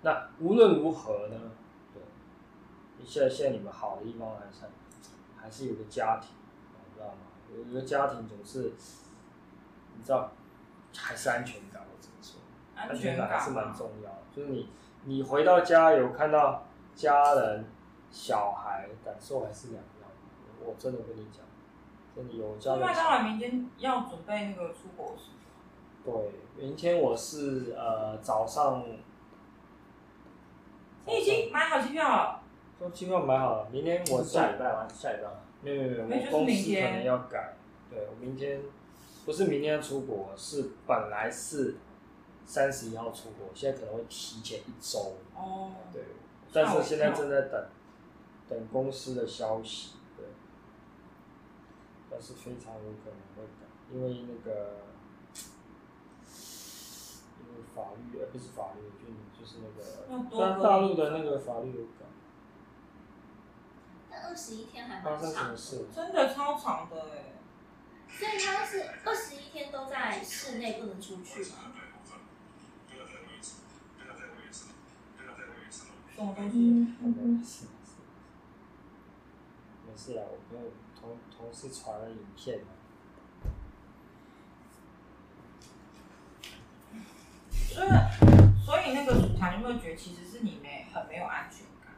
[0.02, 1.50] 那无论如何呢？
[1.94, 2.02] 对
[3.06, 4.66] 现在现在你们好的地方还是
[5.34, 6.30] 还是有个家庭，
[6.86, 7.20] 你知道吗？
[7.50, 8.72] 有一个家庭总是，
[9.96, 10.30] 你知道，
[10.94, 12.38] 还是安全感，我怎么说？
[12.76, 14.18] 安全感还是蛮重要的。
[14.34, 14.68] 就是你
[15.08, 17.64] 你回到家有看到家人、
[18.10, 19.84] 小孩，感受还是两样。
[20.62, 21.42] 我真的跟你讲，
[22.14, 22.80] 真的有家人。
[22.80, 25.14] 麦当劳明天要准备那个出国？
[26.04, 28.84] 对，明天我是呃早上。
[31.06, 32.42] 你已经买好机票了。
[32.78, 34.86] 都机票买好了，明天我下礼拜吗？
[34.92, 35.30] 下礼拜？
[35.62, 37.54] 没有没有没有，我公司可能要改。
[37.88, 38.60] 对，我明天
[39.24, 41.76] 不是明天要出国，是本来是
[42.48, 45.18] 三十一号出国，现在可能会提前一周。
[45.36, 45.72] 哦。
[45.92, 46.02] 对，
[46.50, 47.68] 但是现在正在等，
[48.48, 49.96] 等公司的消息。
[50.16, 50.24] 对。
[52.10, 54.76] 但是非常有可能会改，因为那个，
[57.38, 59.04] 因为法律，而不是法律，就
[59.38, 59.80] 就是那个，
[60.40, 62.06] 但大陆的那个法律有改。
[64.10, 65.58] 二十一天还蛮长的，
[65.94, 67.32] 真的超长的哎！
[68.08, 71.72] 所以他是二十一天都在室内不能出去吗？
[76.18, 76.58] 什么东西？
[76.58, 77.44] 嗯嗯嗯。
[79.86, 82.58] 没事啊，我朋友同同事传了影片。
[87.52, 87.88] 所以，
[88.66, 91.94] 所以那个主谈有没有觉得其实是你没很没有安全感？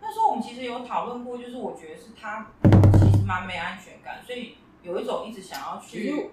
[0.00, 2.48] 那时候我们其实有讨论过，就是我觉得是他
[2.94, 6.30] 其实蛮没安全感，所以有一种一直想要去，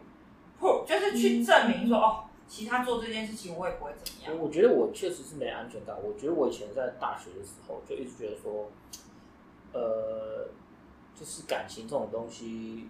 [0.59, 4.39] 或就是去证明说、嗯、哦，其他做这件事情我也不会怎么样。
[4.39, 5.95] 我觉得我确实是没安全感。
[6.01, 8.71] 我觉得我以前在大学的时候就一直觉得说，
[9.73, 10.47] 呃，
[11.15, 12.87] 就是感情这种东西，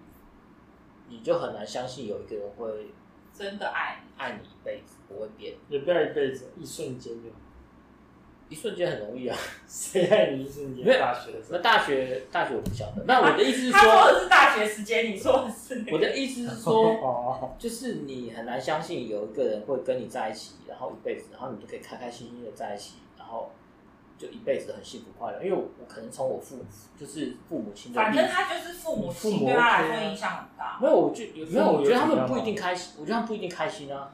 [1.09, 2.91] 你就很难相信有一个人会
[3.33, 7.29] 真的爱你爱你一辈子，不会变，也不要一辈子，一瞬间就。
[8.47, 9.35] 一瞬间很容易啊，
[9.67, 10.85] 谁爱你一瞬间？
[10.99, 13.03] 大学的时候，那大学大学我不晓得。
[13.05, 15.83] 那我的意思是说，他说的是大学时间，你说的是。
[15.91, 23.51] 我的意思是说， 就是你很难相信有一个人会跟你在一起，然后一辈子，然后你就可以开开心心的在一起，然后
[24.17, 25.43] 就一辈子很幸福快乐。
[25.43, 26.65] 因为我我可能从我父母
[26.99, 30.77] 就是父母亲的，反正他就是父母亲对他来说影响很大。
[30.79, 34.13] 没有，我就没有，我觉得他们不一定开心，我觉得他们不一定开心啊。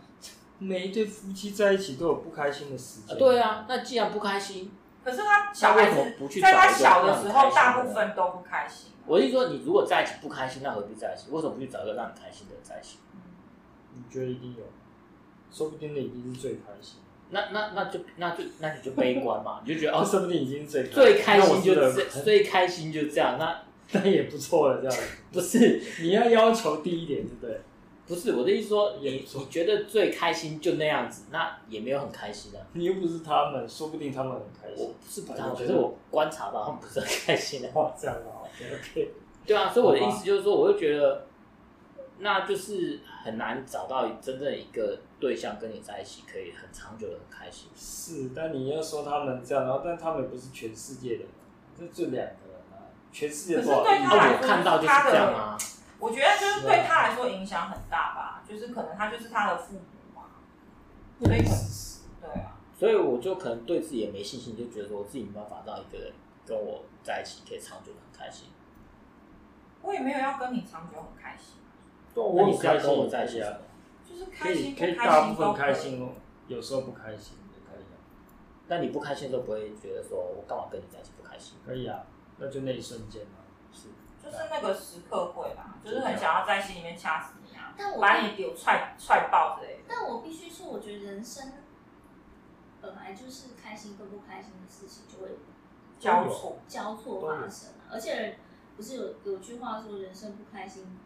[0.61, 3.17] 每一对夫妻在一起都有不开心的时间。
[3.17, 4.71] 对啊，那既然不开心。
[5.03, 8.91] 可是他小孩子在他小的时候，大部分都不开心。
[9.07, 11.31] 我是说，你如果在一起不开心，那何必在一起？
[11.31, 12.99] 为什么不去找一个让你开心的人在一起？
[13.95, 14.63] 你觉得一定有？
[15.51, 16.99] 说不定那已经是最开心。
[17.31, 23.63] 那那那就那就那你就悲观嘛，你就觉得哦，说不定已经最最开心就最最开心就这样，那
[23.93, 24.99] 那也不错了，这样
[25.31, 25.81] 不是？
[26.01, 27.59] 你要要求低一点，对不对？
[28.11, 32.59] 不是我的意思说，你你觉得最开心就那样子，那也没有很开心啊。
[32.73, 34.85] 你又不是他们，说不定他们很开心。
[34.85, 37.69] 我不是不他们，可是我观察到他们不是很开心的。
[37.73, 39.13] 哇，这样啊，OK。
[39.45, 41.25] 对啊，所以我的意思就是说，我就觉得，
[42.19, 47.69] 那就是很难找到真正一个对象跟你在一起，可以很长久的很开心。
[47.73, 51.27] 是，但你要说他们这样，然后但他们也不是全世界的人，
[51.79, 55.57] 这就两个人啊，全世界多少对他来说，我看到就是这样啊。
[56.01, 59.81] 我觉得就是对他来说影响很大吧，就是可能他就是他的父母
[60.15, 60.23] 嘛，
[61.19, 61.61] 所以可能
[62.19, 66.11] 对啊，所以我就可能对自己也没信心，就觉得说我自己没办法让一个人
[66.43, 68.47] 跟我在一起可以长久的很开心。
[69.83, 71.57] 我也没有要跟你长久很开心，
[72.15, 73.57] 对，我很开心我在一起啊，
[74.03, 76.09] 就是开心可以大部分开心哦，
[76.47, 78.01] 有时候不开心也可以啊。
[78.67, 81.57] 但你不开心的时候不会觉得说我干嘛跟你在一起不开心？
[81.63, 81.99] 可以啊，
[82.39, 83.21] 那就那一瞬间。
[84.23, 89.79] 就是那个时刻会吧，就是很想要在心里面掐死你啊，但我把你丢踹踹爆之类的。
[89.87, 91.53] 但我必须说，我觉得人生
[92.81, 95.39] 本来就是开心跟不开心的事情就会
[95.99, 97.89] 交错交错发生啊。
[97.91, 98.37] 而且
[98.77, 100.99] 不是有有句话说，人生不开心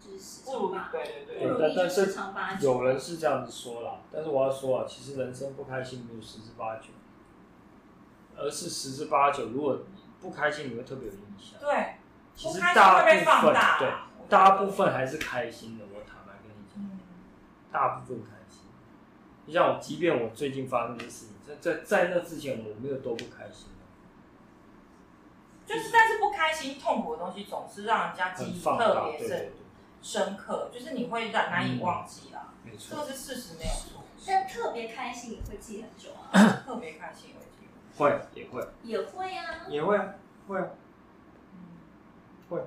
[0.00, 6.88] 就是十常八对对对，但但是有人是这样子说啦，但是我要说啊，其实人生不开心没有十之八九，
[8.36, 11.60] 而是十之八九，如果你不开心，你会特别有印象。
[11.60, 11.96] 对。
[12.34, 13.92] 其实大部分对，
[14.28, 15.84] 大部分还是开心的。
[15.92, 16.82] 我坦白跟你讲，
[17.70, 18.62] 大部分开心。
[19.46, 23.68] 你像我，即便我最近发生的事情，在在在那之前，我没有多不开心。
[25.64, 29.52] 就是但是不开心、痛苦的东西总是让人家记忆特别深
[30.02, 32.48] 深刻，就是你会难难以忘记啦。
[32.64, 34.02] 没错，这个是事实，没有错。
[34.26, 36.32] 但特别开心也会记很久啊。
[36.66, 37.68] 特别开心也会记。
[37.96, 39.44] 会也会也会啊。
[39.68, 40.14] 也会啊，
[40.48, 40.66] 会啊。
[42.52, 42.62] 会。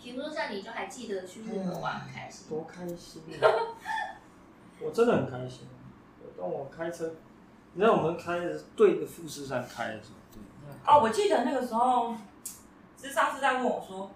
[0.00, 2.48] 比如说像你，就还记得去日本玩，很开心。
[2.48, 3.46] 多开心啊！
[4.80, 5.66] 我真的很开心。
[6.38, 7.12] 当我开车，
[7.74, 10.40] 你知道我们开的对着富士山开的时候，对。
[10.86, 12.16] 哦，我记得那个时候，
[12.96, 14.10] 是上次在问我说：“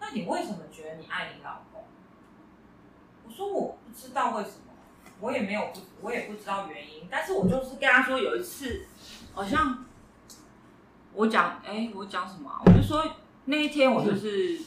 [0.00, 1.84] 那你为什么觉得你爱你老公？”
[3.24, 4.74] 我说：“我不知道为什么，
[5.20, 7.08] 我也没有不，我也不知道原因。
[7.10, 8.84] 但是我就是跟他说，有一次
[9.32, 9.84] 好像
[11.12, 13.04] 我讲，哎、我讲什么、我就说
[13.44, 14.58] 那一天我就是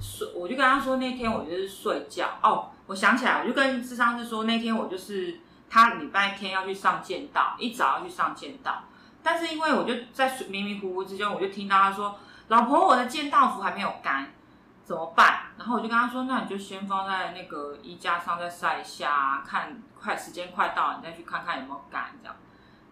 [0.00, 2.28] 睡，我就跟他说那天我就是睡觉。
[2.42, 8.84] 哦，我想起来，我就跟智商是说那天我就是。”他礼拜天要去上剑道，一早要去上剑道，
[9.20, 12.16] 但是因为我就在迷迷糊糊之间，我就听到他说
[12.46, 14.32] ：“老婆，我的剑道服还没有干，
[14.84, 22.36] 怎么办？”然后我就跟他说：“那你就先放在那个衣架上再晒一下，看快时间快到了，你再去看看有没有干这样。”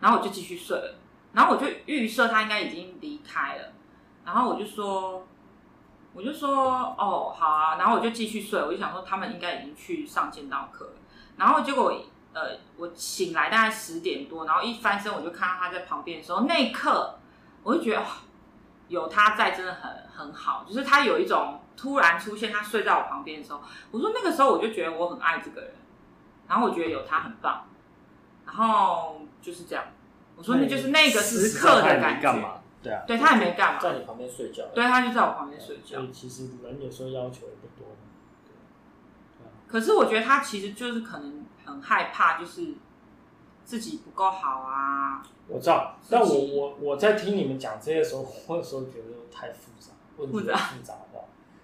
[0.01, 0.99] 然后我就继续睡了。
[1.35, 3.73] 然后我就预设他应该已经离开了，
[4.25, 5.27] 然后我就说
[6.15, 6.51] ：“我就说
[6.97, 10.93] 哦，好啊。”然后我就继续睡，我就想说他们应该已经去上剑道课了。
[11.37, 11.93] 然后结果。
[12.37, 17.17] 呃，我醒来大概十点多，然后一翻身我就看到他在旁边的时候，那一刻
[17.63, 18.07] 我就觉得，哦，
[18.89, 23.63] 有他在真的很很好，就是他有一种突然出现，他睡在我旁边的时候，
[23.93, 25.71] 我说那个时候我就觉得我很爱这个人，
[26.49, 27.67] 然后我觉得有他很棒，
[28.45, 29.85] 然后就是这样，
[30.37, 37.89] 我说那就是那个时刻的感觉，对啊，对他也没干嘛，在你旁边睡觉，对，他就在我旁边睡觉，所以其实人有时候要求也不多，
[39.67, 41.45] 可是我觉得他其实就是可能。
[41.67, 42.75] 很害怕，就是
[43.65, 45.27] 自己不够好啊。
[45.49, 51.21] 我知道，但我我我在听你们讲这些时候，我有时候觉得太复杂，问题复杂化。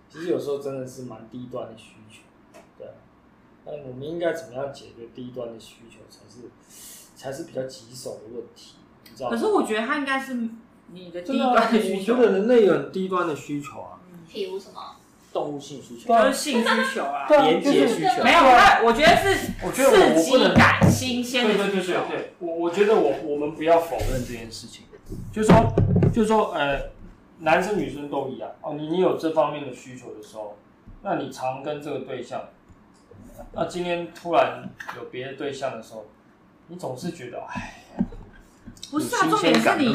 [0.09, 2.23] 其实有时候真的是蛮低端的需求，
[2.79, 2.89] 对。
[3.67, 6.49] 那我们应该怎么样解决低端的需求，才是
[7.21, 8.77] 才是比较棘手的问题，
[9.11, 9.37] 你知道吗？
[9.37, 10.33] 可是我觉得它应该是
[10.93, 12.15] 你的低端的需求。
[12.15, 14.01] 我觉得人类有很低端的需求啊。
[14.33, 14.97] 譬如什么？
[15.33, 18.25] 动物性需求，就是性需求啊，连接需求。
[18.25, 18.41] 没有，
[18.85, 21.69] 我觉得是，我觉得刺激感、新鲜的需求。
[21.69, 24.87] 对对对对，我我觉得我我们不要否认这件事情，
[25.31, 25.73] 就是说，
[26.13, 26.81] 就是说，呃，
[27.39, 28.75] 男生女生都一样哦。
[28.75, 30.57] 你你有这方面的需求的时候，
[31.03, 32.49] 那你常跟这个对象，
[33.53, 36.07] 那今天突然有别的对象的时候，
[36.71, 37.85] 你总是觉得，哎，
[38.93, 39.93] 不是啊，重点是你，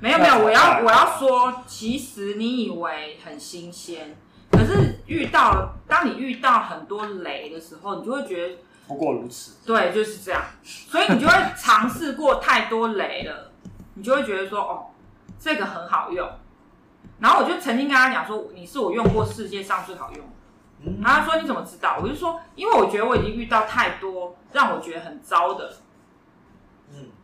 [0.00, 4.16] 没有没有，我要我要说，其实你以为很新鲜。
[4.50, 8.56] 可是遇到，当你遇到很多雷的时候，你就会觉得
[8.88, 9.58] 不过如此。
[9.64, 10.42] 对，就是这样。
[10.64, 13.52] 所以你就会尝试过太多雷了，
[13.94, 14.86] 你就会觉得说，哦，
[15.38, 16.28] 这个很好用。
[17.20, 20.32] 然后我就曾经跟他讲说，你是我用过世界上最好用的。
[20.84, 20.98] 嗯。
[21.00, 22.00] 然后他说你怎么知道？
[22.02, 25.72] 我就说，因为我觉得我已经遇到太多让我觉得很糟的。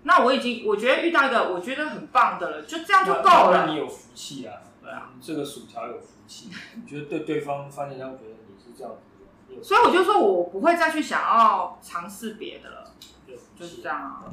[0.04, 0.06] 嗯。
[0.06, 3.66] 那我已经我觉得遇到一个我觉得很棒的了，就这样就够了。
[3.68, 4.60] 你有福气啊！
[4.82, 6.50] 对啊，这个薯条有福气。
[6.76, 12.92] 你觉得对对方发现他觉得你是这样子，所以我就说我不会再去想要尝试别的了，
[13.26, 14.24] 就就是这样啊。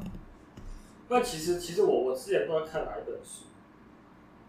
[1.07, 3.45] 那其实其实我我之前不知道看哪一本书，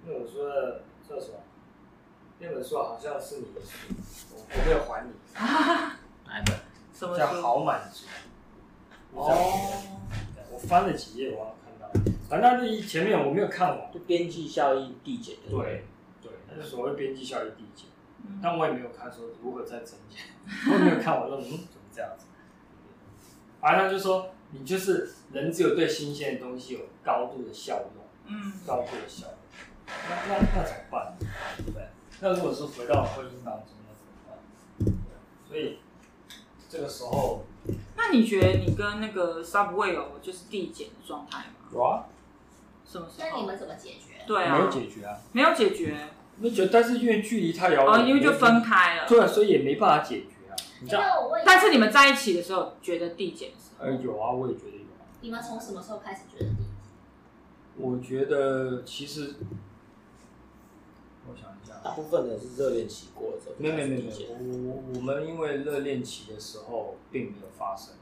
[0.05, 1.35] 那本书的叫什么？
[2.41, 3.95] 那本书好像是你的书，
[4.35, 5.13] 我我没有还你。
[6.27, 6.57] 哪一本？
[6.93, 7.19] 什么书？
[7.19, 8.07] 叫好满足。
[9.15, 9.29] 哦。
[10.53, 12.11] 我翻了几页，我好像看到。
[12.29, 15.37] 反正那前面我没有看完，就边际效益递减。
[15.49, 15.85] 对
[16.23, 16.33] 对。
[16.55, 17.87] 那所谓边际效益递减，
[18.43, 20.19] 但我也没有看说如何再增加，
[20.71, 22.27] 我也没有看我说嗯怎么这样子，
[23.61, 29.37] 反正就是说你就是人只有对新鲜的东西有高度的效用，嗯，高度的效用，
[29.87, 31.17] 那那那怎么办？
[31.57, 31.83] 对不对？
[32.21, 35.19] 那如果是回到婚姻当中，那怎么办？
[35.49, 35.79] 所以
[36.69, 37.45] 这个时候，
[37.97, 41.69] 那你觉得你跟那个 Subway 有就是递减的状态吗？
[41.73, 42.05] 有啊，
[42.85, 43.15] 什么时？
[43.21, 44.25] 那你们怎么解决？
[44.27, 45.97] 对啊，没有解决啊，没有解决。
[46.39, 50.57] 那就，但是因为距离太遥远，哦，因为就分开了，对，所以也没办法解决啊。
[50.81, 51.03] 你知道，
[51.45, 53.71] 但是你们在一起的时候觉得递减是？
[53.79, 55.07] 呃，有啊，我也觉得有啊。
[55.21, 56.67] 你们从什么时候开始觉得递减？
[57.77, 59.35] 我觉得其实，
[61.83, 67.95] 大部分人是热恋期过了之后，没有没有没有，我我们因为热恋期的时候并没有发生，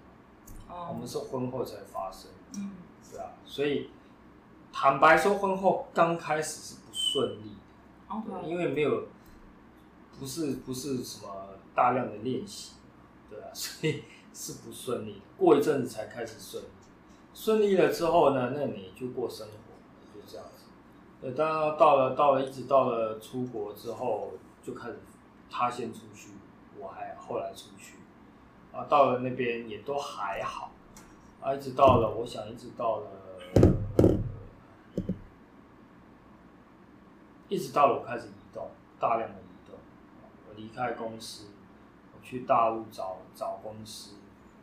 [0.69, 2.73] 哦，我们是婚后才发生，嗯，
[3.11, 3.91] 对啊，所以
[4.73, 7.57] 坦白说，婚后刚开始是不顺利。
[8.13, 8.43] Okay.
[8.45, 9.05] 因为没有，
[10.19, 11.29] 不是不是什么
[11.77, 12.73] 大量的练习，
[13.31, 14.03] 对啊， 所以
[14.35, 15.21] 是不顺利的。
[15.39, 16.67] 过一阵子才开始顺利，
[17.33, 19.53] 顺利了之后呢，那你就过生活，
[21.23, 21.67] 就这样子。
[21.67, 24.33] 呃，当然到了到了一直到了出国之后，
[24.63, 24.99] 就开始
[25.51, 26.31] 他先出去，
[26.79, 27.97] 我还后来出去，
[28.73, 30.73] 啊，到了那边也都还好，
[31.41, 33.07] 啊，一直到了我想一直到了，
[37.49, 39.79] 一直到了我开始移动，大量的移动，
[40.49, 41.49] 我离开公司，
[42.15, 44.15] 我去大陆找找公司，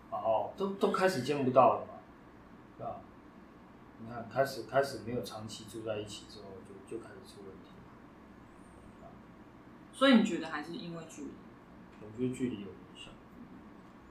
[0.10, 1.94] 然后都都开始见不到了嘛，
[2.78, 3.02] 是吧？
[4.00, 7.72] 你看，开始开始没有长期住在一起之后，就就开始出问题。
[9.98, 11.32] 所以你觉得还是因为距离？
[12.02, 13.12] 我觉得距离有影响，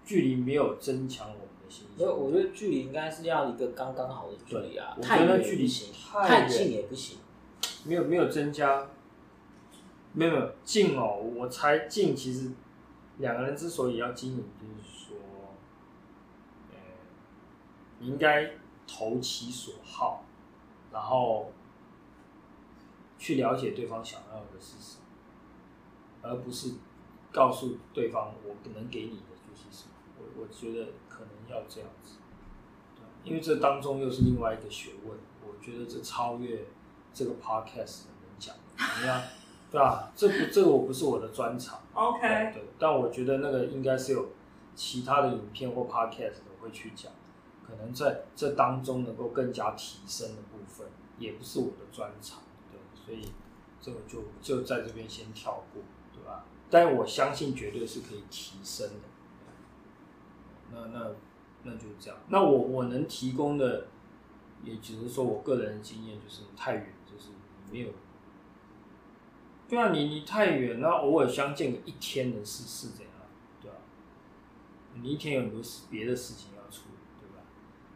[0.04, 1.86] 距离没有增强我们的心。
[1.96, 5.94] 所以，我觉得距离应该是要一个刚刚好的距离啊，太远距离行，
[6.26, 7.18] 太近也不行。
[7.84, 8.88] 没有没有增加，
[10.12, 12.50] 没有没有近哦，我猜近其实
[13.18, 15.16] 两个人之所以要经营，就是说，
[16.72, 16.76] 呃，
[18.00, 18.50] 你应该。
[18.88, 20.22] 投其所好，
[20.92, 21.50] 然后
[23.18, 25.05] 去了解对方想要的是什么，
[26.26, 26.72] 而不是
[27.32, 29.92] 告诉对方我能给你的就是什么。
[30.18, 32.16] 我我觉得可能要这样子，
[33.24, 35.16] 因为这当中又是另外一个学问。
[35.46, 36.64] 我觉得这超越
[37.14, 39.22] 这个 podcast 能讲的，怎么样？
[39.70, 40.12] 对吧？
[40.14, 41.80] 这不，这个我不是我的专长。
[41.94, 42.20] OK。
[42.52, 44.28] 对，但我觉得那个应该是有
[44.74, 47.12] 其他的影片或 podcast 会去讲。
[47.66, 50.86] 可能在这当中能够更加提升的部分，
[51.18, 52.40] 也不是我的专长，
[52.70, 53.32] 对，所以
[53.80, 55.82] 这个就就在这边先跳过？
[56.70, 59.08] 但我相信绝对是可以提升的。
[60.72, 61.06] 那那
[61.62, 62.18] 那就是这样。
[62.28, 63.86] 那我我能提供的，
[64.64, 67.30] 也只是说我个人的经验，就是太远，就是
[67.70, 67.88] 没有。
[69.68, 73.12] 对啊，你你太远，那偶尔相见个一天的事是怎样？
[73.60, 73.76] 对吧？
[74.94, 77.42] 你一天有很多事别的事情要处理，对吧。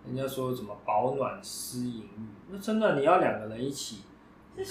[0.05, 4.03] 人家说什么保暖思淫欲，那真的你要两个人一起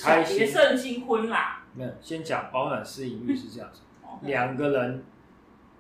[0.02, 1.66] 开心，别胜新婚啦。
[1.74, 3.80] 没有，先讲保暖思淫欲是这样子，
[4.22, 5.04] 两个人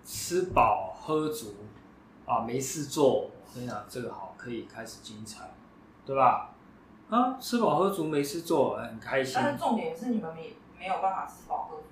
[0.03, 1.55] 吃饱喝足
[2.25, 5.51] 啊，没事做，我跟你讲这个好，可以开始精彩，
[6.05, 6.51] 对吧？
[7.09, 9.33] 啊，吃饱喝足没事做，很开心。
[9.35, 11.88] 但是重点是你们没没有办法吃饱喝足。